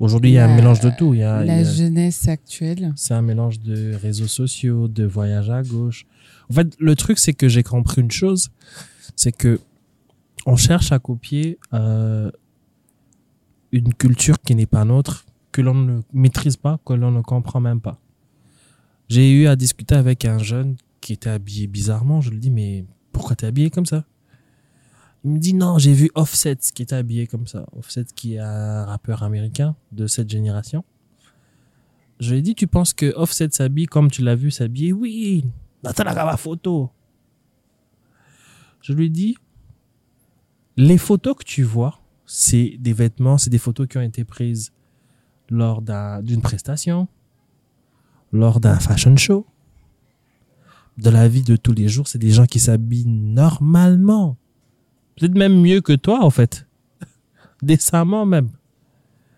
Aujourd'hui, 0.00 0.30
il 0.30 0.34
y 0.34 0.38
a 0.38 0.44
un 0.44 0.48
La- 0.48 0.54
mélange 0.56 0.80
de 0.80 0.90
tout. 0.90 1.12
Il 1.14 1.20
y 1.20 1.22
a, 1.24 1.40
il 1.40 1.44
y 1.44 1.48
la 1.48 1.54
a- 1.58 1.64
jeunesse 1.64 2.28
actuelle. 2.28 2.92
c'est 2.96 3.14
un 3.14 3.22
mélange 3.22 3.58
de 3.60 3.94
réseaux 3.94 4.28
sociaux, 4.28 4.86
de 4.88 5.04
voyage 5.04 5.50
à 5.50 5.62
gauche. 5.62 6.06
En 6.50 6.54
fait, 6.54 6.74
le 6.78 6.94
truc, 6.94 7.18
c'est 7.18 7.32
que 7.32 7.48
j'ai 7.48 7.62
compris 7.62 8.00
une 8.00 8.10
chose, 8.10 8.48
c'est 9.16 9.32
que 9.32 9.60
on 10.46 10.56
cherche 10.56 10.92
à 10.92 10.98
copier 10.98 11.58
euh, 11.74 12.30
une 13.72 13.92
culture 13.92 14.40
qui 14.40 14.54
n'est 14.54 14.66
pas 14.66 14.84
nôtre, 14.84 15.26
que 15.52 15.60
l'on 15.60 15.74
ne 15.74 16.00
maîtrise 16.12 16.56
pas, 16.56 16.78
que 16.86 16.92
l'on 16.92 17.10
ne 17.10 17.20
comprend 17.20 17.60
même 17.60 17.80
pas. 17.80 17.98
J'ai 19.08 19.30
eu 19.32 19.46
à 19.46 19.56
discuter 19.56 19.94
avec 19.94 20.24
un 20.24 20.38
jeune 20.38 20.76
qui 21.00 21.12
était 21.14 21.30
habillé 21.30 21.66
bizarrement. 21.66 22.20
Je 22.20 22.30
lui 22.30 22.38
dis, 22.38 22.50
mais 22.50 22.84
pourquoi 23.12 23.34
t'es 23.36 23.46
habillé 23.46 23.68
comme 23.70 23.86
ça? 23.86 24.04
Il 25.24 25.30
me 25.32 25.38
dit, 25.38 25.52
non, 25.54 25.78
j'ai 25.78 25.92
vu 25.92 26.10
Offset 26.14 26.56
qui 26.74 26.82
était 26.82 26.94
habillé 26.94 27.26
comme 27.26 27.46
ça. 27.46 27.66
Offset 27.76 28.04
qui 28.14 28.34
est 28.34 28.38
un 28.38 28.84
rappeur 28.84 29.22
américain 29.22 29.74
de 29.92 30.06
cette 30.06 30.30
génération. 30.30 30.84
Je 32.20 32.30
lui 32.32 32.38
ai 32.38 32.42
dit, 32.42 32.54
tu 32.54 32.66
penses 32.66 32.92
que 32.92 33.12
Offset 33.16 33.48
s'habille 33.50 33.86
comme 33.86 34.10
tu 34.10 34.22
l'as 34.22 34.34
vu 34.36 34.50
s'habiller? 34.50 34.92
Oui, 34.92 35.44
la 35.82 35.92
photo. 36.36 36.90
Je 38.80 38.92
lui 38.92 39.06
ai 39.06 39.10
dit, 39.10 39.36
les 40.76 40.98
photos 40.98 41.36
que 41.36 41.44
tu 41.44 41.62
vois, 41.64 42.00
c'est 42.24 42.76
des 42.78 42.92
vêtements, 42.92 43.38
c'est 43.38 43.50
des 43.50 43.58
photos 43.58 43.86
qui 43.88 43.98
ont 43.98 44.02
été 44.02 44.24
prises 44.24 44.72
lors 45.50 45.82
d'un- 45.82 46.22
d'une 46.22 46.42
prestation, 46.42 47.08
lors 48.32 48.60
d'un 48.60 48.78
fashion 48.78 49.16
show, 49.16 49.46
de 50.96 51.10
la 51.10 51.26
vie 51.28 51.42
de 51.42 51.56
tous 51.56 51.72
les 51.72 51.88
jours. 51.88 52.06
C'est 52.06 52.18
des 52.18 52.30
gens 52.30 52.46
qui 52.46 52.60
s'habillent 52.60 53.06
normalement. 53.06 54.36
Peut-être 55.18 55.36
même 55.36 55.60
mieux 55.60 55.80
que 55.80 55.92
toi, 55.92 56.24
en 56.24 56.30
fait. 56.30 56.66
Décemment 57.62 58.26
même. 58.26 58.50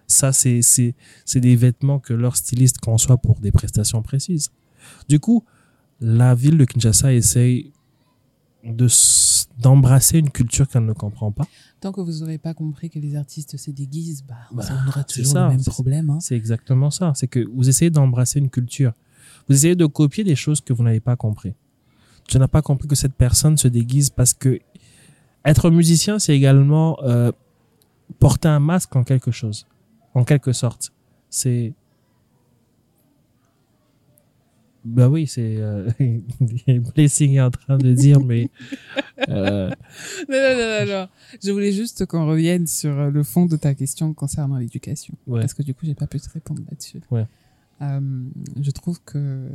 Ça, 0.06 0.32
c'est, 0.32 0.60
c'est, 0.62 0.94
c'est 1.24 1.40
des 1.40 1.56
vêtements 1.56 2.00
que 2.00 2.12
leur 2.12 2.36
styliste 2.36 2.78
conçoit 2.78 3.16
pour 3.16 3.38
des 3.40 3.52
prestations 3.52 4.02
précises. 4.02 4.50
Du 5.08 5.20
coup, 5.20 5.44
la 6.00 6.34
ville 6.34 6.58
de 6.58 6.64
Kinshasa 6.64 7.12
essaye 7.12 7.72
de, 8.64 8.88
d'embrasser 9.58 10.18
une 10.18 10.30
culture 10.30 10.68
qu'elle 10.68 10.84
ne 10.84 10.92
comprend 10.92 11.30
pas. 11.30 11.46
Tant 11.80 11.92
que 11.92 12.00
vous 12.00 12.20
n'aurez 12.20 12.38
pas 12.38 12.54
compris 12.54 12.90
que 12.90 12.98
les 12.98 13.16
artistes 13.16 13.56
se 13.56 13.70
déguisent, 13.70 14.24
bah, 14.26 14.34
Bah, 14.52 14.64
on 14.84 14.88
aura 14.88 15.04
toujours 15.04 15.32
ça, 15.32 15.44
le 15.44 15.56
même 15.56 15.64
problème. 15.64 16.10
Hein. 16.10 16.18
C'est 16.20 16.36
exactement 16.36 16.90
ça. 16.90 17.12
C'est 17.14 17.28
que 17.28 17.46
vous 17.54 17.68
essayez 17.68 17.90
d'embrasser 17.90 18.38
une 18.38 18.50
culture. 18.50 18.92
Vous 19.48 19.54
essayez 19.54 19.76
de 19.76 19.86
copier 19.86 20.24
des 20.24 20.36
choses 20.36 20.60
que 20.60 20.72
vous 20.72 20.82
n'avez 20.82 21.00
pas 21.00 21.16
compris. 21.16 21.54
Tu 22.28 22.38
n'as 22.38 22.48
pas 22.48 22.62
compris 22.62 22.86
que 22.86 22.94
cette 22.94 23.14
personne 23.14 23.56
se 23.56 23.68
déguise 23.68 24.10
parce 24.10 24.34
que 24.34 24.60
être 25.44 25.70
musicien, 25.70 26.18
c'est 26.18 26.36
également 26.36 26.98
euh, 27.02 27.32
porter 28.18 28.48
un 28.48 28.60
masque 28.60 28.94
en 28.96 29.04
quelque 29.04 29.30
chose, 29.30 29.66
en 30.14 30.24
quelque 30.24 30.52
sorte. 30.52 30.92
C'est 31.28 31.74
bah 34.84 35.08
oui, 35.08 35.26
c'est 35.26 35.56
euh, 35.58 35.90
Blessing 36.94 37.34
est 37.34 37.40
en 37.40 37.50
train 37.50 37.76
de 37.76 37.92
dire, 37.92 38.20
mais 38.20 38.48
euh, 39.28 39.68
Non, 40.28 40.38
non, 40.38 40.56
non, 40.56 40.86
non. 40.86 41.08
Je 41.42 41.50
voulais 41.50 41.72
juste 41.72 42.06
qu'on 42.06 42.26
revienne 42.26 42.66
sur 42.66 42.98
euh, 42.98 43.10
le 43.10 43.22
fond 43.22 43.44
de 43.44 43.56
ta 43.56 43.74
question 43.74 44.14
concernant 44.14 44.56
l'éducation. 44.56 45.14
ouais. 45.26 45.40
Parce 45.40 45.52
que 45.52 45.62
du 45.62 45.74
coup, 45.74 45.84
j'ai 45.84 45.94
pas 45.94 46.06
pu 46.06 46.18
te 46.18 46.30
répondre 46.30 46.62
là-dessus. 46.70 47.00
Ouais. 47.10 47.26
Euh, 47.82 48.00
je 48.60 48.70
trouve 48.70 49.00
que 49.04 49.48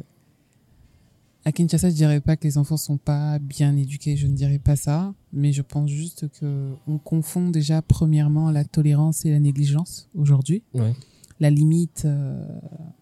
à 1.45 1.51
Kinshasa, 1.51 1.89
je 1.91 1.95
dirais 1.95 2.21
pas 2.21 2.35
que 2.35 2.43
les 2.43 2.57
enfants 2.57 2.75
sont 2.75 2.97
pas 2.97 3.37
bien 3.37 3.77
éduqués. 3.77 4.17
Je 4.17 4.25
ne 4.25 4.33
dirais 4.33 4.57
pas 4.57 4.75
ça, 4.75 5.13
mais 5.31 5.53
je 5.53 5.61
pense 5.61 5.89
juste 5.89 6.27
que 6.39 6.73
on 6.87 6.97
confond 6.97 7.49
déjà 7.49 7.83
premièrement 7.83 8.49
la 8.49 8.65
tolérance 8.65 9.25
et 9.25 9.31
la 9.31 9.39
négligence 9.39 10.09
aujourd'hui. 10.15 10.63
Ouais. 10.73 10.93
La 11.39 11.51
limite 11.51 12.03
euh, 12.05 12.43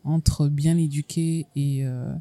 entre 0.03 0.49
bien 0.49 0.77
éduqué 0.77 1.45
et 1.55 1.85
euh, 1.85 2.13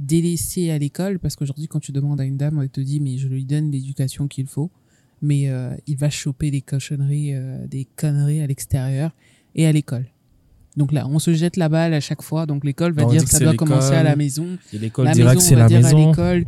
délaissé 0.00 0.70
à 0.70 0.78
l'école, 0.78 1.18
parce 1.18 1.34
qu'aujourd'hui, 1.34 1.66
quand 1.66 1.80
tu 1.80 1.92
demandes 1.92 2.20
à 2.20 2.24
une 2.24 2.36
dame, 2.36 2.60
elle 2.62 2.68
te 2.68 2.80
dit 2.80 3.00
mais 3.00 3.16
je 3.16 3.28
lui 3.28 3.46
donne 3.46 3.70
l'éducation 3.70 4.28
qu'il 4.28 4.46
faut, 4.46 4.70
mais 5.22 5.48
euh, 5.48 5.74
il 5.86 5.96
va 5.96 6.10
choper 6.10 6.50
des 6.50 6.60
cochonneries, 6.60 7.34
euh, 7.34 7.66
des 7.66 7.86
conneries 7.96 8.40
à 8.40 8.46
l'extérieur 8.46 9.12
et 9.54 9.66
à 9.66 9.72
l'école. 9.72 10.06
Donc 10.76 10.92
là, 10.92 11.06
on 11.08 11.18
se 11.18 11.32
jette 11.34 11.56
la 11.56 11.68
balle 11.68 11.94
à 11.94 12.00
chaque 12.00 12.22
fois. 12.22 12.46
Donc 12.46 12.64
l'école 12.64 12.92
va 12.92 13.04
On 13.04 13.10
dire 13.10 13.24
que 13.24 13.30
ça 13.30 13.38
doit 13.38 13.54
commencer 13.54 13.94
à 13.94 14.02
la 14.02 14.16
maison. 14.16 14.58
Et 14.72 14.78
l'école 14.78 15.06
La 15.06 15.12
dira 15.12 15.30
maison, 15.30 15.40
que 15.40 15.44
c'est 15.44 15.54
la 15.56 15.68
dire 15.68 15.78
à 15.78 15.82
maison. 15.82 16.08
l'école. 16.10 16.44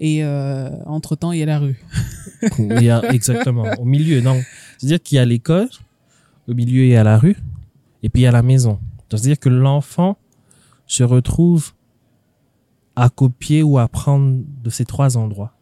Et 0.00 0.24
euh, 0.24 0.70
entre 0.86 1.16
temps, 1.16 1.32
il 1.32 1.38
y 1.40 1.42
a 1.42 1.46
la 1.46 1.58
rue. 1.58 1.80
Il 2.58 2.82
y 2.82 2.90
a, 2.90 3.02
exactement. 3.12 3.64
Au 3.78 3.84
milieu, 3.84 4.20
non. 4.20 4.40
C'est-à-dire 4.78 5.02
qu'il 5.02 5.16
y 5.16 5.18
a 5.18 5.24
l'école, 5.24 5.68
au 6.46 6.54
milieu, 6.54 6.84
il 6.84 6.90
y 6.90 6.96
a 6.96 7.02
la 7.04 7.18
rue, 7.18 7.36
et 8.02 8.08
puis 8.08 8.22
il 8.22 8.24
y 8.24 8.28
a 8.28 8.32
la 8.32 8.42
maison. 8.42 8.78
C'est-à-dire 9.08 9.38
que 9.38 9.48
l'enfant 9.48 10.16
se 10.86 11.02
retrouve 11.02 11.72
à 12.94 13.10
copier 13.10 13.62
ou 13.62 13.78
à 13.78 13.88
prendre 13.88 14.42
de 14.62 14.70
ces 14.70 14.84
trois 14.84 15.16
endroits. 15.16 15.54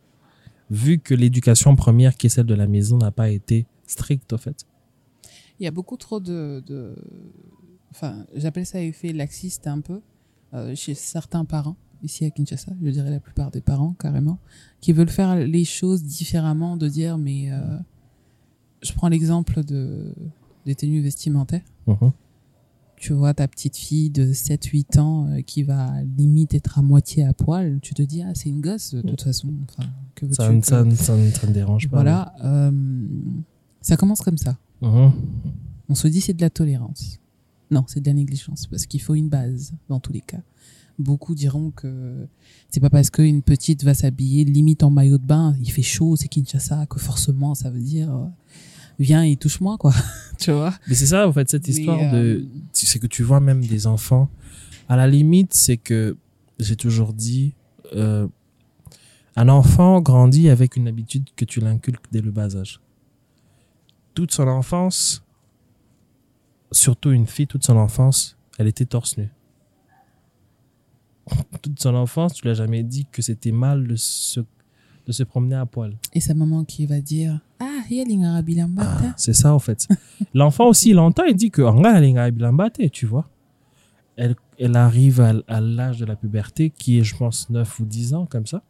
vu 0.71 0.99
que 0.99 1.15
l'éducation 1.15 1.77
première, 1.77 2.17
qui 2.17 2.27
est 2.27 2.31
celle 2.31 2.47
de 2.47 2.55
la 2.55 2.67
maison, 2.67 2.99
n'a 2.99 3.11
pas 3.13 3.29
été 3.31 3.67
stricte, 3.87 4.33
en 4.33 4.39
fait. 4.39 4.67
Il 5.61 5.65
y 5.65 5.67
a 5.67 5.71
beaucoup 5.71 5.97
trop 5.97 6.19
de, 6.21 6.63
de... 6.67 6.95
enfin, 7.91 8.25
j'appelle 8.35 8.67
ça 8.67 8.81
effet 8.83 9.13
laxiste 9.13 9.67
un 9.67 9.81
peu 9.81 10.01
euh, 10.55 10.75
chez 10.75 10.95
certains 10.95 11.45
parents 11.45 11.77
ici 12.03 12.25
à 12.25 12.31
Kinshasa, 12.31 12.73
je 12.83 12.91
dirais 12.91 13.11
la 13.11 13.21
plupart 13.21 13.51
des 13.51 13.61
parents 13.63 13.95
carrément, 13.99 14.39
qui 14.81 14.93
veulent 14.93 15.09
faire 15.11 15.35
les 15.35 15.65
choses 15.65 16.05
différemment, 16.05 16.77
de 16.77 16.89
dire 16.89 17.17
mais 17.19 17.51
euh, 17.51 17.61
je 18.83 18.93
prends 18.93 19.09
l'exemple 19.09 19.65
de 19.65 20.15
des 20.67 20.75
tenues 20.75 21.01
vestimentaires. 21.01 21.63
Mhm. 21.87 22.13
Tu 22.97 23.13
vois 23.13 23.35
ta 23.35 23.47
petite 23.47 23.77
fille 23.77 24.11
de 24.11 24.33
7-8 24.33 24.99
ans 24.99 25.27
euh, 25.29 25.41
qui 25.43 25.63
va 25.63 25.93
limite 26.17 26.55
être 26.55 26.79
à 26.79 26.83
moitié 26.83 27.25
à 27.25 27.33
poil, 27.33 27.79
tu 27.83 27.95
te 27.95 28.03
dis 28.03 28.23
ah 28.23 28.35
c'est 28.35 28.49
une 28.51 28.61
gosse 28.61 28.95
de 28.95 29.03
toute 29.03 29.23
façon. 29.23 29.49
Que 30.15 30.33
Ça, 30.33 30.51
ne- 30.53 30.63
ça, 30.63 30.85
ça, 30.95 31.15
ça 31.33 31.47
dérange 31.49 31.89
pas. 31.89 31.97
Voilà, 31.97 32.35
ça 33.81 33.97
commence 33.97 34.21
comme 34.23 34.39
ça. 34.39 34.59
Mhm. 34.83 35.13
On 35.89 35.95
se 35.95 36.09
dit 36.09 36.21
c'est 36.21 36.35
de 36.35 36.41
la 36.43 36.51
tolérance. 36.51 37.21
Non, 37.71 37.85
c'est 37.87 38.01
de 38.01 38.07
la 38.07 38.15
négligence 38.15 38.67
parce 38.67 38.87
qu'il 38.87 39.01
faut 39.03 39.15
une 39.15 39.29
base 39.29 39.73
dans 39.89 40.01
tous 40.01 40.13
les 40.13 40.21
cas. 40.21 40.41
Beaucoup 40.99 41.35
diront 41.35 41.71
que 41.71 42.27
c'est 42.71 42.81
pas 42.81 42.91
parce 42.91 43.11
qu'une 43.11 43.43
petite 43.43 43.85
va 43.85 43.93
s'habiller 43.93 44.45
limite 44.45 44.83
en 44.83 44.91
maillot 44.91 45.19
de 45.19 45.27
bain, 45.27 45.55
il 45.61 45.71
fait 45.71 45.83
chaud, 45.83 46.17
c'est 46.17 46.29
Kinshasa, 46.29 46.87
que 46.87 46.99
forcément 46.99 47.55
ça 47.55 47.71
veut 47.71 47.81
dire 47.81 48.15
euh, 48.15 48.27
viens 48.99 49.23
et 49.23 49.37
touche-moi 49.37 49.77
quoi. 49.79 49.93
tu 50.39 50.53
vois? 50.53 50.73
Mais 50.89 50.95
c'est 50.95 51.07
ça, 51.07 51.29
en 51.29 51.33
fait, 51.33 51.51
cette 51.51 51.69
histoire 51.69 51.99
euh, 52.01 52.39
de. 52.39 52.47
C'est 52.73 52.99
que 52.99 53.07
tu 53.07 53.23
vois 53.23 53.41
même 53.41 53.65
des 53.65 53.87
enfants. 53.87 54.31
À 54.89 54.97
la 54.97 55.07
limite, 55.07 55.53
c'est 55.53 55.77
que 55.77 56.17
j'ai 56.59 56.77
toujours 56.77 57.13
dit. 57.13 57.55
euh, 57.95 58.27
un 59.37 59.51
enfant 59.51 60.01
grandit 60.01 60.49
avec 60.49 60.77
une 60.77 60.89
habitude 60.89 61.29
que 61.37 61.45
tu 61.45 61.61
l'inculques 61.61 62.07
dès 62.11 62.23
le 62.23 62.31
bas 62.31 62.57
âge. 62.57 62.81
Toute 64.15 64.33
son 64.33 64.49
enfance, 64.49 65.23
surtout 66.73 67.11
une 67.11 67.27
fille, 67.27 67.47
toute 67.47 67.65
son 67.65 67.77
enfance, 67.77 68.37
elle 68.59 68.67
était 68.67 68.87
torse 68.87 69.17
nu. 69.19 69.29
Toute 71.63 71.81
son 71.81 71.95
enfance, 71.97 72.35
tu 72.35 72.47
l'as 72.47 72.55
jamais 72.55 72.85
dit 72.85 73.07
que 73.11 73.21
c'était 73.21 73.51
mal 73.51 73.89
de 73.89 73.97
se, 73.97 74.41
de 75.07 75.13
se 75.13 75.25
promener 75.25 75.57
à 75.57 75.67
poil. 75.67 75.97
Et 76.13 76.21
sa 76.21 76.35
maman 76.35 76.65
qui 76.65 76.87
va 76.87 77.01
dire 77.01 77.41
ah 77.59 77.77
il 77.91 77.97
y 77.97 78.61
a. 78.61 78.69
Ah, 78.79 79.15
c'est 79.17 79.33
ça, 79.33 79.55
en 79.55 79.59
fait. 79.59 79.89
L'enfant 80.35 80.67
aussi, 80.69 80.91
il 80.91 80.99
entend, 80.99 81.25
il 81.25 81.35
dit 81.35 81.51
que 81.51 81.63
tu 82.89 83.07
vois. 83.07 83.29
Elle, 84.17 84.35
elle 84.59 84.77
arrive 84.77 85.21
à, 85.21 85.35
à 85.47 85.61
l'âge 85.61 85.99
de 85.99 86.05
la 86.05 86.17
puberté, 86.17 86.71
qui 86.71 86.99
est, 86.99 87.05
je 87.05 87.17
pense, 87.17 87.51
9 87.51 87.81
ou 87.81 87.85
10 87.85 88.15
ans, 88.15 88.27
comme 88.27 88.47
ça. 88.47 88.63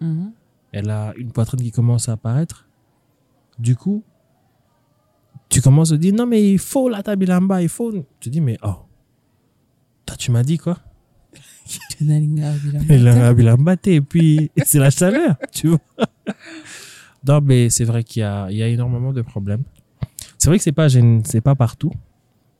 Mhm. 0.00 0.32
Elle 0.72 0.90
a 0.90 1.14
une 1.16 1.32
poitrine 1.32 1.60
qui 1.60 1.70
commence 1.70 2.08
à 2.08 2.12
apparaître. 2.12 2.66
Du 3.58 3.76
coup, 3.76 4.02
tu 5.48 5.60
commences 5.60 5.92
à 5.92 5.96
dire, 5.96 6.14
non, 6.14 6.26
mais 6.26 6.52
il 6.52 6.58
faut 6.58 6.88
la 6.88 7.02
tabilamba, 7.02 7.62
il 7.62 7.68
faut. 7.68 7.92
Tu 8.20 8.30
dis, 8.30 8.40
mais 8.40 8.58
oh, 8.62 8.76
toi, 10.06 10.16
tu 10.16 10.30
m'as 10.30 10.42
dit 10.42 10.58
quoi? 10.58 10.78
Elle 12.00 13.08
a 13.08 13.76
et 13.86 14.00
puis 14.00 14.50
c'est 14.64 14.78
la 14.78 14.90
chaleur, 14.90 15.36
tu 15.52 15.68
vois. 15.68 15.80
Non, 17.26 17.40
mais 17.42 17.68
c'est 17.68 17.84
vrai 17.84 18.04
qu'il 18.04 18.20
y 18.20 18.24
a, 18.24 18.50
il 18.50 18.56
y 18.56 18.62
a 18.62 18.68
énormément 18.68 19.12
de 19.12 19.22
problèmes. 19.22 19.62
C'est 20.38 20.48
vrai 20.48 20.58
que 20.58 20.64
c'est 20.64 20.72
pas, 20.72 20.88
c'est 20.88 21.40
pas 21.40 21.54
partout, 21.54 21.92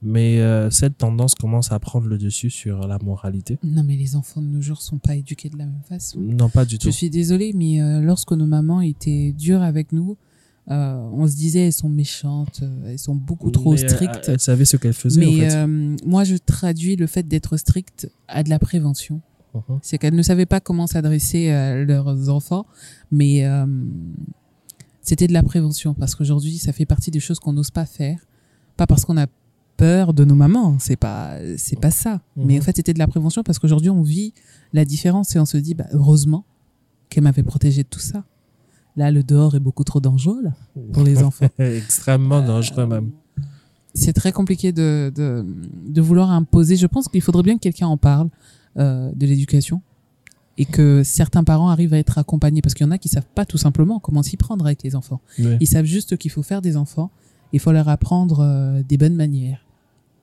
mais 0.03 0.41
euh, 0.41 0.68
cette 0.70 0.99
tendance 0.99 1.34
commence 1.34 1.72
à 1.72 1.78
prendre 1.78 2.07
le 2.07 2.18
dessus 2.18 2.51
sur 2.51 2.86
la 2.86 2.99
moralité. 2.99 3.59
Non 3.62 3.82
mais 3.84 3.97
les 3.97 4.16
enfants 4.16 4.43
de 4.43 4.47
nos 4.47 4.61
jours 4.61 4.82
sont 4.82 4.99
pas 4.99 5.14
éduqués 5.14 5.49
de 5.49 5.57
la 5.59 5.66
même 5.66 5.82
façon. 5.89 6.18
Non, 6.20 6.49
pas 6.49 6.64
du 6.64 6.78
tout. 6.78 6.86
Je 6.86 6.91
suis 6.91 7.11
désolée, 7.11 7.53
mais 7.55 7.80
euh, 7.80 8.01
lorsque 8.01 8.32
nos 8.32 8.47
mamans 8.47 8.80
étaient 8.80 9.32
dures 9.32 9.62
avec 9.62 9.93
nous, 9.93 10.16
euh, 10.71 11.09
on 11.12 11.27
se 11.27 11.35
disait 11.37 11.66
elles 11.66 11.73
sont 11.73 11.89
méchantes, 11.89 12.61
euh, 12.62 12.91
elles 12.93 12.99
sont 12.99 13.14
beaucoup 13.14 13.51
trop 13.51 13.73
euh, 13.73 13.77
strictes. 13.77 14.29
Elle 14.29 14.41
savait 14.41 14.64
ce 14.66 14.77
qu'elle 14.77 14.93
faisait, 14.93 15.25
en 15.27 15.31
mais 15.31 15.41
fait. 15.49 15.55
euh, 15.57 15.97
moi, 16.05 16.25
je 16.25 16.37
traduis 16.37 16.97
le 16.97 17.07
fait 17.07 17.27
d'être 17.27 17.57
stricte 17.57 18.11
à 18.29 18.43
de 18.43 18.51
la 18.51 18.59
prévention. 18.59 19.21
Mhm. 19.55 19.79
C'est 19.83 19.97
qu'elles 19.99 20.14
ne 20.14 20.23
savaient 20.23 20.47
pas 20.47 20.61
comment 20.61 20.87
s'adresser 20.87 21.51
à 21.51 21.83
leurs 21.83 22.29
enfants, 22.29 22.66
mais 23.11 23.47
euh, 23.47 23.64
c'était 25.03 25.27
de 25.27 25.33
la 25.33 25.43
prévention 25.43 25.95
parce 25.95 26.14
qu'aujourd'hui, 26.14 26.59
ça 26.59 26.73
fait 26.73 26.85
partie 26.87 27.11
des 27.11 27.21
choses 27.21 27.39
qu'on 27.39 27.55
n'ose 27.55 27.71
pas 27.71 27.87
faire, 27.87 28.19
pas 28.77 28.87
parce 28.87 29.05
qu'on 29.07 29.16
a 29.16 29.27
peur 29.79 30.12
de 30.12 30.25
nos 30.25 30.35
mamans, 30.35 30.77
c'est 30.81 30.97
pas 30.97 31.39
c'est 31.57 31.81
pas 31.81 31.91
ça. 31.91 32.21
Mhm. 32.37 32.45
Mais 32.47 32.59
en 32.59 32.62
fait, 32.62 32.77
c'était 32.77 32.93
de 32.93 32.99
la 32.99 33.07
prévention 33.07 33.43
parce 33.43 33.59
qu'aujourd'hui, 33.59 33.91
on 33.91 34.03
vit 34.03 34.35
la 34.75 34.85
différence 34.85 35.35
et 35.35 35.39
on 35.39 35.47
se 35.47 35.57
dit 35.57 35.73
bah, 35.75 35.87
heureusement 35.93 36.45
qu'elle 37.09 37.23
m'avait 37.25 37.43
protégé 37.43 37.85
de 37.85 37.89
tout 37.89 38.01
ça. 38.01 38.25
Là, 38.99 39.12
le 39.12 39.22
dehors 39.22 39.55
est 39.55 39.61
beaucoup 39.61 39.84
trop 39.84 40.01
dangereux 40.01 40.42
là, 40.42 40.51
pour 40.92 41.05
les 41.05 41.22
enfants. 41.22 41.46
Extrêmement 41.61 42.42
dangereux, 42.42 42.84
même. 42.84 43.12
c'est 43.94 44.12
très 44.12 44.32
compliqué 44.32 44.72
de, 44.72 45.12
de, 45.14 45.46
de 45.86 46.01
vouloir 46.01 46.32
imposer. 46.32 46.74
Je 46.74 46.88
pense 46.88 47.07
qu'il 47.07 47.22
faudrait 47.22 47.44
bien 47.44 47.55
que 47.55 47.61
quelqu'un 47.61 47.86
en 47.86 47.96
parle 47.96 48.28
euh, 48.76 49.12
de 49.14 49.24
l'éducation 49.24 49.82
et 50.57 50.64
que 50.64 51.05
certains 51.05 51.44
parents 51.44 51.68
arrivent 51.68 51.94
à 51.94 51.99
être 51.99 52.18
accompagnés 52.18 52.61
parce 52.61 52.74
qu'il 52.74 52.84
y 52.84 52.88
en 52.88 52.90
a 52.90 52.99
qui 52.99 53.09
savent 53.09 53.28
pas 53.36 53.46
tout 53.46 53.57
simplement 53.57 54.01
comment 54.01 54.24
s'y 54.24 54.36
prendre 54.36 54.66
avec 54.66 54.82
les 54.82 54.96
enfants. 54.96 55.20
Oui. 55.38 55.57
Ils 55.61 55.68
savent 55.68 55.84
juste 55.84 56.16
qu'il 56.16 56.32
faut 56.32 56.42
faire 56.42 56.61
des 56.61 56.76
enfants, 56.76 57.12
il 57.53 57.61
faut 57.61 57.70
leur 57.70 57.88
apprendre 57.88 58.40
euh, 58.40 58.82
des 58.82 58.99
bonnes 58.99 59.14
manières. 59.14 59.64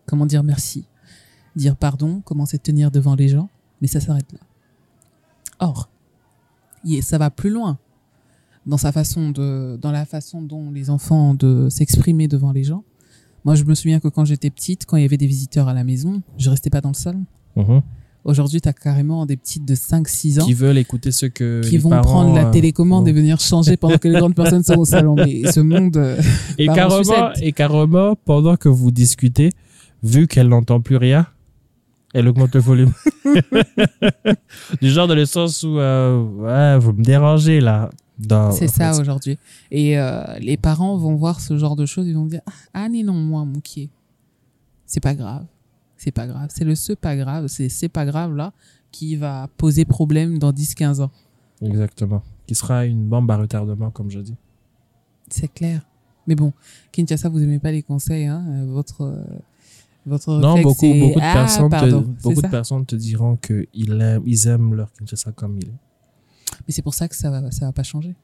Comment 0.06 0.26
dire 0.26 0.44
merci, 0.44 0.84
dire 1.56 1.78
pardon, 1.78 2.22
comment 2.26 2.46
c'est 2.46 2.62
tenir 2.62 2.92
devant 2.92 3.16
les 3.16 3.30
gens, 3.30 3.48
mais 3.80 3.88
ça 3.88 4.02
s'arrête 4.02 4.34
là. 4.34 4.40
Or, 5.60 5.90
ça 7.02 7.18
va 7.18 7.30
plus 7.30 7.50
loin 7.50 7.80
dans 8.66 8.78
sa 8.78 8.92
façon 8.92 9.30
de, 9.30 9.78
dans 9.82 9.92
la 9.92 10.06
façon 10.06 10.42
dont 10.42 10.72
les 10.72 10.90
enfants 10.90 11.32
ont 11.32 11.34
de 11.34 11.68
s'exprimer 11.70 12.28
devant 12.28 12.52
les 12.52 12.64
gens. 12.64 12.84
Moi, 13.44 13.56
je 13.56 13.64
me 13.64 13.76
souviens 13.76 14.00
que 14.00 14.08
quand 14.08 14.26
j'étais 14.26 14.50
petite, 14.50 14.86
quand 14.86 14.98
il 14.98 15.04
y 15.04 15.06
avait 15.06 15.18
des 15.18 15.28
visiteurs 15.28 15.68
à 15.68 15.74
la 15.74 15.84
maison, 15.84 16.22
je 16.38 16.50
restais 16.50 16.72
pas 16.72 16.82
dans 16.82 16.90
le 16.90 16.96
salon. 16.96 17.26
Mhm. 17.56 17.82
Aujourd'hui, 18.24 18.60
tu 18.60 18.68
as 18.68 18.74
carrément 18.74 19.28
des 19.28 19.38
petites 19.38 19.66
de 19.66 19.76
5-6 19.76 20.42
ans 20.42 20.46
Qui 20.46 20.56
veulent 20.56 20.80
écouter 20.80 21.12
ce 21.12 21.28
que. 21.28 21.62
qui 21.64 21.74
les 21.74 21.78
vont 21.78 21.92
parents, 21.92 22.02
prendre 22.02 22.34
la 22.34 22.48
euh, 22.48 22.52
télécommande 22.52 23.04
bon. 23.04 23.10
et 23.12 23.14
venir 23.14 23.40
changer 23.40 23.78
pendant 23.78 24.00
que 24.00 24.08
les 24.08 24.18
grandes 24.18 24.34
personnes 24.34 24.64
sont 24.64 24.80
au 24.80 24.86
salon. 24.86 25.14
Mais 25.14 25.52
ce 25.52 25.60
monde, 25.60 25.96
euh, 25.98 26.20
Et 26.58 26.68
en 26.68 26.74
carrément, 26.74 27.34
et 27.40 27.52
carrément, 27.52 28.16
pendant 28.16 28.56
que 28.56 28.68
vous 28.68 28.90
discutez, 28.90 29.52
vu 30.02 30.26
qu'elle 30.26 30.48
n'entend 30.48 30.82
plus 30.82 30.98
rien, 30.98 31.28
elle 32.16 32.28
augmente 32.28 32.56
le 32.56 32.62
volume. 32.62 32.94
du 34.82 34.90
genre 34.90 35.08
dans 35.08 35.14
le 35.14 35.26
sens 35.26 35.62
où, 35.62 35.78
euh, 35.78 36.24
ouais, 36.24 36.80
vous 36.80 36.94
me 36.94 37.04
dérangez 37.04 37.62
là. 37.62 37.92
C'est 38.52 38.68
ça 38.68 39.00
aujourd'hui. 39.00 39.38
Et 39.72 40.00
euh, 40.00 40.24
les 40.40 40.58
parents 40.58 40.98
vont 40.98 41.16
voir 41.16 41.40
ce 41.42 41.58
genre 41.58 41.76
de 41.76 41.86
choses, 41.86 42.08
ils 42.08 42.16
vont 42.16 42.26
dire 42.26 42.42
Ah, 42.74 42.88
non, 42.90 43.14
moi, 43.14 43.46
mon 43.46 43.60
qui 43.60 43.90
C'est 44.86 45.02
pas 45.02 45.16
grave. 45.16 45.46
C'est 45.98 46.12
pas 46.12 46.28
grave. 46.28 46.50
C'est 46.54 46.66
le 46.66 46.76
ce 46.76 46.94
pas 46.94 47.16
grave, 47.16 47.48
c'est 47.48 47.70
c'est 47.70 47.90
pas 47.90 48.06
grave 48.06 48.36
là 48.36 48.54
qui 48.92 49.16
va 49.18 49.50
poser 49.58 49.84
problème 49.84 50.40
dans 50.40 50.54
10-15 50.54 51.02
ans. 51.02 51.12
Exactement. 51.62 52.24
Qui 52.48 52.56
sera 52.56 52.86
une 52.86 53.08
bombe 53.08 53.30
à 53.30 53.38
retardement, 53.38 53.92
comme 53.92 54.10
je 54.10 54.20
dis. 54.20 54.36
C'est 55.30 55.54
clair. 55.54 55.82
Mais 56.28 56.36
bon, 56.36 56.54
Kinshasa, 56.92 57.30
vous 57.30 57.42
aimez 57.42 57.60
pas 57.60 57.72
les 57.72 57.84
conseils, 57.84 58.26
hein 58.26 58.44
euh, 58.50 58.66
Votre, 58.68 59.02
euh, 59.02 59.24
votre 60.06 60.40
Non, 60.40 60.62
beaucoup, 60.62 60.94
beaucoup, 60.94 61.20
de 61.20 61.26
ah, 61.26 61.34
personnes 61.34 61.70
pardon, 61.70 62.04
te, 62.04 62.24
beaucoup 62.24 62.42
de 62.42 62.48
personnes 62.48 62.86
te 62.86 62.96
diront 62.96 63.38
qu'ils 63.38 64.02
aiment, 64.02 64.24
ils 64.26 64.48
aiment 64.48 64.74
leur 64.76 64.92
Kinshasa 64.94 65.32
comme 65.34 65.58
il 65.58 65.68
est. 65.68 65.74
Mais 66.68 66.74
c'est 66.74 66.82
pour 66.82 66.94
ça 66.94 67.08
que 67.08 67.16
ça 67.16 67.30
va, 67.30 67.52
ça 67.52 67.66
va 67.66 67.72
pas 67.72 67.84
changer. 67.84 68.16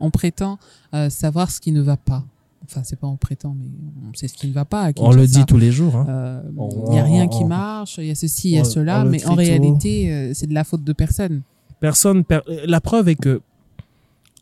On 0.00 0.10
prétend 0.10 0.58
euh, 0.94 1.08
savoir 1.10 1.50
ce 1.50 1.60
qui 1.60 1.72
ne 1.72 1.80
va 1.80 1.96
pas. 1.96 2.24
Enfin, 2.64 2.82
c'est 2.84 2.96
pas 2.98 3.06
on 3.08 3.16
prétend, 3.16 3.54
mais 3.58 3.66
on 4.08 4.14
sait 4.14 4.28
ce 4.28 4.34
qui 4.34 4.46
ne 4.48 4.52
va 4.52 4.64
pas. 4.64 4.90
On 4.98 5.10
le 5.12 5.26
dit 5.26 5.44
tous 5.46 5.58
les 5.58 5.72
jours. 5.72 5.96
Hein. 5.96 6.06
Euh, 6.08 6.42
Il 6.86 6.90
n'y 6.92 6.98
a 7.00 7.04
rien 7.04 7.26
qui 7.28 7.44
marche, 7.44 7.98
il 7.98 8.06
y 8.06 8.10
a 8.10 8.14
ceci, 8.14 8.50
il 8.50 8.54
y 8.54 8.58
a 8.58 8.64
cela, 8.64 9.04
mais 9.04 9.24
en 9.26 9.34
réalité, 9.34 10.12
euh, 10.12 10.30
c'est 10.34 10.46
de 10.46 10.54
la 10.54 10.64
faute 10.64 10.84
de 10.84 10.92
personne. 10.92 11.42
Personne. 11.80 12.24
per- 12.24 12.40
La 12.66 12.80
preuve 12.80 13.08
est 13.08 13.16
que 13.16 13.40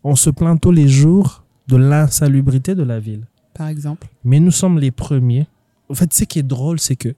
on 0.04 0.16
se 0.16 0.28
plaint 0.30 0.60
tous 0.60 0.70
les 0.72 0.88
jours 0.88 1.44
de 1.68 1.76
l'insalubrité 1.76 2.74
de 2.74 2.82
la 2.82 3.00
ville. 3.00 3.26
Par 3.54 3.68
exemple. 3.68 4.08
Mais 4.24 4.40
nous 4.40 4.50
sommes 4.50 4.78
les 4.78 4.90
premiers. 4.90 5.46
En 5.90 5.94
fait, 5.94 6.12
ce 6.12 6.24
qui 6.24 6.38
est 6.38 6.42
drôle, 6.44 6.78
c'est 6.78 6.96
que 6.96 7.14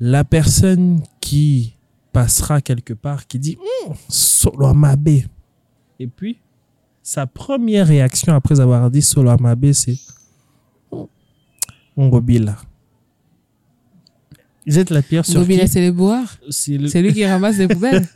la 0.00 0.24
personne 0.24 1.02
qui 1.20 1.71
passera 2.12 2.60
quelque 2.60 2.92
part, 2.92 3.26
qui 3.26 3.38
dit 3.38 3.58
Solo 4.08 4.66
Amabe. 4.66 5.08
Et 5.98 6.06
puis, 6.06 6.38
sa 7.02 7.26
première 7.26 7.86
réaction 7.86 8.34
après 8.34 8.60
avoir 8.60 8.90
dit 8.90 9.02
Solo 9.02 9.30
Amabe, 9.30 9.72
c'est 9.72 9.96
Hum, 10.90 11.06
Ngobila. 11.96 12.56
Jette 14.64 14.90
la 14.90 15.02
pierre 15.02 15.26
sur 15.26 15.40
là, 15.40 15.66
c'est 15.66 15.80
les 15.80 15.90
boires. 15.90 16.36
C'est 16.48 16.78
le- 16.78 16.88
lui 17.00 17.12
qui 17.12 17.26
ramasse 17.26 17.56
les 17.58 17.66
poubelles. 17.66 18.06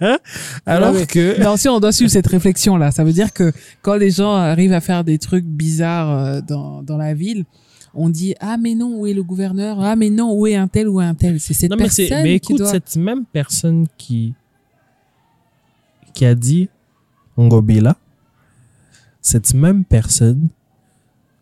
Alors 0.66 0.94
que. 1.06 1.40
non, 1.42 1.56
si 1.56 1.68
on 1.68 1.78
doit 1.78 1.92
suivre 1.92 2.10
cette 2.10 2.26
réflexion-là, 2.26 2.90
ça 2.90 3.04
veut 3.04 3.12
dire 3.12 3.32
que 3.32 3.52
quand 3.82 3.94
les 3.94 4.10
gens 4.10 4.34
arrivent 4.34 4.72
à 4.72 4.80
faire 4.80 5.04
des 5.04 5.18
trucs 5.18 5.44
bizarres 5.44 6.10
euh, 6.10 6.40
dans, 6.40 6.82
dans 6.82 6.96
la 6.96 7.14
ville, 7.14 7.44
on 7.96 8.08
dit 8.10 8.34
ah 8.40 8.56
mais 8.56 8.74
non 8.74 8.98
où 9.00 9.06
est 9.06 9.14
le 9.14 9.22
gouverneur? 9.22 9.80
Ah 9.80 9.96
mais 9.96 10.10
non 10.10 10.32
où 10.32 10.46
est 10.46 10.54
un 10.54 10.68
tel 10.68 10.88
ou 10.88 11.00
un 11.00 11.14
tel 11.14 11.40
c'est 11.40 11.54
cette 11.54 11.70
Non, 11.70 11.76
mais, 11.76 11.84
personne 11.84 12.22
mais 12.22 12.40
qui 12.40 12.52
écoute, 12.52 12.58
doit 12.58 12.70
cette 12.70 12.96
même 12.96 13.24
personne 13.24 13.86
qui, 13.96 14.34
qui 16.14 16.24
a 16.24 16.34
dit 16.34 16.68
Ngobila, 17.38 17.96
cette 19.20 19.54
même 19.54 19.84
personne, 19.84 20.48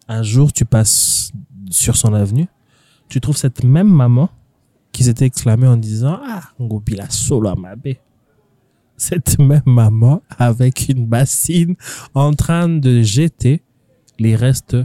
un 0.08 0.22
jour 0.22 0.52
tu 0.52 0.64
passes 0.64 1.32
sur 1.70 1.96
son 1.96 2.14
avenue, 2.14 2.46
tu 3.08 3.20
trouves 3.20 3.36
cette 3.36 3.62
même 3.64 3.88
maman 3.88 4.28
qui 4.92 5.04
s'était 5.04 5.26
exclamée 5.26 5.66
en 5.66 5.76
disant 5.76 6.18
Ah, 6.24 6.42
Ngobila 6.60 7.10
solo 7.10 7.48
à 7.48 7.54
ma 7.56 7.76
baie. 7.76 8.00
Cette 8.96 9.38
même 9.40 9.62
maman 9.66 10.22
avec 10.38 10.88
une 10.88 11.06
bassine 11.06 11.74
en 12.14 12.32
train 12.32 12.68
de 12.68 13.02
jeter 13.02 13.62
les 14.20 14.36
restes 14.36 14.76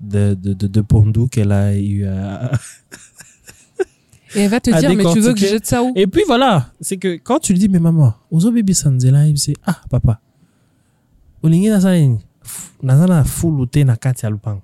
de, 0.00 0.34
de, 0.34 0.52
de, 0.52 0.66
de 0.66 0.80
Pondou 0.80 1.26
qu'elle 1.28 1.52
a 1.52 1.76
eu 1.76 2.06
à, 2.06 2.52
Et 4.34 4.40
elle 4.40 4.50
va 4.50 4.60
te 4.60 4.70
dire, 4.70 4.94
mais 4.94 5.04
tu 5.12 5.20
veux 5.20 5.32
que 5.32 5.40
je 5.40 5.46
jette 5.46 5.66
ça 5.66 5.82
où? 5.82 5.92
Et 5.96 6.06
puis 6.06 6.22
voilà, 6.26 6.66
c'est 6.80 6.98
que 6.98 7.16
quand 7.16 7.38
tu 7.38 7.52
lui 7.52 7.60
dis, 7.60 7.68
mais 7.68 7.78
maman, 7.78 8.12
ozo 8.30 8.52
baby 8.52 8.74
sanzela, 8.74 9.26
il 9.26 9.32
dit, 9.32 9.54
ah, 9.64 9.80
papa, 9.88 10.20
olingi? 11.42 11.68
F- 11.70 12.72
nazala 12.82 13.16
na 13.16 13.24
fulu 13.24 13.66
te 13.66 13.84
na 13.84 13.96
kati 13.96 14.24
ya 14.24 14.30
lupango. 14.30 14.62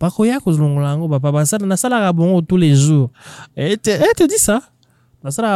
bakoya 0.00 0.40
kozolongola 0.40 0.90
yango 0.90 1.08
papa. 1.08 1.32
Basala 1.32 1.66
nasalaka 1.66 2.12
bongo 2.12 2.40
tous 2.42 2.56
les 2.56 2.74
jours. 2.74 3.10
Et 3.56 3.72
et 3.72 3.76
te 3.78 4.26
dit 4.26 4.38
ça 4.38 4.62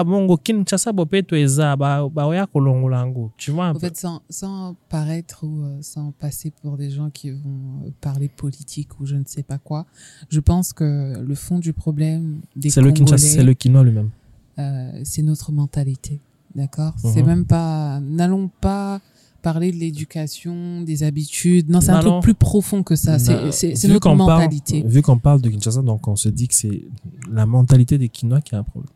bongo 0.05 0.37
kinshasa 0.37 0.93
bopeto 0.93 1.37
eza 1.37 1.77
ba- 1.77 2.09
baoya 2.09 2.47
kolongola 2.47 2.99
yango 2.99 3.31
tu 3.37 3.51
vois 3.53 3.67
un 3.67 3.75
En 3.77 3.79
fait, 3.79 3.97
sans, 3.97 4.21
sans 4.29 4.77
paraître 4.89 5.45
ou 5.45 5.63
euh, 5.65 5.79
sans 5.83 6.13
passer 6.13 6.51
pour 6.63 6.77
des 6.77 6.91
gens 6.91 7.11
qui 7.11 7.31
vont 7.31 7.85
euh, 7.87 7.91
parler 8.01 8.29
politique 8.29 8.99
ou 9.01 9.07
je 9.07 9.17
ne 9.17 9.25
sais 9.27 9.43
pas 9.43 9.59
quoi, 9.59 9.87
je 10.29 10.41
pense 10.41 10.73
que 10.73 11.19
le 11.21 11.35
fond 11.35 11.59
du 11.59 11.73
problème 11.73 12.41
des 12.57 12.71
c'est 12.71 12.83
le 12.83 12.93
kinshasa 12.93 13.27
c'est 13.27 13.43
le 13.45 13.55
quinoa 13.55 13.83
lui-même 13.85 14.11
euh, 14.59 15.01
c'est 15.05 15.23
notre 15.23 15.53
mentalité. 15.53 16.21
D'accord? 16.55 16.95
C'est 16.99 17.23
Mhm. 17.23 17.27
même 17.29 17.45
pas. 17.45 18.01
N'allons 18.01 18.51
pas 18.61 19.01
parler 19.41 19.71
de 19.71 19.77
l'éducation, 19.77 20.81
des 20.83 21.05
habitudes. 21.05 21.71
Non, 21.71 21.81
c'est 21.81 21.93
un 21.93 22.01
truc 22.01 22.23
plus 22.23 22.35
profond 22.35 22.83
que 22.83 22.97
ça. 22.97 23.21
C'est- 23.21 23.53
C'est 23.53 23.77
c'est 23.77 23.87
notre 23.89 24.01
qu'on 24.01 24.17
parle- 24.19 24.33
mentalité. 24.33 24.83
vu 24.85 25.01
qu'on 25.01 25.19
parle 25.19 25.41
de 25.41 25.49
Kinshasa 25.49 25.81
donc 25.83 26.09
on 26.09 26.17
se 26.17 26.29
dit 26.29 26.49
que 26.49 26.55
c'est 26.55 26.83
la 27.31 27.47
mentalité 27.47 27.99
des 27.99 28.09
quinois 28.09 28.41
qui 28.41 28.55
a 28.57 28.59
un 28.59 28.65
problème 28.65 28.91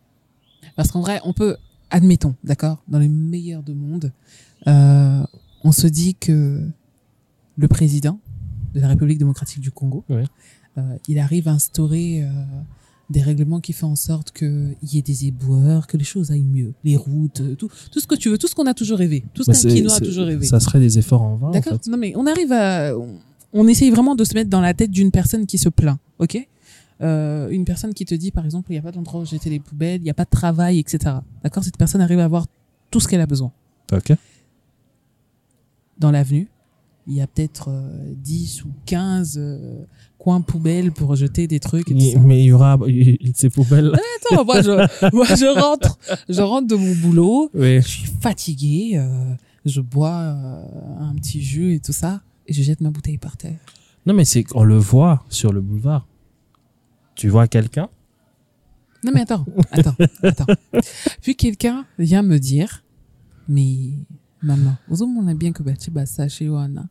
Parce 0.76 0.90
qu'en 0.90 1.00
vrai, 1.00 1.20
on 1.24 1.32
peut, 1.32 1.56
admettons, 1.90 2.34
d'accord, 2.44 2.82
dans 2.88 2.98
les 2.98 3.08
meilleurs 3.08 3.62
de 3.62 3.72
monde, 3.72 4.12
euh, 4.66 5.22
on 5.62 5.72
se 5.72 5.86
dit 5.86 6.14
que 6.14 6.60
le 7.56 7.68
président 7.68 8.18
de 8.74 8.80
la 8.80 8.88
République 8.88 9.18
démocratique 9.18 9.60
du 9.60 9.70
Congo, 9.70 10.04
Ouais. 10.08 10.24
euh, 10.78 10.96
il 11.08 11.18
arrive 11.18 11.46
à 11.48 11.52
instaurer 11.52 12.22
euh, 12.24 12.28
des 13.10 13.22
règlements 13.22 13.60
qui 13.60 13.72
font 13.72 13.88
en 13.88 13.96
sorte 13.96 14.32
qu'il 14.32 14.74
y 14.82 14.98
ait 14.98 15.02
des 15.02 15.26
éboueurs, 15.26 15.86
que 15.86 15.96
les 15.96 16.04
choses 16.04 16.30
aillent 16.32 16.42
mieux, 16.42 16.72
les 16.82 16.96
routes, 16.96 17.40
euh, 17.40 17.54
tout, 17.54 17.68
tout 17.92 18.00
ce 18.00 18.06
que 18.06 18.14
tu 18.16 18.30
veux, 18.30 18.38
tout 18.38 18.48
ce 18.48 18.54
qu'on 18.54 18.66
a 18.66 18.74
toujours 18.74 18.98
rêvé, 18.98 19.24
tout 19.34 19.44
ce 19.44 19.50
Mais 19.52 19.56
qu'un 19.56 19.68
quinoa 19.68 19.94
a 19.96 20.00
toujours 20.00 20.26
rêvé. 20.26 20.44
ça 20.46 20.58
serait 20.58 20.80
des 20.80 20.98
efforts 20.98 21.22
en 21.22 21.36
vain 21.36 21.48
en 21.48 21.50
D'accord 21.52 21.74
fait. 21.74 21.86
Non, 21.90 21.96
mais 21.98 22.12
on 22.16 22.26
arrive 22.26 22.50
à. 22.50 22.96
On, 22.98 23.14
on 23.52 23.68
essaye 23.68 23.90
vraiment 23.90 24.16
de 24.16 24.24
se 24.24 24.34
mettre 24.34 24.50
dans 24.50 24.60
la 24.60 24.74
tête 24.74 24.90
d'une 24.90 25.12
personne 25.12 25.46
qui 25.46 25.58
se 25.58 25.68
plaint, 25.68 25.98
ok? 26.18 26.48
Euh, 27.04 27.48
Une 27.50 27.64
personne 27.64 27.92
qui 27.94 28.04
te 28.04 28.14
dit, 28.14 28.30
par 28.30 28.44
exemple, 28.44 28.70
il 28.70 28.74
n'y 28.74 28.78
a 28.78 28.82
pas 28.82 28.92
d'endroit 28.92 29.20
où 29.20 29.26
jeter 29.26 29.50
les 29.50 29.60
poubelles, 29.60 30.00
il 30.00 30.04
n'y 30.04 30.10
a 30.10 30.14
pas 30.14 30.24
de 30.24 30.30
travail, 30.30 30.78
etc. 30.78 31.16
D'accord? 31.42 31.62
Cette 31.62 31.76
personne 31.76 32.00
arrive 32.00 32.18
à 32.18 32.24
avoir 32.24 32.46
tout 32.90 32.98
ce 33.00 33.06
qu'elle 33.08 33.20
a 33.20 33.26
besoin. 33.26 33.52
ok 33.92 34.12
Dans 35.98 36.10
l'avenue, 36.10 36.48
il 37.06 37.14
y 37.14 37.20
a 37.20 37.26
peut-être 37.26 37.68
euh, 37.68 38.12
10 38.16 38.64
ou 38.64 38.68
15 38.86 39.34
euh, 39.38 39.84
coins 40.18 40.40
poubelles 40.40 40.90
pour 40.92 41.14
jeter 41.14 41.46
des 41.46 41.60
trucs 41.60 41.90
et 41.90 41.94
tout 41.94 42.00
Il- 42.00 42.12
ça. 42.12 42.20
mais 42.20 42.40
il 42.42 42.46
y 42.46 42.52
aura 42.52 42.78
ces 43.34 43.50
poubelles 43.50 43.92
Attends, 44.30 44.44
moi 44.44 44.62
je, 44.62 44.70
moi, 45.14 45.26
je 45.26 45.60
rentre, 45.60 45.98
je 46.28 46.40
rentre 46.40 46.66
de 46.66 46.74
mon 46.76 46.94
boulot, 46.96 47.50
oui 47.54 47.82
je 47.82 47.88
suis 47.88 48.10
fatigué, 48.20 48.92
euh, 48.94 49.34
je 49.66 49.80
bois 49.82 50.16
un 51.00 51.14
petit 51.16 51.42
jus 51.42 51.74
et 51.74 51.80
tout 51.80 51.92
ça, 51.92 52.22
et 52.46 52.52
je 52.54 52.62
jette 52.62 52.80
ma 52.80 52.90
bouteille 52.90 53.18
par 53.18 53.36
terre. 53.36 53.58
Non, 54.06 54.14
mais 54.14 54.24
c'est 54.24 54.42
qu'on 54.44 54.64
le 54.64 54.76
voit 54.78 55.24
sur 55.28 55.52
le 55.52 55.60
boulevard. 55.60 56.06
Tu 57.14 57.28
vois 57.28 57.46
quelqu'un? 57.48 57.88
Non 59.04 59.12
mais 59.14 59.20
attends, 59.22 59.44
attends, 59.70 59.94
attends. 60.22 60.46
Puis 61.20 61.36
quelqu'un 61.36 61.84
vient 61.98 62.22
me 62.22 62.38
dire, 62.38 62.82
mais 63.48 63.90
maman, 64.42 64.76
ozomona 64.90 65.34
bien 65.34 65.52
que 65.52 65.62
bachi 65.62 65.90
basache 65.90 66.42
wana. 66.48 66.86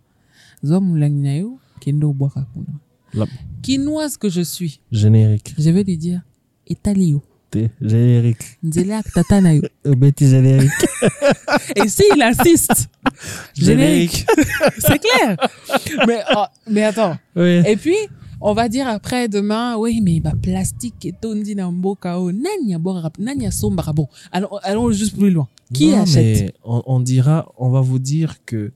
Zomulangi 0.63 1.21
na 1.21 1.35
yo, 1.37 1.59
kendo 1.81 2.09
obwaka 2.11 2.45
kuna. 2.53 2.67
La- 3.13 3.25
Quinoise 3.61 4.17
que 4.17 4.29
je 4.29 4.41
suis, 4.41 4.79
Générique. 4.91 5.53
je 5.57 5.69
vais 5.71 5.83
lui 5.83 5.97
dire. 5.97 6.21
T'es 7.51 7.69
générique. 7.81 8.57
Nzela 8.63 8.97
ak 8.99 9.11
tata 9.13 9.41
na 9.41 9.53
yo. 9.53 9.61
Au 9.85 9.93
bêtis 9.95 10.27
générique. 10.27 10.71
Et 11.75 11.87
s'il 11.87 12.21
insiste, 12.21 12.89
générique. 13.53 14.25
C'est 14.79 14.97
clair. 14.99 15.37
Mais, 16.07 16.23
oh, 16.35 16.45
mais 16.67 16.83
attends. 16.83 17.15
Oui. 17.35 17.61
Et 17.67 17.75
puis, 17.77 17.95
on 18.45 18.53
va 18.53 18.67
dire 18.69 18.87
après 18.87 19.27
demain, 19.29 19.77
oui, 19.77 20.01
mais 20.01 20.19
bah, 20.19 20.33
plastique 20.39 21.05
et 21.05 21.13
tondi 21.13 21.55
na 21.55 21.71
mboka 21.71 22.19
o, 22.19 22.31
nani 22.31 22.75
abora, 22.75 23.09
nani 23.17 23.47
asombara. 23.47 23.93
Bon, 23.93 24.07
allons, 24.31 24.49
allons 24.63 24.91
juste 24.91 25.15
plus 25.17 25.31
loin. 25.31 25.47
Qui 25.73 25.87
Non, 25.91 26.01
achète? 26.03 26.39
mais 26.41 26.53
on, 26.63 26.83
on 26.85 26.99
dira, 26.99 27.51
on 27.57 27.69
va 27.69 27.81
vous 27.81 27.99
dire 27.99 28.43
que 28.45 28.71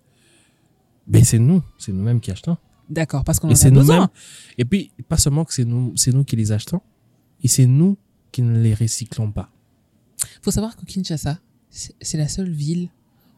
ben 1.06 1.24
c'est 1.24 1.40
nous, 1.40 1.62
c'est 1.78 1.92
nous-mêmes 1.92 2.20
qui 2.20 2.32
achetons. 2.32 2.58
D'accord, 2.90 3.24
parce 3.24 3.40
qu'on 3.40 3.50
en 3.50 3.52
a 3.52 3.70
besoin. 3.70 3.72
nous-mêmes. 3.96 4.08
Et 4.58 4.66
puis, 4.66 4.92
pas 5.10 5.18
seulement 5.18 5.44
que 5.46 5.54
c'est 5.54 5.66
nous, 5.66 5.92
c'est 5.96 6.14
nous 6.14 6.24
qui 6.24 6.36
les 6.38 6.52
achetons, 6.52 6.82
et 7.44 7.48
c'est 7.48 7.66
nous 7.66 7.98
qui 8.32 8.42
ne 8.42 8.58
les 8.60 8.74
recyclons 8.74 9.32
pas. 9.32 9.50
faut 10.42 10.52
savoir 10.52 10.76
que 10.76 10.86
Kinshasa, 10.86 11.40
c'est 11.70 12.18
la 12.18 12.28
seule 12.28 12.50
ville 12.50 12.90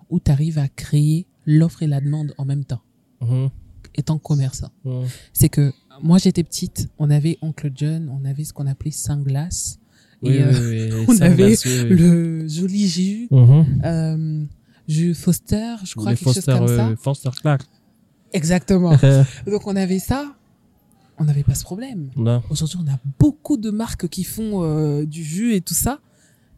où 0.10 0.20
tu 0.20 0.32
arrives 0.32 0.58
à 0.60 0.68
créer 0.68 1.26
l'offre 1.46 1.84
et 1.84 1.88
la 1.88 2.00
demande 2.02 2.34
en 2.38 2.46
même 2.46 2.64
temps, 2.66 2.82
Mhm. 3.22 3.50
Étant 3.96 4.18
commerçant. 4.18 4.70
C'est 5.34 5.50
que 5.50 5.72
moi, 6.02 6.18
j'étais 6.18 6.44
petite, 6.44 6.88
on 6.98 7.10
avait 7.10 7.38
Oncle 7.42 7.72
John, 7.76 8.10
on 8.10 8.24
avait 8.26 8.44
ce 8.44 8.54
qu'on 8.54 8.68
appelait 8.68 8.92
Saint-Glace, 8.92 9.80
Oui, 10.22 10.34
et 10.36 10.42
euh, 10.44 10.52
oui, 10.52 10.90
oui, 10.94 11.06
on 11.10 11.22
avait 11.22 11.56
le 11.90 12.48
joli 12.48 12.88
jus, 12.88 13.28
Mhm. 13.32 13.82
euh, 13.86 14.44
jus 14.88 15.14
Foster, 15.14 15.76
je 15.86 15.96
crois, 15.96 16.12
Les 16.12 16.18
quelque 16.18 16.24
Foster, 16.34 16.52
chose 16.52 16.60
comme 16.60 16.68
ça. 16.68 16.88
euh, 16.90 16.96
Foster 16.96 17.30
Clark. 17.42 17.62
Exactement. 18.34 18.96
Donc 19.48 19.66
on 19.68 19.76
avait 19.76 20.00
ça, 20.00 20.34
on 21.18 21.26
n'avait 21.26 21.44
pas 21.44 21.56
ce 21.56 21.64
problème. 21.64 22.10
Aujourd'hui, 22.50 22.78
on 22.82 22.90
a 22.92 22.98
beaucoup 23.20 23.58
de 23.58 23.72
marques 23.72 24.08
qui 24.08 24.24
font 24.24 24.64
euh, 24.64 25.06
du 25.06 25.24
jus 25.24 25.54
et 25.56 25.62
tout 25.62 25.74
ça. 25.74 26.00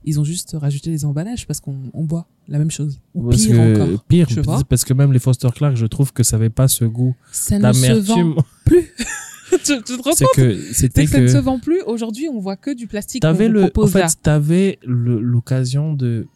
Ils 0.04 0.20
ont 0.20 0.24
juste 0.24 0.56
rajouté 0.60 0.90
les 0.90 1.06
emballages 1.06 1.46
parce 1.46 1.60
qu'on 1.60 1.76
on 1.94 2.04
boit 2.04 2.28
la 2.48 2.58
même 2.58 2.72
chose. 2.72 3.00
Ou 3.14 3.30
Parce 3.30 3.46
pire 3.46 3.56
que- 3.56 3.82
encore. 3.92 4.04
Pire, 4.08 4.28
tu 4.28 4.42
vois. 4.42 4.64
parce 4.68 4.84
que 4.84 4.94
même 4.94 5.14
les 5.14 5.20
Foster 5.20 5.50
Clark, 5.54 5.76
je 5.76 5.86
trouve 5.86 6.12
que 6.12 6.24
ça 6.24 6.38
n'avait 6.38 6.50
pas 6.50 6.68
ce 6.68 6.86
goût 6.86 7.16
Ça 7.32 7.60
ne 7.60 7.72
se 7.72 7.82
d'amertume. 7.82 8.34
vend 8.34 8.44
plus. 8.66 8.92
tu, 9.52 9.58
tu 9.64 9.82
te 9.84 10.02
rends 10.02 10.12
C'est 10.14 10.26
compte 10.26 10.34
que 10.36 10.56
C'est 10.60 10.74
c'était 10.74 11.06
que 11.06 11.12
ça 11.12 11.20
ne 11.22 11.28
se 11.28 11.38
vend 11.38 11.60
plus. 11.60 11.82
Aujourd'hui, 11.86 12.30
on 12.30 12.40
voit 12.40 12.56
que 12.58 12.72
du 12.74 12.88
plastique. 12.88 13.22
t'avais 13.22 13.48
le, 13.48 13.70
en 13.78 13.88
fait, 13.88 14.06
t'avais 14.24 14.80
l'occasion 14.84 15.94
de 15.94 16.28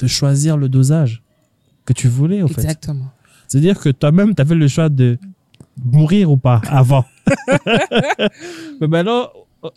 de 0.00 0.06
choisir 0.06 0.56
le 0.56 0.68
dosage 0.68 1.22
que 1.84 1.92
tu 1.92 2.08
voulais 2.08 2.42
en 2.42 2.48
fait. 2.48 2.60
Exactement. 2.60 3.06
C'est-à-dire 3.48 3.78
que 3.80 3.88
toi-même, 3.90 4.34
tu 4.34 4.42
avais 4.42 4.54
le 4.56 4.66
choix 4.68 4.88
de 4.88 5.16
mourir 5.84 6.30
ou 6.30 6.36
pas 6.36 6.60
avant. 6.68 7.04
Mais 8.80 8.86
maintenant, 8.88 9.28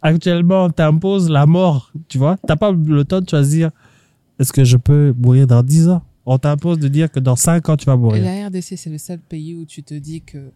actuellement, 0.01 0.65
on 0.65 0.69
t'impose 0.69 1.29
la 1.29 1.45
mort, 1.45 1.91
tu 2.07 2.17
vois. 2.17 2.37
T'as 2.47 2.55
pas 2.55 2.71
le 2.71 3.03
temps 3.05 3.21
de 3.21 3.29
choisir 3.29 3.71
est-ce 4.39 4.53
que 4.53 4.63
je 4.63 4.77
peux 4.77 5.13
mourir 5.17 5.47
dans 5.47 5.63
10 5.63 5.89
ans 5.89 6.01
On 6.25 6.37
t'impose 6.37 6.79
de 6.79 6.87
dire 6.87 7.11
que 7.11 7.19
dans 7.19 7.35
5 7.35 7.67
ans, 7.69 7.75
tu 7.77 7.85
vas 7.85 7.93
Et 7.93 7.97
mourir. 7.97 8.23
la 8.23 8.47
RDC, 8.47 8.75
c'est 8.77 8.89
le 8.89 8.97
seul 8.97 9.19
pays 9.19 9.55
où 9.55 9.65
tu 9.65 9.83
te 9.83 9.93
dis 9.93 10.21
que 10.21 10.51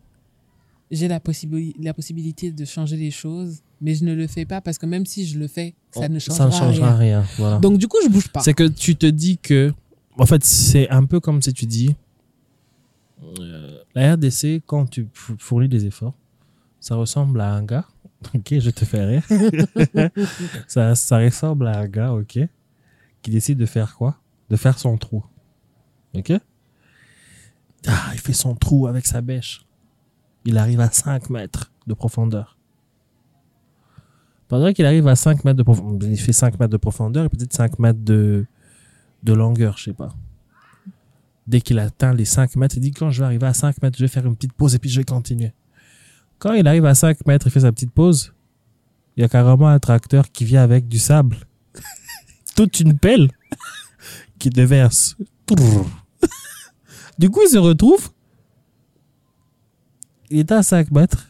j'ai 0.91 1.07
la, 1.07 1.19
possibili- 1.19 1.73
la 1.81 1.93
possibilité 1.93 2.51
de 2.51 2.65
changer 2.65 2.95
les 2.97 3.09
choses, 3.11 3.61
mais 3.81 3.95
je 3.95 4.05
ne 4.05 4.13
le 4.13 4.27
fais 4.27 4.45
pas 4.45 4.61
parce 4.61 4.77
que 4.77 4.85
même 4.85 5.05
si 5.05 5.25
je 5.25 5.39
le 5.39 5.47
fais, 5.47 5.73
ça 5.91 6.07
ne 6.07 6.19
changera, 6.19 6.47
Oh, 6.47 6.51
Ça 6.51 6.65
ne 6.67 6.71
changera 6.71 6.95
rien. 6.95 7.19
rien. 7.19 7.25
voilà. 7.37 7.57
Donc 7.59 7.77
du 7.79 7.87
coup, 7.87 7.97
je 8.03 8.09
bouge 8.09 8.27
pas. 8.29 8.41
C'est 8.41 8.53
que 8.53 8.67
tu 8.67 8.95
te 8.95 9.05
dis 9.07 9.37
que, 9.37 9.73
en 10.19 10.25
fait, 10.25 10.43
c'est 10.43 10.87
un 10.89 11.05
peu 11.05 11.19
comme 11.19 11.41
si 11.41 11.51
tu 11.53 11.65
dis, 11.65 11.95
euh, 13.39 13.77
la 13.95 14.13
RDC, 14.13 14.61
quand 14.65 14.85
tu 14.89 15.07
fournis 15.13 15.69
des 15.69 15.85
efforts, 15.85 16.13
ça 16.79 16.95
ressemble 16.95 17.41
à 17.41 17.53
un 17.53 17.63
gars, 17.63 17.85
ok, 18.33 18.59
je 18.59 18.69
te 18.69 18.85
fais 18.85 19.03
rire, 19.05 19.23
ça, 20.67 20.95
ça 20.95 21.17
ressemble 21.17 21.67
à 21.67 21.79
un 21.79 21.87
gars, 21.87 22.13
ok, 22.13 22.39
qui 23.21 23.31
décide 23.31 23.57
de 23.57 23.65
faire 23.65 23.95
quoi? 23.95 24.17
De 24.49 24.55
faire 24.55 24.77
son 24.77 24.97
trou, 24.97 25.23
ok? 26.13 26.33
Ah, 27.87 28.11
il 28.13 28.19
fait 28.19 28.33
son 28.33 28.55
trou 28.55 28.87
avec 28.87 29.05
sa 29.05 29.21
bêche. 29.21 29.65
Il 30.45 30.57
arrive 30.57 30.79
à 30.79 30.89
5 30.89 31.29
mètres 31.29 31.71
de 31.87 31.93
profondeur. 31.93 32.57
Pendant 34.47 34.71
qu'il 34.71 34.85
arrive 34.85 35.07
à 35.07 35.15
5 35.15 35.43
mètres 35.45 35.57
de 35.57 35.63
profondeur, 35.63 36.09
il 36.09 36.19
fait 36.19 36.33
5 36.33 36.59
mètres 36.59 36.71
de 36.71 36.77
profondeur 36.77 37.25
et 37.25 37.29
peut-être 37.29 37.53
5 37.53 37.79
mètres 37.79 37.99
de, 38.03 38.45
de 39.23 39.33
longueur, 39.33 39.77
je 39.77 39.85
sais 39.85 39.93
pas. 39.93 40.13
Dès 41.47 41.59
qu'il 41.59 41.79
atteint 41.79 42.13
les 42.13 42.25
5 42.25 42.55
mètres, 42.55 42.77
il 42.77 42.81
dit 42.81 42.91
quand 42.91 43.09
je 43.09 43.19
vais 43.19 43.25
arriver 43.25 43.47
à 43.47 43.53
5 43.53 43.81
mètres, 43.81 43.97
je 43.97 44.03
vais 44.03 44.09
faire 44.09 44.25
une 44.25 44.35
petite 44.35 44.53
pause 44.53 44.75
et 44.75 44.79
puis 44.79 44.89
je 44.89 44.99
vais 44.99 45.05
continuer. 45.05 45.53
Quand 46.43 46.51
il 46.51 46.67
arrive 46.67 46.83
à 46.83 46.93
5 46.93 47.25
mètres, 47.25 47.47
il 47.47 47.51
fait 47.53 47.61
sa 47.61 47.71
petite 47.71 47.93
pause, 47.93 48.33
il 49.15 49.21
y 49.21 49.23
a 49.23 49.29
carrément 49.29 49.69
un 49.69 49.79
tracteur 49.79 50.29
qui 50.29 50.43
vient 50.43 50.61
avec 50.61 50.89
du 50.89 50.99
sable. 50.99 51.37
Toute 52.57 52.81
une 52.81 52.99
pelle 52.99 53.31
qui 54.39 54.49
déverse. 54.49 55.15
Du 57.17 57.29
coup, 57.29 57.39
il 57.45 57.49
se 57.49 57.57
retrouve. 57.57 58.09
Il 60.31 60.39
était 60.39 60.55
à 60.55 60.63
5 60.63 60.91
mètres. 60.91 61.29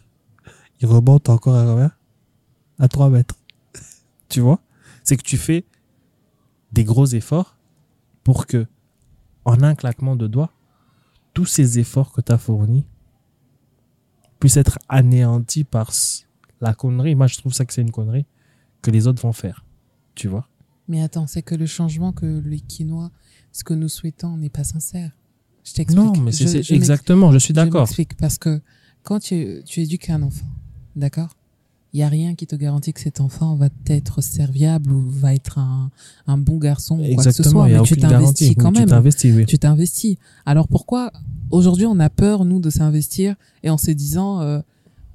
Il 0.82 0.88
remonte 0.88 1.30
encore 1.30 1.58
à 1.58 1.64
combien? 1.64 1.92
À 2.80 2.88
3 2.88 3.12
mètres. 3.12 3.36
tu 4.30 4.40
vois? 4.40 4.62
C'est 5.04 5.16
que 5.16 5.22
tu 5.22 5.38
fais 5.38 5.64
des 6.72 6.86
gros 6.86 7.06
efforts 7.06 7.56
pour 8.24 8.48
que, 8.48 8.66
en 9.46 9.62
un 9.62 9.76
claquement 9.76 10.16
de 10.16 10.26
doigts, 10.26 10.52
tous 11.36 11.46
ces 11.46 11.78
efforts 11.78 12.14
que 12.14 12.22
tu 12.22 12.32
as 12.32 12.40
fournis 12.40 12.88
puissent 14.44 14.58
être 14.58 14.78
anéantis 14.90 15.64
par 15.64 15.94
la 16.60 16.74
connerie. 16.74 17.16
Moi, 17.16 17.28
je 17.28 17.38
trouve 17.38 17.54
ça 17.54 17.64
que 17.64 17.72
c'est 17.74 17.82
une 17.82 17.92
connerie 17.92 18.26
que 18.82 18.92
les 18.92 19.08
autres 19.08 19.22
vont 19.22 19.32
faire. 19.32 19.64
Tu 20.16 20.28
vois? 20.28 20.50
Mais 20.90 21.02
attends, 21.02 21.28
c'est 21.28 21.42
que 21.42 21.56
le 21.56 21.66
changement 21.66 22.12
que 22.12 22.42
les 22.46 22.60
Quinois, 22.60 23.10
ce 23.54 23.64
que 23.64 23.74
nous 23.74 23.88
souhaitons, 23.88 24.36
n'est 24.36 24.50
pas 24.50 24.66
sincère. 24.66 25.12
Je 25.64 25.72
t'explique. 25.72 25.98
Non, 26.04 26.12
mais 26.18 26.34
c'est 26.34 26.48
Je- 26.48 26.62
je 26.62 26.74
exactement, 26.74 27.32
je 27.32 27.38
suis 27.38 27.54
Je 27.54 27.56
d'accord. 27.56 27.84
m'explique 27.84 28.18
parce 28.18 28.38
que 28.38 28.60
quand 29.04 29.20
tu, 29.20 29.62
tu 29.66 29.80
éduques 29.80 30.10
un 30.10 30.22
enfant, 30.24 30.46
d'accord? 30.98 31.38
Il 31.94 31.98
n'y 31.98 32.04
a 32.04 32.10
rien 32.10 32.34
qui 32.34 32.48
te 32.48 32.56
garantit 32.56 32.92
que 32.92 33.00
cet 33.00 33.22
enfant 33.22 33.56
va 33.56 33.70
être 33.88 34.22
serviable 34.24 34.92
ou 34.92 35.04
va 35.10 35.34
être 35.36 35.60
un, 35.60 35.92
un 36.26 36.38
bon 36.40 36.58
garçon 36.58 37.00
ou 37.00 37.14
quoi 37.16 37.24
que 37.24 37.32
ce 37.32 37.44
soit. 37.44 37.68
Mais 37.68 37.80
tu 37.84 37.96
t'investis 37.98 38.56
quand 38.58 38.72
même. 38.72 38.86
Tu 38.86 38.90
t'investis, 38.90 39.34
oui. 39.36 39.46
tu 39.46 39.60
t'investis. 39.60 40.18
Alors 40.46 40.68
pourquoi 40.68 41.12
aujourd'hui 41.52 41.86
on 41.86 42.00
a 42.00 42.10
peur 42.10 42.46
nous 42.46 42.60
de 42.60 42.70
s'investir 42.72 43.36
et 43.62 43.70
en 43.70 43.78
se 43.78 43.92
disant 43.92 44.42
euh, 44.42 44.58
de 44.58 44.64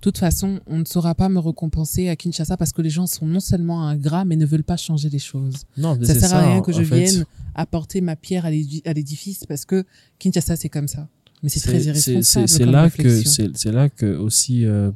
toute 0.01 0.19
façon 0.19 0.61
on 0.69 0.79
ne 0.79 0.85
saura 0.85 1.17
pas 1.17 1.29
me 1.29 1.41
récompenser 1.41 2.09
à 2.09 2.15
Kinshasa 2.15 2.57
parce 2.57 2.73
que 2.73 2.81
les 2.83 2.91
gens 2.91 3.09
sont 3.09 3.27
non 3.27 3.41
seulement 3.41 3.83
ingrats 3.89 4.25
mais 4.25 4.37
ne 4.37 4.47
veulent 4.47 4.63
pas 4.63 4.77
changer 4.77 5.09
les 5.11 5.19
choses. 5.19 5.57
Non, 5.77 5.99
Ça 6.05 6.15
sert 6.15 6.33
à 6.33 6.47
rien 6.47 6.59
en- 6.59 6.63
que 6.63 6.71
je 6.73 6.85
fait. 6.85 7.07
vienne 7.07 7.25
apporter 7.57 8.01
ma 8.01 8.15
pierre 8.15 8.47
à 8.47 8.53
l'édi- 8.53 8.83
à 8.87 8.93
l'édifice 8.93 9.45
parce 9.49 9.65
que 9.65 9.85
Kinshasa 10.21 10.55
c'est 10.55 10.69
comme 10.69 10.87
ça. 10.87 11.09
Mais 11.43 11.49
c'est 11.49 11.59
très 11.61 11.83
irresponsable. 11.83 12.49
c'est- 12.49 12.65
là 12.67 12.89
que 12.89 13.03
réflexion. 13.03 13.51
c'est 13.55 13.73
là 13.73 13.89
que 13.89 14.17
aussi 14.17 14.65
euh, 14.65 14.93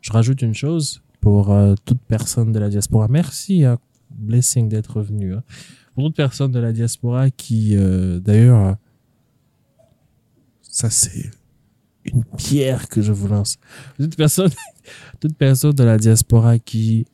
je 0.00 0.12
rajoute 0.12 0.42
une 0.42 0.54
chose 0.54 1.02
pour 1.20 1.52
euh, 1.52 1.74
toute 1.84 2.00
personne 2.00 2.52
de 2.52 2.58
la 2.58 2.68
diaspora. 2.68 3.08
Merci, 3.08 3.64
blessing 4.10 4.68
d'être 4.68 4.96
revenu. 4.98 5.34
hein. 5.34 5.42
Pour 5.94 6.04
toute 6.04 6.16
personne 6.16 6.52
de 6.52 6.58
la 6.58 6.72
diaspora 6.72 7.30
qui, 7.30 7.76
euh, 7.76 8.20
d'ailleurs, 8.20 8.76
ça 10.62 10.88
c'est 10.90 11.30
une 12.04 12.24
pierre 12.24 12.88
que 12.88 13.02
je 13.02 13.12
vous 13.12 13.28
lance. 13.28 13.58
Toute 13.98 14.16
personne, 14.16 14.50
toute 15.20 15.36
personne 15.36 15.72
de 15.72 15.84
la 15.84 15.98
diaspora 15.98 16.58
qui, 16.58 17.06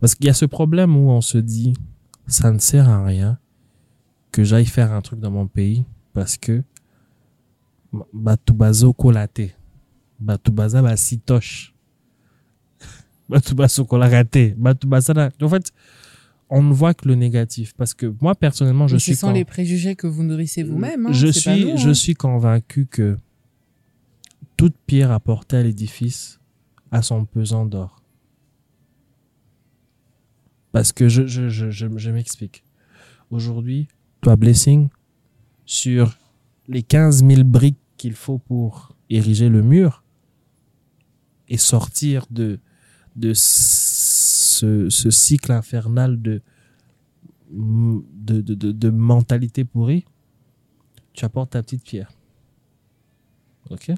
parce 0.00 0.14
qu'il 0.14 0.26
y 0.26 0.30
a 0.30 0.34
ce 0.34 0.44
problème 0.46 0.96
où 0.96 1.10
on 1.10 1.20
se 1.20 1.38
dit, 1.38 1.74
ça 2.26 2.50
ne 2.50 2.58
sert 2.58 2.88
à 2.88 3.04
rien 3.04 3.38
que 4.32 4.44
j'aille 4.44 4.66
faire 4.66 4.92
un 4.92 5.00
truc 5.00 5.20
dans 5.20 5.30
mon 5.30 5.46
pays 5.46 5.84
parce 6.12 6.36
que 6.36 6.62
bato 8.12 8.52
bazokola 8.52 9.28
te 9.28 9.48
bato 10.18 10.52
raté 13.28 14.54
en 14.58 15.48
fait 15.48 15.72
on 16.48 16.62
ne 16.62 16.72
voit 16.72 16.94
que 16.94 17.08
le 17.08 17.16
négatif 17.16 17.74
parce 17.76 17.92
que 17.94 18.14
moi 18.20 18.34
personnellement 18.34 18.86
je 18.86 18.94
Mais 18.94 19.00
suis 19.00 19.14
ce 19.14 19.20
sont 19.20 19.32
les 19.32 19.44
préjugés 19.44 19.96
que 19.96 20.06
vous 20.06 20.22
nourrissez 20.22 20.62
vous-même. 20.62 21.06
hein, 21.06 21.12
je 21.12 21.26
suis 21.26 21.64
nous, 21.64 21.76
je 21.76 21.88
hein. 21.88 21.94
suis 21.94 22.14
convaincu 22.14 22.86
que 22.86 23.16
toute 24.56 24.76
pierre 24.86 25.10
apportée 25.10 25.56
à 25.56 25.62
l'édifice 25.62 26.38
a 26.92 27.02
son 27.02 27.24
pesant 27.24 27.66
d'or 27.66 28.02
parce 30.72 30.92
que 30.92 31.08
je 31.08 31.26
je 31.26 31.48
je 31.48 31.70
je, 31.70 31.86
je 31.96 32.10
m'explique 32.10 32.62
aujourd'hui 33.30 33.88
toi 34.20 34.36
blessing 34.36 34.88
sur 35.64 36.16
les 36.68 36.82
15 36.82 37.24
000 37.26 37.44
briques 37.44 37.78
qu'il 37.96 38.12
faut 38.12 38.38
pour 38.38 38.94
ériger 39.10 39.48
le 39.48 39.62
mur 39.62 40.04
et 41.48 41.56
sortir 41.56 42.26
de, 42.30 42.58
de 43.16 43.32
ce, 43.34 44.88
ce 44.88 45.10
cycle 45.10 45.52
infernal 45.52 46.20
de, 46.20 46.42
de, 47.50 48.40
de, 48.40 48.54
de, 48.54 48.72
de 48.72 48.90
mentalité 48.90 49.64
pourrie, 49.64 50.04
tu 51.12 51.24
apportes 51.24 51.50
ta 51.50 51.62
petite 51.62 51.82
pierre. 51.82 52.12
Ok? 53.70 53.90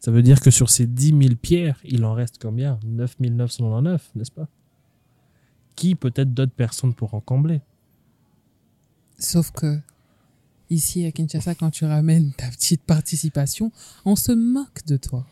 Ça 0.00 0.10
veut 0.10 0.22
dire 0.22 0.40
que 0.40 0.50
sur 0.50 0.70
ces 0.70 0.86
10 0.86 1.08
000 1.08 1.34
pierres, 1.40 1.78
il 1.84 2.04
en 2.04 2.14
reste 2.14 2.38
combien? 2.40 2.80
9 2.84 3.20
999, 3.20 4.10
n'est-ce 4.14 4.32
pas? 4.32 4.48
Qui 5.76 5.94
peut-être 5.94 6.32
d'autres 6.32 6.52
personnes 6.52 6.94
pourront 6.94 7.20
combler? 7.20 7.60
Sauf 9.18 9.50
que 9.50 9.78
ici 10.70 11.04
à 11.04 11.12
Kinshasa, 11.12 11.54
quand 11.54 11.70
tu 11.70 11.84
ramènes 11.84 12.32
ta 12.32 12.48
petite 12.48 12.82
participation, 12.82 13.70
on 14.06 14.16
se 14.16 14.32
moque 14.32 14.86
de 14.86 14.96
toi. 14.96 15.26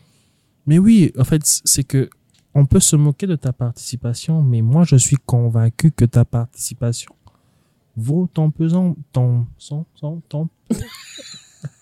Mais 0.67 0.77
oui, 0.77 1.11
en 1.17 1.23
fait, 1.23 1.41
c'est 1.43 1.83
que 1.83 2.09
on 2.55 2.65
peut 2.65 2.79
se 2.79 2.95
moquer 2.95 3.27
de 3.27 3.35
ta 3.35 3.53
participation, 3.53 4.41
mais 4.41 4.61
moi, 4.61 4.83
je 4.83 4.95
suis 4.95 5.17
convaincu 5.17 5.91
que 5.91 6.05
ta 6.05 6.25
participation 6.25 7.13
vaut 7.95 8.29
ton 8.33 8.49
pesant, 8.49 8.95
ton, 9.11 9.45
son, 9.57 9.85
son, 9.95 10.21
ton. 10.29 10.49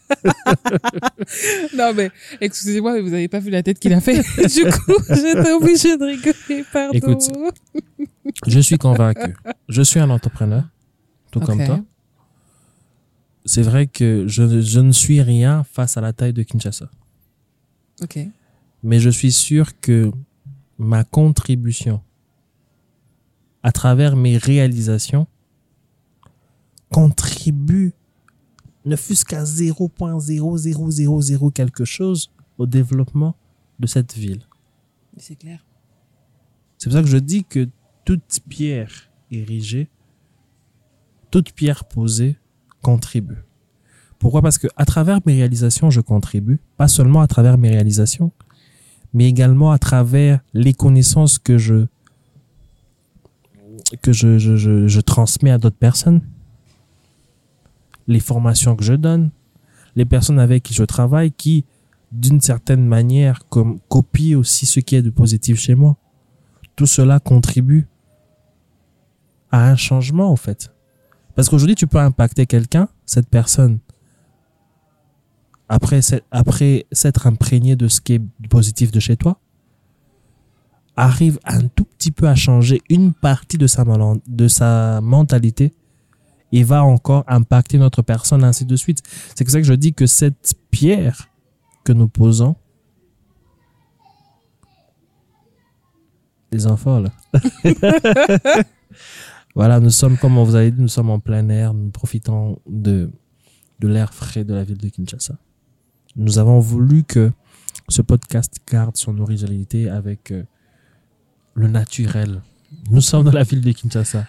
Non 1.77 1.93
mais 1.93 2.11
excusez-moi, 2.41 2.93
mais 2.93 3.01
vous 3.01 3.09
n'avez 3.09 3.27
pas 3.27 3.39
vu 3.39 3.49
la 3.49 3.63
tête 3.63 3.79
qu'il 3.79 3.93
a 3.93 4.01
fait. 4.01 4.17
du 4.37 4.63
coup, 4.63 5.03
j'étais 5.09 5.51
obligée 5.51 5.97
de 5.97 6.05
rigoler. 6.05 6.65
Pardon. 6.71 6.93
Écoute, 6.93 7.29
Je 8.45 8.59
suis 8.59 8.77
convaincu. 8.77 9.35
Je 9.69 9.81
suis 9.81 9.99
un 9.99 10.09
entrepreneur, 10.09 10.63
tout 11.31 11.39
comme 11.39 11.63
toi. 11.65 11.81
C'est 13.45 13.61
vrai 13.61 13.87
que 13.87 14.25
je, 14.27 14.61
je 14.61 14.79
ne 14.79 14.91
suis 14.91 15.21
rien 15.21 15.63
face 15.63 15.97
à 15.97 16.01
la 16.01 16.13
taille 16.13 16.33
de 16.33 16.43
Kinshasa. 16.43 16.89
Ok. 18.03 18.19
mais 18.83 18.99
je 18.99 19.09
suis 19.09 19.31
sûr 19.31 19.79
que 19.79 20.11
ma 20.77 21.03
contribution 21.03 22.01
à 23.63 23.71
travers 23.71 24.15
mes 24.15 24.37
réalisations 24.37 25.25
contribue 26.91 27.93
ne 28.85 28.95
fût-ce 28.95 29.25
qu'à 29.25 29.43
0.0000 29.43 31.51
quelque 31.51 31.83
chose 31.83 32.31
au 32.57 32.65
développement 32.65 33.35
de 33.79 33.87
cette 33.87 34.13
ville. 34.13 34.43
C'est 35.17 35.35
clair. 35.35 35.65
C'est 36.77 36.89
pour 36.89 36.93
ça 36.93 37.01
que 37.01 37.09
je 37.09 37.17
dis 37.17 37.43
que 37.43 37.67
toute 38.05 38.39
pierre 38.47 39.09
érigée, 39.31 39.89
toute 41.31 41.51
pierre 41.51 41.85
posée 41.85 42.37
contribue. 42.81 43.43
Pourquoi? 44.19 44.41
Parce 44.41 44.57
que 44.57 44.67
à 44.77 44.85
travers 44.85 45.19
mes 45.25 45.33
réalisations, 45.33 45.89
je 45.89 46.01
contribue, 46.01 46.59
pas 46.77 46.87
seulement 46.87 47.21
à 47.21 47.27
travers 47.27 47.57
mes 47.57 47.69
réalisations, 47.69 48.31
mais 49.13 49.27
également 49.27 49.71
à 49.71 49.79
travers 49.79 50.39
les 50.53 50.73
connaissances 50.73 51.39
que 51.39 51.57
je 51.57 51.87
que 54.01 54.11
je, 54.11 54.37
je, 54.37 54.57
je, 54.57 54.87
je 54.87 54.99
transmets 54.99 55.51
à 55.51 55.57
d'autres 55.57 55.77
personnes, 55.77 56.21
les 58.07 58.19
formations 58.19 58.75
que 58.75 58.83
je 58.83 58.93
donne, 58.93 59.29
les 59.95 60.05
personnes 60.05 60.39
avec 60.39 60.63
qui 60.63 60.73
je 60.73 60.83
travaille, 60.83 61.31
qui 61.31 61.65
d'une 62.11 62.41
certaine 62.41 62.85
manière 62.85 63.47
comme 63.49 63.79
copient 63.87 64.37
aussi 64.39 64.65
ce 64.65 64.79
qui 64.79 64.95
est 64.95 65.01
de 65.01 65.09
positif 65.09 65.59
chez 65.59 65.75
moi. 65.75 65.97
Tout 66.75 66.85
cela 66.85 67.19
contribue 67.19 67.87
à 69.51 69.69
un 69.69 69.75
changement, 69.75 70.31
en 70.31 70.35
fait. 70.35 70.71
Parce 71.35 71.49
qu'aujourd'hui, 71.49 71.75
tu 71.75 71.87
peux 71.87 71.99
impacter 71.99 72.45
quelqu'un, 72.45 72.87
cette 73.05 73.29
personne, 73.29 73.79
après 75.69 76.01
s'être- 76.01 76.25
après 76.31 76.85
s'être 76.91 77.27
imprégné 77.27 77.75
de 77.75 77.87
ce 77.87 78.01
qui 78.01 78.13
est 78.13 78.21
positif 78.49 78.91
de 78.91 78.99
chez 78.99 79.17
toi, 79.17 79.39
arrive 80.95 81.39
un 81.45 81.67
tout 81.67 81.83
petit 81.85 82.11
peu 82.11 82.27
à 82.27 82.35
changer 82.35 82.81
une 82.89 83.13
partie 83.13 83.57
de 83.57 83.67
sa, 83.67 83.83
malan- 83.85 84.17
de 84.27 84.47
sa 84.47 84.99
mentalité 85.01 85.73
et 86.51 86.63
va 86.63 86.83
encore 86.83 87.23
impacter 87.27 87.77
notre 87.77 88.01
personne, 88.01 88.43
ainsi 88.43 88.65
de 88.65 88.75
suite. 88.75 89.01
C'est 89.35 89.43
pour 89.43 89.51
ça 89.51 89.59
que 89.59 89.67
je 89.67 89.73
dis 89.73 89.93
que 89.93 90.05
cette 90.07 90.53
pierre 90.71 91.27
que 91.83 91.91
nous 91.93 92.07
posons, 92.07 92.55
les 96.51 96.65
enfants 96.67 96.99
là. 97.01 97.11
voilà, 99.55 99.79
nous 99.79 99.89
sommes, 99.89 100.17
comme 100.17 100.37
on 100.37 100.43
vous 100.45 100.55
avait 100.55 100.71
dit, 100.71 100.81
nous 100.81 100.87
sommes 100.87 101.09
en 101.09 101.19
plein 101.19 101.47
air, 101.49 101.73
nous 101.73 101.89
profitons 101.89 102.59
de, 102.67 103.11
de 103.79 103.87
l'air 103.87 104.13
frais 104.13 104.43
de 104.45 104.53
la 104.53 104.63
ville 104.63 104.77
de 104.77 104.87
Kinshasa. 104.89 105.35
Nous 106.17 106.39
avons 106.39 106.59
voulu 106.59 107.03
que 107.03 107.31
ce 107.89 108.01
podcast 108.01 108.57
garde 108.69 108.97
son 108.97 109.17
originalité 109.19 109.89
avec 109.89 110.31
euh, 110.31 110.43
le 111.53 111.67
naturel. 111.67 112.41
Nous 112.89 113.01
sommes 113.01 113.23
dans 113.25 113.31
la 113.31 113.43
ville 113.43 113.61
de 113.61 113.71
Kinshasa. 113.71 114.25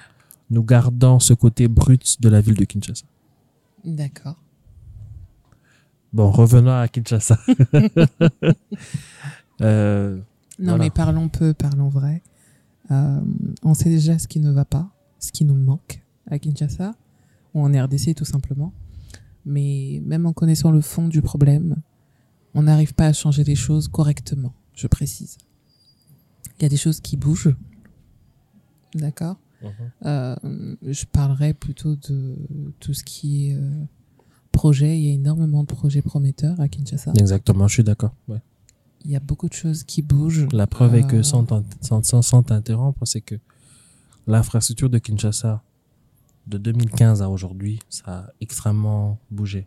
Nous 0.51 0.63
gardons 0.63 1.19
ce 1.19 1.35
côté 1.35 1.67
brut 1.69 2.21
de 2.21 2.29
la 2.29 2.41
ville 2.41 2.55
de 2.57 2.65
Kinshasa. 2.65 3.05
D'accord. 3.85 4.37
Bon, 6.13 6.31
revenons 6.31 6.79
à 6.79 6.89
Kinshasa. 6.89 7.39
Euh, 9.61 10.17
Non, 10.61 10.67
Voilà. 10.69 10.85
mais 10.85 10.91
parlons 10.91 11.29
peu, 11.29 11.53
parlons 11.53 11.89
vrai. 11.89 12.23
Euh, 12.93 13.21
on 13.65 13.75
sait 13.75 13.89
déjà 13.91 14.17
ce 14.17 14.29
qui 14.29 14.39
ne 14.39 14.53
va 14.53 14.65
pas, 14.65 14.89
ce 15.19 15.33
qui 15.33 15.45
nous 15.45 15.57
manque 15.57 16.01
à 16.31 16.39
Kinshasa, 16.39 16.95
ou 17.55 17.65
en 17.67 17.85
RDC 17.85 18.15
tout 18.15 18.25
simplement. 18.25 18.73
Mais 19.49 20.01
même 20.05 20.27
en 20.27 20.33
connaissant 20.33 20.71
le 20.71 20.81
fond 20.81 21.09
du 21.09 21.23
problème, 21.23 21.77
on 22.55 22.63
n'arrive 22.63 22.95
pas 22.95 23.07
à 23.07 23.13
changer 23.13 23.45
les 23.45 23.55
choses 23.57 23.89
correctement, 23.89 24.53
je 24.75 24.87
précise. 24.87 25.39
Il 26.59 26.63
y 26.63 26.67
a 26.67 26.69
des 26.69 26.77
choses 26.77 27.01
qui 27.01 27.17
bougent, 27.17 27.57
d'accord? 28.95 29.37
Mhm. 29.63 29.71
Euh, 30.07 30.37
Je 30.83 31.05
parlerai 31.05 31.55
plutôt 31.55 31.97
de 31.97 32.37
tout 32.81 32.95
ce 32.95 33.03
qui 33.05 33.49
est 33.51 33.55
euh, 33.55 33.85
projet. 34.53 34.99
Il 34.99 35.05
y 35.05 35.11
a 35.11 35.15
énormément 35.15 35.63
de 35.63 35.69
projets 35.69 36.03
prometteurs 36.03 36.61
à 36.61 36.69
Kinshasa. 36.69 37.13
Exactement, 37.19 37.67
je 37.69 37.75
suis 37.75 37.85
d'accord. 37.85 38.15
Ouais. 38.29 38.41
Il 39.05 39.11
y 39.11 39.17
a 39.17 39.21
beaucoup 39.21 39.49
de 39.49 39.55
choses 39.55 39.85
qui 39.85 40.03
bougent. 40.03 40.47
La 40.53 40.67
preuve 40.67 40.95
est 40.97 41.07
que 41.07 41.17
Euh, 41.17 41.23
sans, 41.23 42.23
sans 42.23 42.43
t'interrompre, 42.43 43.05
c'est 43.07 43.21
que 43.21 43.37
l'infrastructure 44.27 44.91
de 44.91 44.99
Kinshasa 44.99 45.63
de 46.49 46.59
2015 46.59 47.23
à 47.23 47.29
aujourd'hui, 47.29 47.79
ça 47.89 48.03
a 48.07 48.27
extrêmement 48.41 49.19
bougé. 49.31 49.67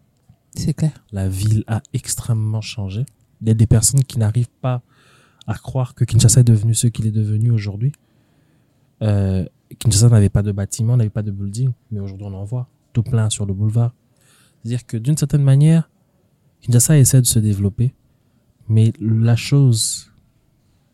C'est 0.56 0.74
clair. 0.74 0.92
La 1.12 1.30
ville 1.30 1.64
a 1.68 1.82
extrêmement 1.94 2.62
changé. 2.62 3.06
Il 3.42 3.48
y 3.48 3.52
a 3.52 3.54
des 3.54 3.68
personnes 3.68 4.04
qui 4.04 4.20
n'arrivent 4.20 4.50
pas 4.62 4.82
à 5.48 5.56
croire 5.56 5.96
que 5.96 6.04
Kinshasa 6.04 6.42
est 6.42 6.44
devenu 6.46 6.74
ce 6.74 6.88
qu'il 6.88 7.08
est 7.08 7.12
devenu 7.12 7.52
aujourd'hui. 7.52 7.92
Euh, 9.02 9.46
Kinshasa 9.80 10.10
n'avait 10.10 10.30
pas 10.30 10.44
de 10.44 10.52
bâtiment, 10.52 10.98
n'avait 10.98 11.10
pas 11.10 11.24
de 11.24 11.32
building, 11.32 11.72
mais 11.92 12.00
aujourd'hui 12.00 12.28
on 12.30 12.34
en 12.34 12.44
voit 12.44 12.68
tout 12.94 13.04
plein 13.04 13.30
sur 13.30 13.46
le 13.46 13.54
boulevard. 13.54 13.94
C'est-à-dire 14.62 14.86
que 14.86 14.98
d'une 14.98 15.18
certaine 15.18 15.44
manière, 15.44 15.90
Kinshasa 16.62 16.98
essaie 16.98 17.22
de 17.22 17.26
se 17.28 17.40
développer, 17.40 17.94
mais 18.68 18.92
la 19.00 19.36
chose 19.36 20.12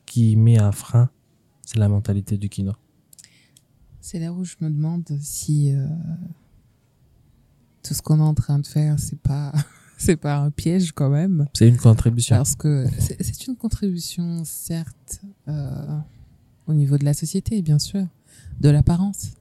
qui 0.06 0.36
met 0.36 0.60
un 0.60 0.72
frein, 0.72 1.10
c'est 1.62 1.80
la 1.80 1.90
mentalité 1.90 2.38
du 2.38 2.50
Kino. 2.50 2.74
C'est 4.10 4.20
là 4.20 4.32
où 4.32 4.46
je 4.46 4.56
me 4.62 4.70
demande 4.70 5.04
si 5.20 5.74
euh, 5.76 5.86
tout 7.84 7.94
ce 7.94 8.02
qu'on 8.02 8.20
est 8.20 8.22
en 8.22 8.34
train 8.34 8.58
de 8.58 8.66
faire, 8.66 8.98
c'est 8.98 9.20
pas, 9.20 9.52
c'est 9.98 10.16
pas 10.16 10.38
un 10.38 10.50
piège 10.50 10.94
quand 10.94 11.10
même. 11.10 11.46
C'est 11.54 11.68
une 11.68 11.76
contribution. 11.76 12.38
Parce 12.38 12.56
que 12.56 12.86
c'est 13.20 13.48
une 13.48 13.58
contribution, 13.58 14.44
certes, 14.46 15.20
euh, 15.50 15.98
au 16.68 16.74
niveau 16.74 16.98
de 16.98 17.04
la 17.04 17.14
société, 17.14 17.62
bien 17.62 17.80
sûr, 17.80 18.08
de 18.62 18.70
l'apparence. 18.70 19.32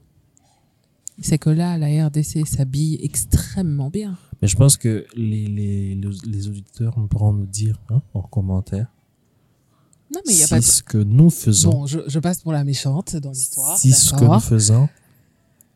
C'est 1.21 1.37
que 1.37 1.49
là, 1.49 1.77
la 1.77 2.07
RDC 2.07 2.45
s'habille 2.45 2.99
extrêmement 3.01 3.89
bien. 3.89 4.17
Mais 4.41 4.49
je 4.49 4.57
pense 4.57 4.75
que 4.75 5.05
les, 5.15 5.47
les, 5.47 5.95
les- 5.95 6.11
les 6.25 6.47
auditeurs 6.49 6.93
pourront 7.09 7.31
nous 7.31 7.45
dire 7.47 7.79
hein, 7.89 8.01
en 8.13 8.21
commentaire 8.21 8.91
Non, 10.13 10.21
mais 10.25 10.33
il 10.33 10.41
a 10.43 10.45
si 10.45 10.49
pas 10.49 10.59
de... 10.59 10.65
ce 10.65 10.83
que 10.83 10.97
nous 10.97 11.29
faisons, 11.29 11.69
Bon, 11.71 11.85
je, 11.87 11.99
je 12.07 12.19
passe 12.19 12.41
pour 12.41 12.51
la 12.53 12.63
méchante 12.63 13.15
dans 13.17 13.31
l'histoire. 13.31 13.77
si 13.77 13.91
ce 13.91 14.13
que 14.13 14.23
nous 14.23 14.39
faisons 14.39 14.87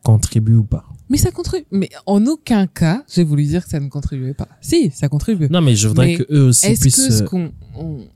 contribue 0.02 0.56
ou 0.56 0.64
pas. 0.64 0.84
Mais 1.08 1.18
ça 1.18 1.30
contribue. 1.30 1.66
Mais 1.70 1.90
en 2.06 2.26
aucun 2.26 2.66
cas, 2.66 3.04
j'ai 3.12 3.22
voulu 3.22 3.44
dire 3.44 3.62
que 3.64 3.70
ça 3.70 3.78
ne 3.78 3.88
contribuait 3.88 4.34
pas. 4.34 4.48
Si, 4.60 4.90
ça 4.90 5.08
contribue. 5.08 5.48
Non, 5.50 5.60
mais 5.60 5.76
je 5.76 5.88
voudrais 5.88 6.06
Mais 6.06 6.16
que 6.16 6.26
eux 6.32 6.44
aussi 6.48 6.66
Est-ce 6.66 6.80
puissent. 6.80 6.96
que 6.96 7.12
ce 7.12 7.22
euh, 7.22 7.26
qu'on 7.26 7.52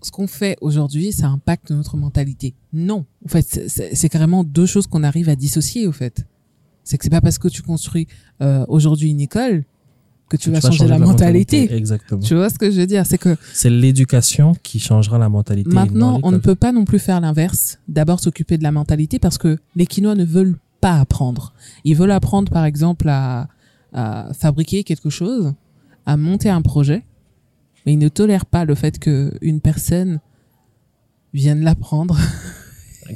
ce 0.03 0.11
qu'on 0.11 0.27
fait 0.27 0.57
aujourd'hui, 0.62 1.12
ça 1.12 1.27
impacte 1.29 1.71
notre 1.71 1.97
mentalité? 1.97 2.55
Non. 2.73 3.05
En 3.25 3.29
fait, 3.29 3.69
c'est 3.69 4.09
carrément 4.09 4.45
deux 4.45 4.67
choses 4.67 4.87
qu'on 4.87 5.03
arrive 5.05 5.29
à 5.29 5.37
dissocier, 5.37 5.87
au 5.87 5.93
fait. 5.93 6.25
C'est 6.85 6.97
que 6.99 7.05
c'est 7.05 7.11
pas 7.11 7.21
parce 7.21 7.39
que 7.39 7.49
tu 7.49 7.62
construis 7.62 8.07
euh, 8.41 8.64
aujourd'hui 8.69 9.11
une 9.11 9.21
école 9.21 9.64
que 10.29 10.37
tu 10.37 10.51
que 10.51 10.55
vas 10.55 10.61
changer, 10.61 10.87
la, 10.89 10.99
mentalité. 10.99 11.72
Exactement. 11.72 12.20
Tu 12.20 12.35
vois 12.35 12.51
ce 12.51 12.59
que 12.59 12.70
je 12.70 12.81
veux 12.81 12.87
dire? 12.87 13.07
C'est 13.07 13.18
que 13.18 13.37
C'est 13.53 13.70
l'éducation 13.70 14.55
qui 14.62 14.79
changera 14.81 15.18
la 15.18 15.29
mentalité. 15.29 15.70
maintenant, 15.70 16.18
on 16.22 16.33
ne 16.33 16.39
peut 16.39 16.55
pas 16.57 16.72
non 16.72 16.85
plus 16.85 16.99
faire 16.99 17.20
l'inverse. 17.20 17.79
D'abord 17.89 18.18
s'occuper 18.20 18.59
de 18.59 18.62
la 18.64 18.72
mentalité 18.72 19.18
parce 19.18 19.39
que 19.39 19.59
les 19.77 19.87
Quinois 19.87 20.14
ne 20.16 20.24
veulent 20.24 20.59
pas 20.81 20.99
apprendre. 20.99 21.53
Ils 21.85 21.95
veulent 21.97 22.11
apprendre, 22.11 22.51
par 22.51 22.64
exemple, 22.64 23.09
à, 23.09 23.49
à 23.93 24.33
fabriquer 24.35 24.83
quelque 24.85 25.11
chose, 25.11 25.55
à 26.07 26.16
monter 26.16 26.51
un 26.51 26.62
projet, 26.62 27.05
mais 27.85 27.93
ils 27.93 27.99
ne 27.99 28.09
tolèrent 28.09 28.47
pas 28.47 28.64
le 28.64 28.74
fait 28.74 28.99
qu'une 28.99 29.61
personne 29.61 30.18
vienne 31.33 31.62
l'apprendre. 31.62 32.18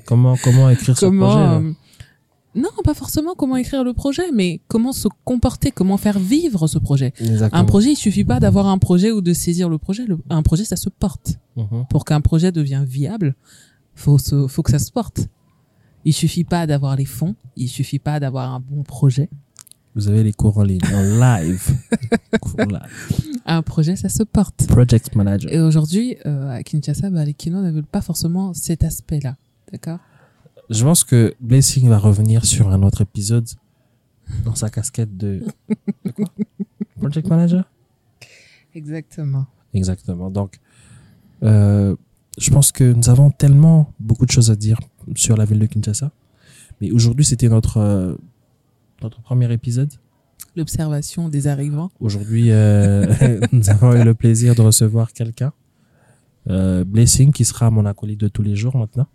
Comment, 0.06 0.36
comment 0.44 0.70
écrire 0.70 0.96
ce 0.96 1.04
comment 1.06 1.26
projet 1.26 1.40
là? 1.40 1.54
euh, 1.54 1.72
Non, 2.56 2.68
pas 2.82 2.94
forcément 2.94 3.34
comment 3.36 3.56
écrire 3.56 3.84
le 3.84 3.92
projet, 3.92 4.32
mais 4.34 4.60
comment 4.66 4.92
se 4.92 5.06
comporter, 5.24 5.70
comment 5.70 5.96
faire 5.96 6.18
vivre 6.18 6.66
ce 6.66 6.78
projet. 6.78 7.12
Exactement. 7.20 7.60
Un 7.62 7.64
projet, 7.64 7.92
il 7.92 7.96
suffit 7.96 8.24
pas 8.24 8.40
d'avoir 8.40 8.66
un 8.66 8.78
projet 8.78 9.12
ou 9.12 9.20
de 9.20 9.32
saisir 9.32 9.68
le 9.68 9.78
projet. 9.78 10.04
Le- 10.04 10.18
un 10.30 10.42
projet, 10.42 10.64
ça 10.64 10.74
se 10.76 10.88
porte. 10.88 11.34
Mhm. 11.56 11.84
Pour 11.88 12.04
qu'un 12.04 12.20
projet 12.20 12.50
devienne 12.50 12.84
viable, 12.84 13.36
faut 13.94 14.18
se, 14.18 14.48
faut 14.48 14.62
que 14.62 14.72
ça 14.72 14.80
se 14.80 14.90
porte. 14.90 15.28
Il 16.04 16.12
suffit 16.12 16.44
pas 16.44 16.66
d'avoir 16.66 16.96
les 16.96 17.04
fonds, 17.04 17.36
il 17.56 17.68
suffit 17.68 17.98
pas 18.00 18.18
d'avoir 18.18 18.52
un 18.52 18.60
bon 18.60 18.82
projet. 18.82 19.28
Vous 19.94 20.08
avez 20.08 20.22
les 20.24 20.32
cours 20.32 20.58
en 20.58 20.62
ligne, 20.62 20.80
en 20.94 21.02
live. 21.42 21.76
Un 23.46 23.62
projet, 23.62 23.96
ça 23.96 24.08
se 24.08 24.22
porte. 24.22 24.66
Project 24.66 25.14
manager. 25.14 25.52
Et 25.52 25.60
aujourd'hui, 25.60 26.16
euh, 26.26 26.50
à 26.50 26.62
Kinshasa, 26.62 27.10
bah, 27.10 27.24
les 27.24 27.34
Kinois 27.34 27.62
ne 27.62 27.70
veulent 27.70 27.84
pas 27.84 28.00
forcément 28.00 28.54
cet 28.54 28.84
aspect-là. 28.84 29.36
D'accord? 29.72 29.98
Je 30.70 30.84
pense 30.84 31.02
que 31.02 31.34
Blessing 31.40 31.88
va 31.88 31.98
revenir 31.98 32.44
sur 32.44 32.68
un 32.68 32.82
autre 32.84 33.00
épisode 33.00 33.48
dans 34.44 34.54
sa 34.54 34.70
casquette 34.70 35.16
de. 35.16 35.42
de 36.04 36.10
quoi? 36.12 36.26
Project 36.96 37.28
manager? 37.28 37.64
Exactement. 38.74 39.46
Exactement. 39.74 40.30
Donc, 40.30 40.60
euh, 41.42 41.96
je 42.38 42.50
pense 42.50 42.70
que 42.70 42.92
nous 42.92 43.10
avons 43.10 43.30
tellement 43.30 43.92
beaucoup 43.98 44.26
de 44.26 44.30
choses 44.30 44.52
à 44.52 44.56
dire 44.56 44.78
sur 45.16 45.36
la 45.36 45.44
ville 45.44 45.58
de 45.58 45.66
Kinshasa. 45.66 46.12
Mais 46.80 46.92
aujourd'hui, 46.92 47.24
c'était 47.24 47.48
notre, 47.48 47.78
euh, 47.78 48.14
notre 49.02 49.20
premier 49.22 49.52
épisode. 49.52 49.92
L'observation 50.54 51.28
des 51.28 51.48
arrivants. 51.48 51.90
Aujourd'hui, 51.98 52.50
euh, 52.50 53.40
nous 53.52 53.70
avons 53.70 53.94
eu 53.94 54.04
le 54.04 54.14
plaisir 54.14 54.54
de 54.54 54.62
recevoir 54.62 55.12
quelqu'un, 55.12 55.52
euh, 56.48 56.84
Blessing, 56.84 57.32
qui 57.32 57.44
sera 57.44 57.70
mon 57.70 57.86
acolyte 57.86 58.20
de 58.20 58.28
tous 58.28 58.42
les 58.42 58.54
jours 58.54 58.76
maintenant. 58.76 59.08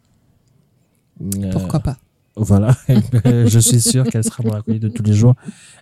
Euh, 1.22 1.52
Pourquoi 1.52 1.80
pas 1.80 1.98
Voilà, 2.36 2.76
je 3.46 3.60
suis 3.60 3.80
sûr 3.82 4.04
qu'elle 4.06 4.24
sera 4.24 4.44
mon 4.44 4.54
acolyte 4.54 4.82
de 4.84 4.90
tous 4.90 5.04
les 5.04 5.14
jours. 5.14 5.36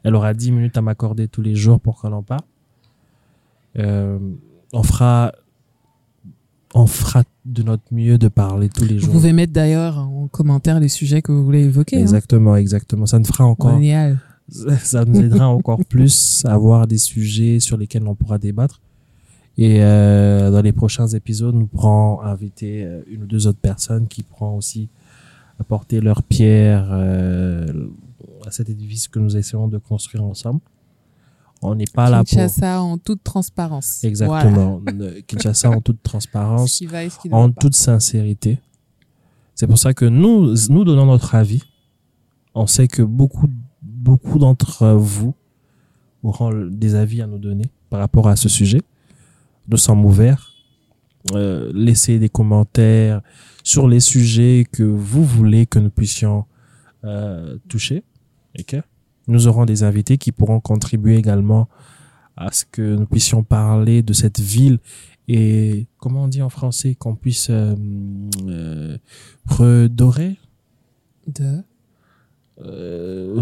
Elle 0.04 0.16
aura 0.16 0.34
10 0.34 0.52
minutes 0.52 0.78
à 0.78 0.82
m'accorder 0.82 1.28
tous 1.28 1.42
les 1.42 1.56
jours 1.56 1.80
pour 1.80 2.00
qu'on 2.00 2.12
en 2.14 2.24
parle. 2.24 2.42
Euh, 3.80 4.20
on 4.72 4.84
fera, 4.84 5.32
on 6.76 6.86
fera 6.88 7.24
de 7.46 7.64
notre 7.64 7.84
mieux 7.92 8.18
de 8.18 8.28
parler 8.28 8.70
tous 8.70 8.86
les 8.86 8.96
Vous 8.96 9.06
jours. 9.06 9.14
pouvez 9.14 9.34
mettre 9.34 9.54
d'ailleurs 9.54 9.98
en 9.98 10.28
commentaire 10.28 10.80
les 10.80 10.90
sujets 10.90 11.22
que 11.22 11.32
vous 11.32 11.44
voulez 11.44 11.64
évoquer. 11.64 11.98
hein. 11.98 12.02
Exactement, 12.02 12.56
exactement. 12.56 13.06
Ça 13.06 13.20
ne 13.20 13.26
fera 13.26 13.46
encore, 13.46 13.74
Génial. 13.74 14.20
ça 14.84 15.06
nous 15.06 15.20
aidera 15.22 15.48
encore 15.48 15.84
plus 15.86 16.44
à 16.46 16.54
avoir 16.54 16.86
des 16.86 16.98
sujets 16.98 17.60
sur 17.60 17.78
lesquels 17.78 18.08
on 18.08 18.14
pourra 18.16 18.38
débattre. 18.38 18.82
Et 19.58 19.84
euh, 19.84 20.50
dans 20.52 20.62
les 20.62 20.72
prochains 20.72 21.08
épisodes, 21.08 21.54
nous 21.56 21.68
pourrons 21.68 22.22
inviter 22.22 22.88
une 23.08 23.24
ou 23.24 23.26
deux 23.28 23.46
autres 23.48 23.60
personnes 23.60 24.08
qui 24.08 24.24
pourront 24.24 24.58
aussi 24.58 24.90
apporter 25.60 26.02
leur 26.02 26.24
pierre 26.24 26.90
euh, 26.92 27.88
à 28.46 28.52
cet 28.52 28.70
édifice 28.70 29.08
que 29.08 29.20
nous 29.20 29.38
essayons 29.38 29.68
de 29.68 29.78
construire 29.78 30.24
ensemble. 30.24 30.60
On 31.62 31.76
n'est 31.76 31.86
pas 31.86 32.10
là 32.10 32.20
pour... 32.20 32.28
Kinshasa 32.30 32.82
en 32.82 32.98
toute 32.98 33.24
transparence. 33.24 34.00
Voilà. 34.02 34.10
Exactement. 34.10 34.82
Ne- 34.94 35.22
Kinshasa 35.22 35.70
en 35.70 35.80
toute 35.82 35.98
Ce 36.04 36.04
transparence, 36.04 36.84
va 36.84 37.38
en 37.38 37.52
toute 37.52 37.76
sincérité. 37.76 38.60
C'est 39.56 39.68
pour 39.68 39.78
ça 39.78 39.94
que 39.94 40.06
nous, 40.06 40.56
nous 40.70 40.84
donnons 40.84 41.06
notre 41.06 41.36
avis. 41.36 41.64
On 42.56 42.68
sait 42.68 42.88
que 42.88 43.02
beaucoup, 43.02 43.48
beaucoup 43.82 44.40
d'entre 44.40 44.88
vous 44.90 45.34
auront 46.24 46.52
des 46.70 46.96
avis 46.96 47.22
à 47.22 47.28
nous 47.28 47.38
donner 47.40 47.66
par 47.90 48.00
rapport 48.00 48.28
à 48.28 48.36
ce 48.36 48.50
sujet. 48.50 48.82
Nous 49.68 49.78
sommes 49.78 50.04
ouverts. 50.06 50.53
Euh, 51.32 51.72
laissez 51.74 52.20
des 52.20 52.30
commentaires 52.30 53.22
sur 53.64 53.88
les 53.88 54.02
sujets 54.02 54.68
que 54.70 54.84
vous 54.84 55.24
voulez 55.24 55.66
que 55.66 55.80
nous 55.80 55.90
puissions 55.90 56.46
euh, 57.06 57.58
toucher. 57.70 58.04
Ok? 58.60 58.76
Nous 59.28 59.48
aurons 59.48 59.66
des 59.66 59.84
invités 59.84 60.18
qui 60.18 60.32
pourront 60.34 60.60
contribuer 60.60 61.16
également 61.16 61.70
à 62.36 62.52
ce 62.52 62.66
que 62.66 62.96
nous 62.96 63.06
puissions 63.06 63.44
parler 63.44 64.02
de 64.02 64.12
cette 64.12 64.40
ville 64.40 64.80
et 65.28 65.88
comment 65.98 66.24
on 66.24 66.28
dit 66.28 66.42
en 66.42 66.50
français 66.50 66.96
qu'on 66.96 67.16
puisse 67.16 67.48
euh, 67.50 67.76
euh, 68.48 68.98
redorer? 69.48 70.38
De... 71.28 71.64
euh, 72.62 73.42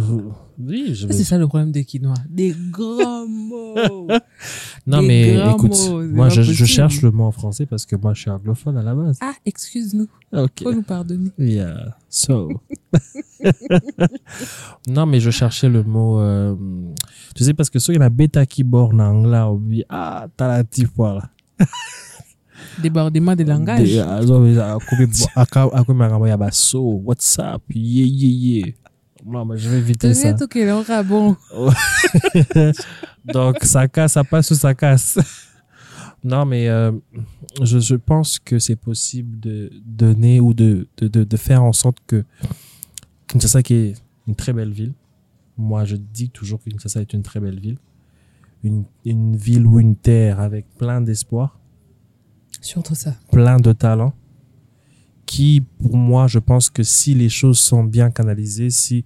oui 0.57 0.93
je 0.95 1.05
Ah, 1.07 1.11
C'est 1.11 1.23
ça 1.25 1.37
le 1.37 1.47
problème 1.47 1.71
des 1.71 1.83
Quinois. 1.83 2.13
Des 2.29 2.55
grands 2.71 3.27
mots. 3.27 3.75
non 4.87 5.01
des 5.01 5.07
mais 5.07 5.51
écoute 5.51 5.77
mots, 5.89 6.03
moi 6.07 6.29
je, 6.29 6.41
je 6.41 6.65
cherche 6.65 7.01
le 7.01 7.11
mot 7.11 7.25
en 7.25 7.31
français 7.31 7.65
parce 7.65 7.85
que 7.85 7.95
moi 7.97 8.13
je 8.13 8.21
suis 8.21 8.29
anglophone 8.29 8.77
à 8.77 8.81
la 8.83 8.95
base 8.95 9.17
Ah, 9.21 9.33
excuse-nous. 9.45 10.07
ok 10.33 10.63
Faut 10.63 10.73
nous 10.73 10.81
pardonner. 10.83 11.29
yeah 11.37 11.95
so 12.09 12.49
non 14.87 15.05
mais 15.05 15.19
je 15.19 15.29
cherchais 15.29 15.69
le 15.69 15.83
mot 15.83 16.19
euh, 16.19 16.55
tu 17.35 17.43
sais 17.43 17.53
parce 17.53 17.69
que 17.69 17.79
ceux 17.79 17.93
qui 17.93 17.99
ont 18.01 18.07
bêta 18.09 18.45
keyboard 18.45 18.93
en 18.95 18.99
anglais 18.99 19.39
obi 19.41 19.83
ah 19.89 20.27
t'as 20.37 20.47
la 20.57 20.63
petite 20.63 20.87
fois 20.93 21.13
là 21.15 21.67
Débordement 22.81 23.35
des 23.35 23.43
langages. 23.43 23.89
Des- 23.89 23.99
azo- 23.99 24.35
akobe 24.59 25.05
bo- 25.07 25.25
aka- 25.35 25.69
akome 25.73 25.97
makambo 25.97 26.27
ya 26.27 26.37
baso 26.37 26.79
whatsapp 27.03 27.61
ye 27.73 28.05
ye 28.05 28.29
ye 28.29 28.75
Non, 29.25 29.45
mais 29.45 29.57
je 29.57 29.69
vais 29.69 29.77
éviter 29.77 30.07
ça. 30.13 30.29
Donc, 33.25 33.57
ça 33.63 33.87
casse, 33.87 34.13
ça 34.13 34.23
passe 34.23 34.51
ou 34.51 34.55
ça 34.55 34.73
casse. 34.73 35.19
Non, 36.23 36.45
mais 36.45 36.69
euh, 36.69 36.91
je, 37.63 37.79
je 37.79 37.95
pense 37.95 38.37
que 38.37 38.59
c'est 38.59 38.75
possible 38.75 39.39
de 39.39 39.71
donner 39.83 40.39
ou 40.39 40.53
de, 40.53 40.87
de, 40.97 41.07
de, 41.07 41.23
de 41.23 41.37
faire 41.37 41.63
en 41.63 41.73
sorte 41.73 41.97
que 42.05 42.23
Kinshasa, 43.27 43.63
qui 43.63 43.73
est 43.73 43.93
une 44.27 44.35
très 44.35 44.53
belle 44.53 44.71
ville, 44.71 44.93
moi 45.57 45.83
je 45.83 45.95
dis 45.95 46.29
toujours 46.29 46.61
que 46.63 46.69
Kinshasa 46.69 47.01
est 47.01 47.13
une 47.13 47.23
très 47.23 47.39
belle 47.39 47.59
ville, 47.59 47.79
une, 48.63 48.83
une 49.03 49.35
ville 49.35 49.65
ou 49.65 49.79
une 49.79 49.95
terre 49.95 50.39
avec 50.39 50.67
plein 50.77 51.01
d'espoir, 51.01 51.57
Surtout 52.61 52.93
ça. 52.93 53.15
plein 53.31 53.57
de 53.57 53.73
talent, 53.73 54.13
qui, 55.31 55.63
pour 55.81 55.95
moi, 55.95 56.27
je 56.27 56.39
pense 56.39 56.69
que 56.69 56.83
si 56.83 57.13
les 57.13 57.29
choses 57.29 57.57
sont 57.57 57.85
bien 57.85 58.11
canalisées, 58.11 58.69
si 58.69 59.05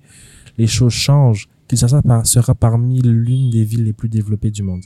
les 0.58 0.66
choses 0.66 0.92
changent, 0.92 1.48
Kinshasa 1.68 2.02
sera 2.24 2.56
parmi 2.56 3.00
l'une 3.00 3.52
des 3.52 3.64
villes 3.64 3.84
les 3.84 3.94
plus 3.94 4.10
développées 4.10 4.50
du 4.50 4.64
monde. 4.64 4.82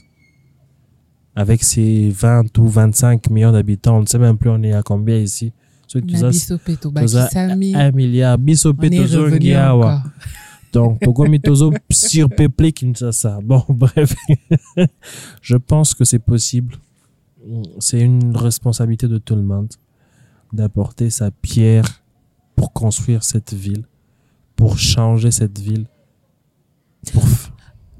Avec 1.34 1.64
ses 1.64 2.10
20 2.10 2.58
ou 2.58 2.68
25 2.68 3.30
millions 3.30 3.52
d'habitants, 3.52 3.96
on 3.96 4.00
ne 4.02 4.06
sait 4.06 4.18
même 4.18 4.36
plus 4.36 4.50
on 4.50 4.62
est 4.62 4.74
à 4.74 4.82
combien 4.82 5.16
ici. 5.16 5.54
Un 7.74 7.90
milliard. 7.92 8.36
Donc, 10.74 11.00
Togomi 11.00 11.40
Tozo 11.40 11.72
surpeuplé 11.90 12.70
Kinshasa. 12.72 13.38
Bon, 13.42 13.64
bref. 13.70 14.14
je 15.40 15.56
pense 15.56 15.94
que 15.94 16.04
c'est 16.04 16.18
possible. 16.18 16.74
C'est 17.78 18.02
une 18.02 18.36
responsabilité 18.36 19.08
de 19.08 19.16
tout 19.16 19.36
le 19.36 19.42
monde 19.42 19.70
d'apporter 20.52 21.10
sa 21.10 21.30
pierre 21.30 22.02
pour 22.56 22.72
construire 22.72 23.24
cette 23.24 23.54
ville, 23.54 23.84
pour 24.56 24.78
changer 24.78 25.30
cette 25.30 25.58
ville. 25.58 25.86
Pour... 27.12 27.24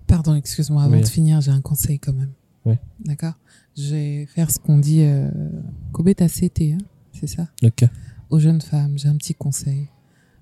Pardon, 0.07 0.35
excuse-moi, 0.35 0.83
avant 0.83 0.97
Oui. 0.97 1.03
de 1.03 1.09
finir, 1.09 1.41
j'ai 1.41 1.53
un 1.53 1.61
conseil 1.61 1.99
quand 1.99 2.13
même. 2.13 2.33
Oui. 2.65 2.75
D'accord? 3.05 3.35
Je 3.77 3.95
vais 3.95 4.27
faire 4.27 4.51
ce 4.51 4.59
qu'on 4.59 4.79
dit 4.79 5.03
euh, 5.03 5.31
Kobe 5.93 6.13
CT, 6.13 6.73
hein, 6.73 6.79
c'est 7.13 7.27
ça? 7.27 7.49
Ok. 7.63 7.85
Aux 8.29 8.39
jeunes 8.39 8.61
femmes, 8.61 8.99
j'ai 8.99 9.09
un 9.09 9.17
petit 9.17 9.35
conseil. 9.35 9.89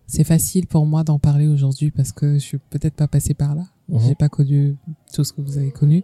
C'est 0.07 0.25
facile 0.25 0.67
pour 0.67 0.87
moi 0.87 1.05
d'en 1.05 1.19
parler 1.19 1.47
aujourd'hui 1.47 1.91
parce 1.91 2.13
que 2.13 2.35
je 2.35 2.39
suis 2.39 2.59
peut-être 2.59 2.95
pas 2.95 3.09
passée 3.09 3.35
par 3.35 3.55
là. 3.55 3.65
Mhm. 3.89 4.01
J'ai 4.01 4.15
pas 4.15 4.29
connu 4.29 4.77
tout 5.13 5.23
ce 5.23 5.33
que 5.33 5.43
vous 5.43 5.59
avez 5.59 5.71
connu, 5.71 6.03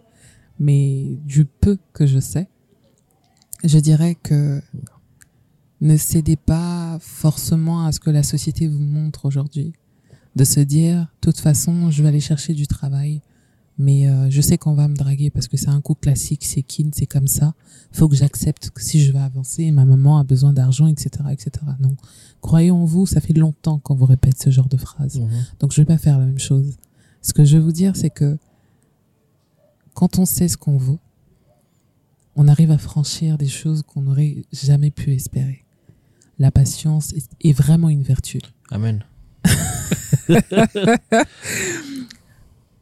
mais 0.59 1.17
du 1.25 1.45
peu 1.45 1.77
que 1.93 2.05
je 2.05 2.19
sais, 2.19 2.47
je 3.63 3.79
dirais 3.79 4.15
que 4.15 4.61
ne 5.81 5.97
cédez 5.97 6.35
pas 6.35 6.97
forcément 7.01 7.85
à 7.85 7.91
ce 7.91 7.99
que 7.99 8.09
la 8.09 8.23
société 8.23 8.67
vous 8.67 8.79
montre 8.79 9.25
aujourd'hui. 9.25 9.73
De 10.35 10.43
se 10.43 10.59
dire, 10.59 11.01
de 11.01 11.07
toute 11.21 11.39
façon, 11.39 11.91
je 11.91 12.03
vais 12.03 12.09
aller 12.09 12.19
chercher 12.19 12.53
du 12.53 12.67
travail, 12.67 13.21
mais 13.77 14.07
euh, 14.07 14.29
je 14.29 14.41
sais 14.41 14.57
qu'on 14.57 14.73
va 14.73 14.87
me 14.87 14.95
draguer 14.95 15.29
parce 15.29 15.47
que 15.47 15.57
c'est 15.57 15.69
un 15.69 15.81
coup 15.81 15.95
classique, 15.95 16.43
c'est 16.43 16.61
kin, 16.61 16.89
c'est 16.93 17.05
comme 17.05 17.27
ça. 17.27 17.53
Faut 17.91 18.07
que 18.07 18.15
j'accepte 18.15 18.69
que 18.71 18.81
si 18.81 19.01
je 19.01 19.11
veux 19.11 19.19
avancer, 19.19 19.71
ma 19.71 19.85
maman 19.85 20.17
a 20.17 20.23
besoin 20.23 20.53
d'argent, 20.53 20.87
etc., 20.87 21.09
etc. 21.31 21.51
Non, 21.79 21.95
croyez 22.41 22.71
en 22.71 22.85
vous, 22.85 23.05
ça 23.05 23.21
fait 23.21 23.33
longtemps 23.33 23.79
qu'on 23.79 23.95
vous 23.95 24.05
répète 24.05 24.41
ce 24.41 24.49
genre 24.49 24.69
de 24.69 24.77
phrase. 24.77 25.19
Mhm. 25.19 25.29
Donc 25.59 25.71
je 25.71 25.81
vais 25.81 25.85
pas 25.85 25.97
faire 25.97 26.19
la 26.19 26.25
même 26.25 26.39
chose. 26.39 26.77
Ce 27.21 27.33
que 27.33 27.43
je 27.43 27.57
veux 27.57 27.63
vous 27.63 27.71
dire, 27.71 27.95
c'est 27.95 28.09
que 28.09 28.37
quand 29.93 30.19
on 30.19 30.25
sait 30.25 30.47
ce 30.47 30.57
qu'on 30.57 30.77
vaut, 30.77 30.99
on 32.35 32.47
arrive 32.47 32.71
à 32.71 32.77
franchir 32.77 33.37
des 33.37 33.47
choses 33.47 33.81
qu'on 33.83 34.01
n'aurait 34.01 34.43
jamais 34.51 34.91
pu 34.91 35.13
espérer. 35.13 35.64
La 36.39 36.51
patience 36.51 37.13
est, 37.13 37.29
est 37.41 37.53
vraiment 37.53 37.89
une 37.89 38.03
vertu. 38.03 38.39
Amen. 38.71 39.03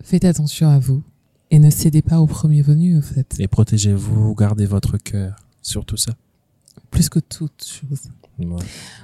Faites 0.03 0.25
attention 0.25 0.69
à 0.69 0.79
vous 0.79 1.03
et 1.51 1.59
ne 1.59 1.69
cédez 1.69 2.01
pas 2.01 2.19
au 2.19 2.25
premier 2.27 2.61
venu, 2.61 2.97
en 2.97 3.01
fait. 3.01 3.35
Et 3.39 3.47
protégez-vous, 3.47 4.33
gardez 4.35 4.65
votre 4.65 4.97
cœur. 4.97 5.35
Surtout 5.61 5.97
ça. 5.97 6.13
Plus 6.89 7.09
que 7.09 7.19
toute 7.19 7.63
chose. 7.63 8.09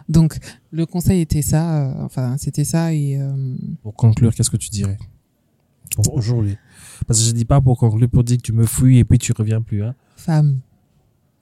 Donc, 0.08 0.38
le 0.72 0.86
conseil 0.86 1.22
était 1.22 1.42
ça, 1.42 1.84
euh, 1.84 2.04
enfin, 2.04 2.38
c'était 2.38 2.64
ça 2.64 2.94
et 2.94 3.22
euh, 3.22 3.56
Pour 3.84 3.94
conclure, 3.94 4.34
qu'est-ce 4.34 4.50
que 4.50 4.58
tu 4.58 4.70
dirais 4.70 4.98
Aujourd'hui? 6.12 6.58
Parce 7.08 7.20
que 7.20 7.26
je 7.26 7.32
dis 7.32 7.46
pas 7.46 7.62
pour 7.62 7.78
conclure, 7.78 8.10
pour 8.10 8.24
dire 8.24 8.38
que 8.38 8.42
tu 8.42 8.54
me 8.54 8.66
fouilles 8.66 8.98
et 8.98 9.04
puis 9.04 9.18
tu 9.18 9.32
reviens 9.32 9.62
plus. 9.62 9.84
Hein. 9.84 9.96
femmes. 10.16 10.60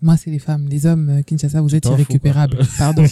Moi, 0.01 0.15
c'est 0.15 0.29
les 0.29 0.37
femmes. 0.39 0.67
Les 0.67 0.85
hommes, 0.85 1.09
euh, 1.09 1.21
Kinshasa, 1.23 1.59
vous 1.61 1.73
êtes 1.73 1.85
irrécupérables. 1.85 2.59
Pardon. 2.77 3.03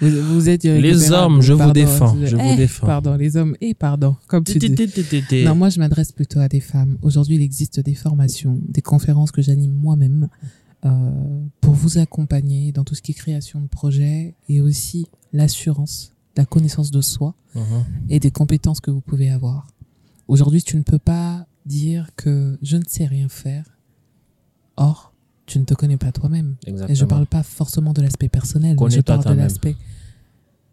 vous, 0.00 0.34
vous 0.34 0.48
êtes 0.48 0.64
irrécupérables. 0.64 1.14
hommes, 1.14 1.42
je 1.42 1.52
vous 1.52 1.72
défends, 1.72 2.16
je- 2.24 2.36
vous 2.36 2.42
Eh, 2.42 2.56
défends. 2.56 2.86
Pardon, 2.86 3.16
les 3.16 3.36
hommes 3.36 3.54
et 3.60 3.74
pardon, 3.74 4.16
comme 4.26 4.42
tu 4.44 4.58
dis. 4.58 5.44
Non, 5.44 5.54
moi, 5.54 5.68
je 5.68 5.78
m'adresse 5.78 6.12
plutôt 6.12 6.40
à 6.40 6.48
des 6.48 6.60
femmes. 6.60 6.96
Aujourd'hui, 7.02 7.34
il 7.36 7.42
existe 7.42 7.80
des 7.80 7.94
formations, 7.94 8.58
des 8.66 8.80
conférences 8.82 9.30
que 9.30 9.42
j'anime 9.42 9.72
moi-même 9.74 10.28
euh, 10.84 11.10
pour 11.60 11.74
vous 11.74 11.98
accompagner 11.98 12.72
dans 12.72 12.84
tout 12.84 12.94
ce 12.94 13.02
qui 13.02 13.10
est 13.12 13.14
création 13.14 13.60
de 13.60 13.66
projets 13.66 14.34
et 14.48 14.60
aussi 14.60 15.06
l'assurance, 15.34 16.12
la 16.36 16.44
connaissance 16.46 16.90
de 16.90 17.00
soi 17.02 17.34
Mhm. 17.54 17.62
et 18.08 18.20
des 18.20 18.30
compétences 18.30 18.80
que 18.80 18.90
vous 18.90 19.00
pouvez 19.02 19.28
avoir. 19.30 19.66
Aujourd'hui, 20.28 20.62
tu 20.62 20.76
ne 20.76 20.82
peux 20.82 20.98
pas 20.98 21.46
dire 21.66 22.08
que 22.16 22.58
je 22.62 22.76
ne 22.78 22.84
sais 22.86 23.06
rien 23.06 23.28
faire. 23.28 23.64
Or, 24.76 25.12
tu 25.46 25.58
ne 25.58 25.64
te 25.64 25.74
connais 25.74 25.96
pas 25.96 26.12
toi-même. 26.12 26.56
Et 26.90 26.94
je 26.94 27.04
parle 27.08 27.26
pas 27.26 27.42
forcément 27.42 27.92
de 27.92 28.02
l'aspect 28.02 28.28
personnel, 28.28 28.76
mais 28.88 28.94
je 28.96 29.00
parle 29.02 29.18
de 29.20 29.24
l'aspect. 29.42 29.76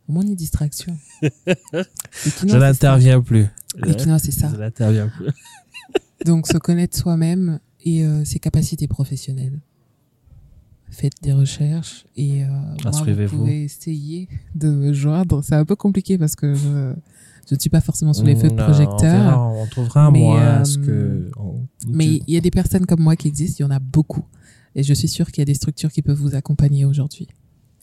Mon 0.07 0.24
distraction. 0.24 0.97
Je 2.51 2.57
n'interviens 2.57 3.21
plus. 3.21 3.47
C'est 4.19 4.32
ça. 4.32 4.49
Je 4.53 4.57
n'interviens 4.59 5.07
plus. 5.07 5.28
Donc, 6.26 6.47
se 6.47 6.57
connaître 6.57 6.97
soi-même 6.97 7.59
et 7.86 8.03
euh, 8.05 8.24
ses 8.26 8.39
capacités 8.39 8.88
professionnelles. 8.88 9.59
Faites 10.89 11.13
des 11.24 11.34
recherches 11.34 12.05
et 12.15 12.43
euh, 12.43 12.47
moi, 12.47 12.91
vous 13.13 13.15
pouvez 13.38 13.63
essayer 13.63 14.30
de 14.53 14.69
me 14.69 14.93
joindre. 14.93 15.43
C'est 15.43 15.55
un 15.55 15.65
peu 15.65 15.76
compliqué 15.76 16.17
parce 16.19 16.36
que 16.36 16.53
je, 16.53 16.93
je 17.49 17.55
ne 17.55 17.59
suis 17.59 17.69
pas 17.71 17.82
forcément 17.82 18.13
sous 18.13 18.24
les 18.26 18.36
feux 18.36 18.49
de 18.49 18.53
projecteur. 18.65 18.99
On, 19.01 19.24
verra, 19.24 19.49
on 19.49 19.65
trouvera 19.67 20.05
un 20.05 20.11
euh, 20.82 20.86
que 20.86 21.32
on- 21.39 21.65
Mais 21.88 22.05
tu- 22.19 22.24
il 22.28 22.34
y 22.36 22.38
a 22.38 22.41
des 22.41 22.51
personnes 22.51 22.86
comme 22.86 22.99
moi 23.01 23.15
qui 23.15 23.28
existent, 23.28 23.55
il 23.59 23.61
y 23.63 23.65
en 23.65 23.71
a 23.76 23.80
beaucoup. 23.80 24.24
Et 24.76 24.84
je 24.84 24.93
suis 24.93 25.07
sûre 25.07 25.32
qu'il 25.32 25.41
y 25.41 25.43
a 25.43 25.45
des 25.45 25.53
structures 25.53 25.91
qui 25.91 26.01
peuvent 26.01 26.17
vous 26.17 26.36
accompagner 26.36 26.86
aujourd'hui. 26.86 27.28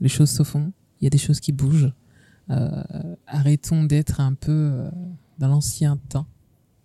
Les 0.01 0.09
choses 0.09 0.31
se 0.31 0.43
font, 0.43 0.73
il 1.01 1.05
y 1.05 1.07
a 1.07 1.11
des 1.11 1.19
choses 1.19 1.41
qui 1.41 1.53
bougent. 1.53 1.93
Euh, 2.51 2.83
arrêtons 3.27 3.85
d'être 3.85 4.21
un 4.21 4.35
peu 4.35 4.51
euh, 4.51 4.91
dans 5.39 5.49
l'ancien 5.49 5.97
temps, 6.09 6.27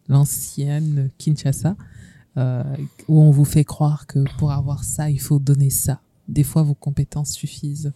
l'ancienne 0.07 1.09
Kinshasa, 1.17 1.75
euh, 2.37 2.63
où 3.07 3.19
on 3.21 3.31
vous 3.31 3.45
fait 3.45 3.63
croire 3.63 4.05
que 4.07 4.23
pour 4.37 4.51
avoir 4.51 4.83
ça, 4.83 5.09
il 5.09 5.19
faut 5.19 5.39
donner 5.39 5.69
ça. 5.69 6.01
Des 6.27 6.43
fois, 6.43 6.63
vos 6.63 6.75
compétences 6.75 7.31
suffisent. 7.31 7.93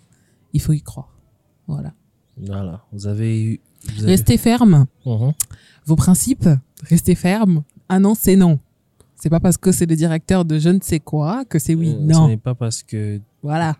Il 0.54 0.62
faut 0.62 0.74
y 0.74 0.82
croire. 0.82 1.20
Voilà. 1.68 1.94
Voilà. 2.38 2.84
Vous 2.92 3.06
avez 3.06 3.44
eu. 3.44 3.60
vous 3.96 4.04
avez- 4.04 4.12
Restez 4.14 4.38
ferme. 4.38 4.88
Mhm. 5.06 5.34
vos 5.86 5.96
principes, 5.96 6.50
restez 6.84 7.16
ferme. 7.16 7.64
Ah 7.88 8.00
non, 8.00 8.16
c'est 8.16 8.36
non. 8.36 8.60
C'est 9.22 9.30
pas 9.30 9.40
parce 9.40 9.58
que 9.58 9.72
c'est 9.72 9.86
le 9.86 9.96
directeur 9.96 10.46
de 10.46 10.60
je 10.60 10.70
ne 10.70 10.80
sais 10.82 11.00
quoi 11.00 11.44
que 11.46 11.60
c'est 11.60 11.76
oui. 11.76 11.90
Euh, 11.90 12.08
Ce 12.14 12.18
non. 12.18 12.28
n'est 12.28 12.38
pas 12.38 12.56
parce 12.56 12.84
que 12.84 13.20
Voilà. 13.44 13.76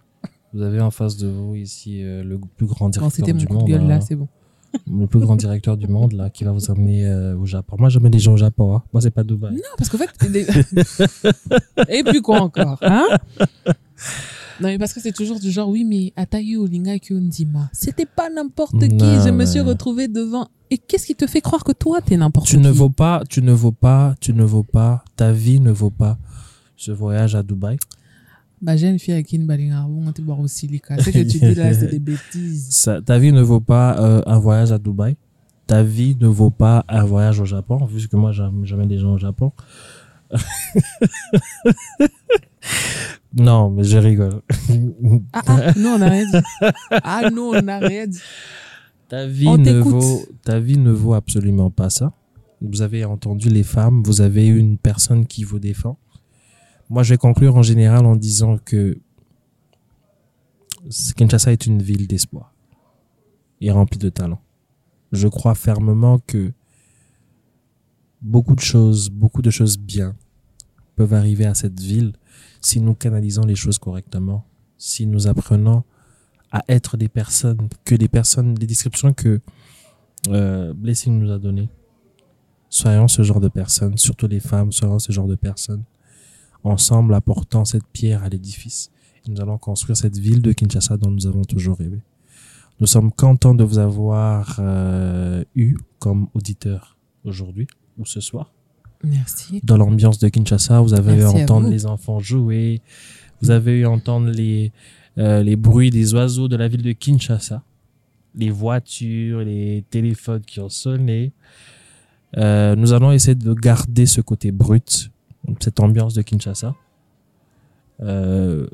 vous 0.54 0.62
avez 0.62 0.82
en 0.82 0.92
face 0.92 1.16
de 1.18 1.28
vous 1.28 1.56
ici 1.56 2.04
euh, 2.04 2.24
le 2.24 2.40
plus 2.58 2.66
grand 2.68 2.90
directeur 2.90 3.12
c'était 3.16 3.34
mon 3.34 3.40
du 3.40 3.46
de 3.46 3.54
monde. 3.54 3.68
gueule 3.68 3.88
là, 3.88 3.96
hein. 3.96 4.02
c'est 4.02 4.16
bon. 4.16 4.28
le 4.92 5.08
plus 5.08 5.20
grand 5.20 5.36
directeur 5.36 5.78
du 5.78 5.88
monde 5.88 6.12
là 6.14 6.30
qui 6.30 6.44
va 6.44 6.52
vous 6.52 6.70
amener 6.70 7.06
euh, 7.06 7.36
au 7.38 7.46
Japon. 7.46 7.78
Moi 7.80 7.90
j'amène 7.90 8.12
des 8.12 8.20
gens 8.20 8.34
au 8.34 8.38
Japon. 8.38 8.76
Hein. 8.76 8.84
Moi 8.94 9.02
c'est 9.02 9.12
pas 9.12 9.24
Dubaï. 9.24 9.54
Non, 9.54 9.62
parce 9.78 9.90
qu'en 9.90 9.98
fait. 9.98 10.10
les- 10.30 10.46
Et 12.00 12.04
puis 12.04 12.22
quoi 12.22 12.42
encore 12.42 12.78
hein? 12.82 13.08
Non, 14.62 14.68
mais 14.68 14.78
parce 14.78 14.94
que 14.94 15.00
c'est 15.00 15.12
toujours 15.14 15.40
du 15.40 15.52
genre, 15.52 15.70
oui, 15.70 15.84
mais 15.86 16.12
Atayu 16.16 16.58
Olinga 16.58 17.00
Kyondima, 17.00 17.70
c'était 17.74 18.06
pas 18.06 18.30
n'importe 18.30 18.80
qui. 18.80 18.88
Non, 18.96 19.24
Je 19.26 19.30
me 19.30 19.46
suis 19.46 19.60
retrouvé 19.62 20.08
devant. 20.08 20.48
Et 20.72 20.78
qu'est-ce 20.78 21.06
qui 21.08 21.16
te 21.16 21.26
fait 21.28 21.42
croire 21.42 21.64
que 21.64 21.72
toi, 21.72 22.00
t'es 22.02 22.18
n'importe 22.18 22.46
qui 22.48 22.54
Tu 22.56 22.60
ne 22.60 22.70
vaux 22.70 22.90
pas, 22.90 23.24
tu 23.30 23.42
ne 23.42 23.52
vaux 23.52 23.72
pas, 23.72 24.16
tu 24.20 24.34
ne 24.34 24.44
vaux 24.44 24.64
pas, 24.64 25.04
ta 25.16 25.32
vie 25.32 25.60
ne 25.60 25.72
vaut 25.72 25.90
pas 25.90 26.18
ce 26.76 26.92
voyage 26.92 27.36
à 27.36 27.42
Dubaï. 27.44 27.78
Bah, 28.62 28.76
j'ai 28.76 28.90
une 28.90 29.00
fille 29.00 29.14
avec 29.14 29.28
qui 29.28 29.38
une 29.38 29.48
balingarbon, 29.48 30.04
on 30.06 30.10
était 30.12 30.22
boire 30.22 30.40
au 30.40 30.48
silica. 30.48 30.98
Ce 31.02 31.10
que 31.10 31.20
tu 31.20 31.40
dis 31.40 31.56
là, 31.56 31.74
c'est 31.74 31.88
des 31.90 32.00
bêtises. 32.00 32.68
Ça, 32.72 33.02
ta 33.02 33.18
vie 33.18 33.32
ne 33.32 33.42
vaut 33.42 33.62
pas 33.62 33.98
euh, 34.00 34.22
un 34.26 34.38
voyage 34.38 34.72
à 34.74 34.78
Dubaï. 34.78 35.16
Ta 35.66 35.82
vie 35.84 36.18
ne 36.20 36.28
vaut 36.28 36.50
pas 36.50 36.84
un 36.90 37.04
voyage 37.06 37.40
au 37.40 37.46
Japon, 37.46 37.86
vu 37.86 38.08
que 38.08 38.16
moi 38.18 38.32
j'am- 38.34 38.66
j'amène 38.66 38.88
des 38.90 38.98
gens 38.98 39.14
au 39.14 39.18
Japon. 39.18 39.52
non, 43.34 43.70
mais 43.70 43.84
je 43.84 43.98
rigole. 43.98 44.42
Ah, 45.34 45.42
ah, 45.48 45.74
non, 45.76 45.96
on 45.96 46.10
dit. 46.10 46.38
Ah, 46.92 47.30
non, 47.32 47.52
on 47.54 47.62
dit. 48.08 48.20
Ta 49.08 49.26
vie 49.26 49.48
On 49.48 49.58
ne 49.58 49.80
vaut, 49.80 50.22
ta 50.44 50.60
vie 50.60 50.78
ne 50.78 50.92
vaut 50.92 51.14
absolument 51.16 51.72
pas 51.72 51.90
ça. 51.90 52.14
Vous 52.62 52.82
avez 52.82 53.06
entendu 53.06 53.50
les 53.50 53.64
femmes, 53.64 54.04
vous 54.04 54.22
avez 54.22 54.46
une 54.46 54.78
personne 54.78 55.26
qui 55.26 55.44
vous 55.44 55.60
défend. 55.60 55.98
Moi, 56.90 57.04
je 57.04 57.14
vais 57.14 57.18
conclure 57.18 57.56
en 57.56 57.64
général 57.64 58.06
en 58.06 58.16
disant 58.16 58.58
que 58.58 59.00
Kinshasa 61.16 61.52
est 61.52 61.66
une 61.66 61.82
ville 61.82 62.08
d'espoir 62.08 62.54
et 63.62 63.72
remplie 63.72 64.00
de 64.00 64.10
talent. 64.10 64.42
je 65.12 65.28
crois 65.28 65.56
fermement 65.56 66.20
que 66.20 66.52
beaucoup 68.22 68.56
de 68.56 68.60
choses, 68.60 69.10
beaucoup 69.10 69.42
de 69.42 69.50
choses 69.50 69.78
bien 69.78 70.16
peuvent 70.96 71.14
arriver 71.14 71.46
à 71.46 71.54
cette 71.54 71.80
ville 71.80 72.14
si 72.62 72.82
nous 72.82 72.94
canalisons 72.94 73.44
les 73.44 73.56
choses 73.56 73.78
correctement, 73.78 74.46
si 74.78 75.06
nous 75.06 75.28
apprenons 75.28 75.84
à 76.52 76.64
être 76.68 76.98
des 76.98 77.08
personnes, 77.08 77.70
que 77.86 77.96
les 77.96 78.08
personnes, 78.08 78.58
les 78.60 78.68
descriptions 78.68 79.14
que 79.14 79.40
euh, 80.30 80.74
Blessing 80.74 81.18
nous 81.18 81.32
a 81.32 81.38
données, 81.38 81.70
soyons 82.70 83.08
ce 83.08 83.22
genre 83.22 83.40
de 83.40 83.48
personnes, 83.48 83.98
surtout 83.98 84.28
les 84.28 84.40
femmes, 84.40 84.72
soyons 84.72 85.00
ce 85.00 85.12
genre 85.12 85.28
de 85.28 85.36
personnes, 85.36 85.84
ensemble 86.64 87.14
apportant 87.14 87.64
cette 87.66 87.88
pierre 87.94 88.24
à 88.24 88.30
l'édifice. 88.30 88.92
Nous 89.28 89.40
allons 89.40 89.58
construire 89.58 89.96
cette 89.96 90.18
ville 90.18 90.42
de 90.42 90.52
Kinshasa 90.52 90.98
dont 90.98 91.12
nous 91.12 91.28
avons 91.28 91.44
toujours 91.44 91.78
rêvé. 91.78 92.02
Nous 92.80 92.88
sommes 92.88 93.12
contents 93.12 93.54
de 93.54 93.64
vous 93.64 93.78
avoir 93.78 94.58
euh, 94.60 95.44
eu 95.56 95.78
comme 96.00 96.28
auditeur 96.34 96.98
aujourd'hui 97.24 97.68
ou 98.00 98.06
ce 98.06 98.20
soir. 98.22 98.52
Merci. 99.04 99.62
Dans 99.64 99.78
l'ambiance 99.78 100.18
de 100.20 100.28
Kinshasa, 100.30 100.82
vous 100.82 100.94
avez 100.94 101.14
eu 101.14 101.18
Merci 101.18 101.38
à 101.40 101.44
entendre 101.44 101.66
vous. 101.68 101.72
les 101.72 101.86
enfants 101.86 102.20
jouer, 102.20 102.82
vous 103.42 103.52
avez 103.52 103.80
eu 103.80 103.86
entendre 103.86 104.30
les, 104.30 104.72
euh, 105.18 105.44
les 105.44 105.56
bruits 105.56 105.90
des 105.90 106.14
oiseaux 106.14 106.48
de 106.48 106.56
la 106.58 106.68
ville 106.68 106.82
de 106.82 106.92
Kinshasa, 106.92 107.64
les 108.36 108.50
voitures, 108.50 109.40
les 109.42 109.84
téléphones 109.90 110.42
qui 110.42 110.60
ont 110.60 110.70
sonné. 110.70 111.32
Euh, 112.38 112.76
nous 112.76 112.92
allons 112.94 113.12
essayer 113.12 113.36
de 113.36 113.54
garder 113.54 114.06
ce 114.06 114.22
côté 114.22 114.52
brut, 114.52 115.10
cette 115.62 115.80
ambiance 115.80 116.14
de 116.14 116.22
Kinshasa, 116.22 116.76
euh, 118.02 118.68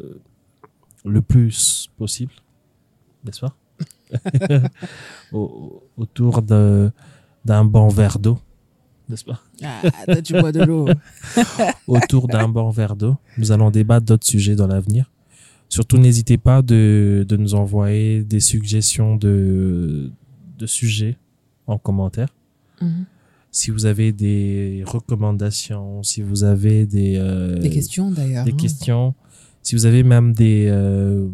le 1.03 1.21
plus 1.21 1.87
possible, 1.97 2.31
n'est-ce 3.23 3.41
pas? 3.41 3.55
Au- 5.31 5.83
Autour 5.97 6.41
de- 6.41 6.91
d'un 7.45 7.63
bon 7.63 7.87
verre 7.89 8.19
d'eau, 8.19 8.37
n'est-ce 9.09 9.25
pas? 9.25 9.39
Ah, 9.63 9.81
toi, 10.05 10.21
tu 10.21 10.33
bois 10.33 10.51
de 10.51 10.63
l'eau. 10.63 10.87
autour 11.87 12.27
d'un 12.27 12.47
bon 12.47 12.69
verre 12.69 12.95
d'eau. 12.95 13.15
Nous 13.37 13.51
allons 13.51 13.71
débattre 13.71 14.05
d'autres 14.05 14.25
sujets 14.27 14.55
dans 14.55 14.67
l'avenir. 14.67 15.11
Surtout, 15.69 15.97
n'hésitez 15.97 16.37
pas 16.37 16.61
de, 16.61 17.25
de 17.27 17.37
nous 17.37 17.55
envoyer 17.55 18.23
des 18.23 18.39
suggestions 18.39 19.15
de, 19.15 20.11
de 20.57 20.65
sujets 20.65 21.17
en 21.67 21.77
commentaire. 21.77 22.29
Mhm. 22.81 23.05
Si 23.51 23.71
vous 23.71 23.85
avez 23.85 24.11
des 24.11 24.83
recommandations, 24.85 26.03
si 26.03 26.21
vous 26.21 26.43
avez 26.43 26.85
des, 26.85 27.15
euh, 27.17 27.57
Des 27.59 27.69
questions 27.69 28.11
d'ailleurs. 28.11 28.43
des 28.43 28.51
hein. 28.51 28.55
questions, 28.57 29.15
si 29.63 29.75
vous 29.75 29.85
avez 29.85 30.03
même 30.03 30.33
des... 30.33 30.67
euh, 30.69 31.27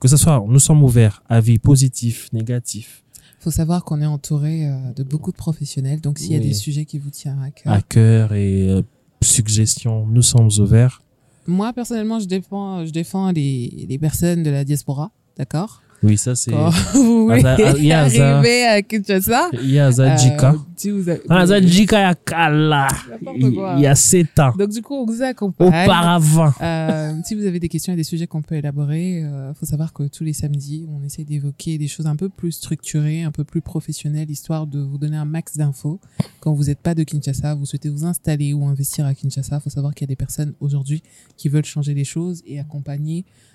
que 0.00 0.08
ce 0.08 0.16
soit, 0.18 0.44
nous 0.46 0.58
sommes 0.58 0.82
ouverts, 0.82 1.22
avis 1.28 1.58
positifs, 1.58 2.30
négatifs, 2.32 3.02
faut 3.44 3.50
savoir 3.50 3.84
qu'on 3.84 4.00
est 4.00 4.06
entouré 4.06 4.66
euh, 4.66 4.92
de 4.96 5.02
beaucoup 5.02 5.30
de 5.30 5.36
professionnels. 5.36 6.00
Donc, 6.00 6.18
s'il 6.18 6.32
y 6.32 6.34
a 6.34 6.38
Oui. 6.38 6.48
des 6.48 6.54
sujets 6.54 6.84
qui 6.86 6.98
vous 6.98 7.10
tiennent 7.10 7.42
à 7.42 7.50
cœur. 7.50 7.72
à 7.72 7.82
cœur 7.82 8.32
et 8.32 8.70
euh, 8.70 8.82
suggestions, 9.22 10.06
nous 10.06 10.22
sommes 10.22 10.48
ouverts. 10.58 11.02
Moi, 11.46 11.72
personnellement, 11.74 12.18
je 12.20 12.24
défends, 12.26 12.86
je 12.86 12.90
défends 12.90 13.30
les, 13.32 13.86
les 13.88 13.98
personnes 13.98 14.42
de 14.42 14.50
la 14.50 14.64
diaspora. 14.64 15.10
D'accord? 15.36 15.82
Oui, 16.04 16.18
ça 16.18 16.34
c'est... 16.34 16.50
Quand 16.50 16.70
vous 16.94 17.28
voulez 17.28 17.42
ah, 17.44 18.00
arriver 18.00 18.64
à 18.66 18.82
Kinshasa. 18.82 19.48
Il 19.54 19.70
y 19.70 19.78
a 19.78 19.90
Zadjika. 19.90 20.52
euh, 20.52 20.58
si 20.76 20.90
vous 20.90 21.08
avez- 21.08 21.22
Ah, 21.30 21.46
Zadjika, 21.46 21.98
il 21.98 22.02
y 22.02 22.04
a 22.04 22.14
Kala. 22.14 22.88
Il 23.22 23.80
y 23.80 23.86
a 23.86 23.94
7 23.94 24.38
ans. 24.38 24.52
Donc, 24.58 24.70
du 24.70 24.82
coup, 24.82 24.94
on 24.94 25.06
vous 25.06 25.22
accompagne. 25.22 25.68
Auparavant. 25.68 26.52
Euh, 26.60 27.14
si 27.24 27.34
vous 27.34 27.46
avez 27.46 27.58
des 27.58 27.68
questions 27.68 27.94
et 27.94 27.96
des 27.96 28.04
sujets 28.04 28.26
qu'on 28.26 28.42
peut 28.42 28.54
élaborer, 28.54 29.20
il 29.20 29.52
faut 29.58 29.66
savoir 29.66 29.92
que 29.92 30.04
tous 30.08 30.24
les 30.24 30.34
samedis, 30.34 30.86
on 30.90 31.02
essaie 31.04 31.24
d'évoquer 31.24 31.78
des 31.78 31.88
choses 31.88 32.06
un 32.06 32.16
peu 32.16 32.28
plus 32.28 32.52
structurées, 32.52 33.22
un 33.22 33.32
peu 33.32 33.44
plus 33.44 33.62
professionnelles, 33.62 34.30
histoire 34.30 34.66
de 34.66 34.80
vous 34.80 34.98
donner 34.98 35.16
un 35.16 35.24
max 35.24 35.56
d'infos. 35.56 36.00
Quand 36.40 36.52
vous 36.52 36.64
n'êtes 36.64 36.80
pas 36.80 36.94
de 36.94 37.02
Kinshasa, 37.02 37.54
vous 37.54 37.64
souhaitez 37.64 37.88
vous 37.88 38.04
installer 38.04 38.52
ou 38.52 38.66
investir 38.66 39.06
à 39.06 39.14
Kinshasa, 39.14 39.56
il 39.56 39.62
faut 39.62 39.70
savoir 39.70 39.94
qu'il 39.94 40.06
y 40.06 40.08
a 40.10 40.12
des 40.12 40.16
personnes 40.16 40.52
aujourd'hui 40.60 41.02
qui 41.36 41.48
veulent 41.48 41.64
changer 41.64 41.94
les 41.94 42.04
choses 42.04 42.42
et 42.46 42.60
accompagner 42.60 43.24
euh, 43.28 43.53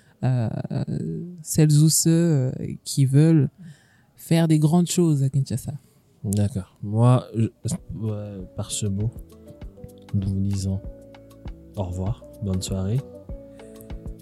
celles 1.42 1.72
ou 1.82 1.88
ceux 1.88 2.10
euh, 2.10 2.50
qui 2.84 3.06
veulent 3.06 3.48
faire 4.16 4.48
des 4.48 4.58
grandes 4.58 4.88
choses 4.90 5.22
à 5.22 5.28
Kinshasa. 5.28 5.72
D'accord. 6.24 6.76
Moi, 6.82 7.26
je- 7.34 7.46
par 8.56 8.70
ce 8.70 8.86
mot, 8.86 9.10
nous 10.14 10.28
vous 10.28 10.40
disons 10.40 10.80
au 11.76 11.84
revoir, 11.84 12.24
bonne 12.42 12.60
soirée. 12.60 13.00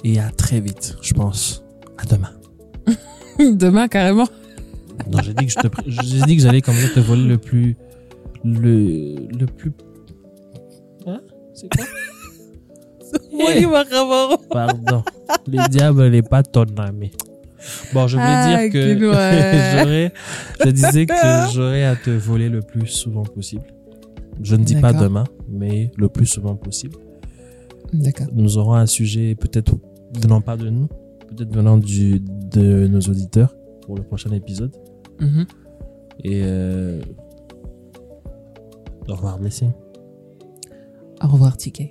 Et 0.04 0.20
à 0.20 0.30
très 0.30 0.60
vite, 0.60 0.96
je 1.02 1.12
pense. 1.14 1.64
À 1.96 2.04
demain. 2.06 2.30
Demain, 3.56 3.88
carrément. 3.88 4.28
Non, 5.10 5.18
j'ai 5.22 5.34
dit 5.34 5.46
que 5.46 5.52
je 5.52 5.58
te, 5.58 5.68
j'ai 5.86 6.22
dit 6.22 6.36
que 6.36 6.42
j'allais 6.42 6.60
comme 6.62 6.74
ça 6.76 6.88
te 6.88 7.00
voler 7.00 7.24
le 7.24 7.38
plus, 7.38 7.76
le, 8.44 9.26
le 9.36 9.46
plus. 9.46 9.72
Hein? 11.06 11.20
C'est 11.54 11.68
quoi? 11.74 11.84
Pardon. 14.50 15.02
Le 15.46 15.68
diable 15.68 16.08
n'est 16.10 16.22
pas 16.22 16.42
ton 16.42 16.64
ami. 16.78 17.10
Bon, 17.92 18.06
je 18.06 18.16
voulais 18.16 18.28
Ah, 18.28 18.58
dire 18.68 18.72
que 18.72 18.98
j'aurais, 19.00 20.12
je 20.64 20.70
disais 20.70 21.06
que 21.06 21.14
j'aurais 21.52 21.84
à 21.84 21.96
te 21.96 22.10
voler 22.10 22.48
le 22.48 22.62
plus 22.62 22.86
souvent 22.86 23.24
possible. 23.24 23.64
Je 24.42 24.54
ne 24.56 24.64
dis 24.64 24.76
pas 24.76 24.92
demain, 24.92 25.24
mais 25.48 25.90
le 25.96 26.08
plus 26.08 26.26
souvent 26.26 26.54
possible. 26.54 26.96
D'accord. 27.92 28.28
Nous 28.32 28.58
aurons 28.58 28.74
un 28.74 28.86
sujet 28.86 29.34
peut-être 29.34 29.74
venant 30.20 30.40
pas 30.40 30.56
de 30.56 30.68
nous, 30.70 30.86
peut-être 31.28 31.52
venant 31.54 31.76
du, 31.78 32.20
de 32.20 32.86
nos 32.86 33.00
auditeurs 33.00 33.54
pour 33.82 33.96
le 33.96 34.02
prochain 34.02 34.30
épisode. 34.30 34.74
Mhm. 35.20 35.46
Et 36.24 36.40
euh, 36.44 37.00
au 39.08 39.14
revoir, 39.14 39.38
Blessing. 39.38 39.72
Au 41.22 41.28
revoir, 41.28 41.56
Ticket. 41.56 41.90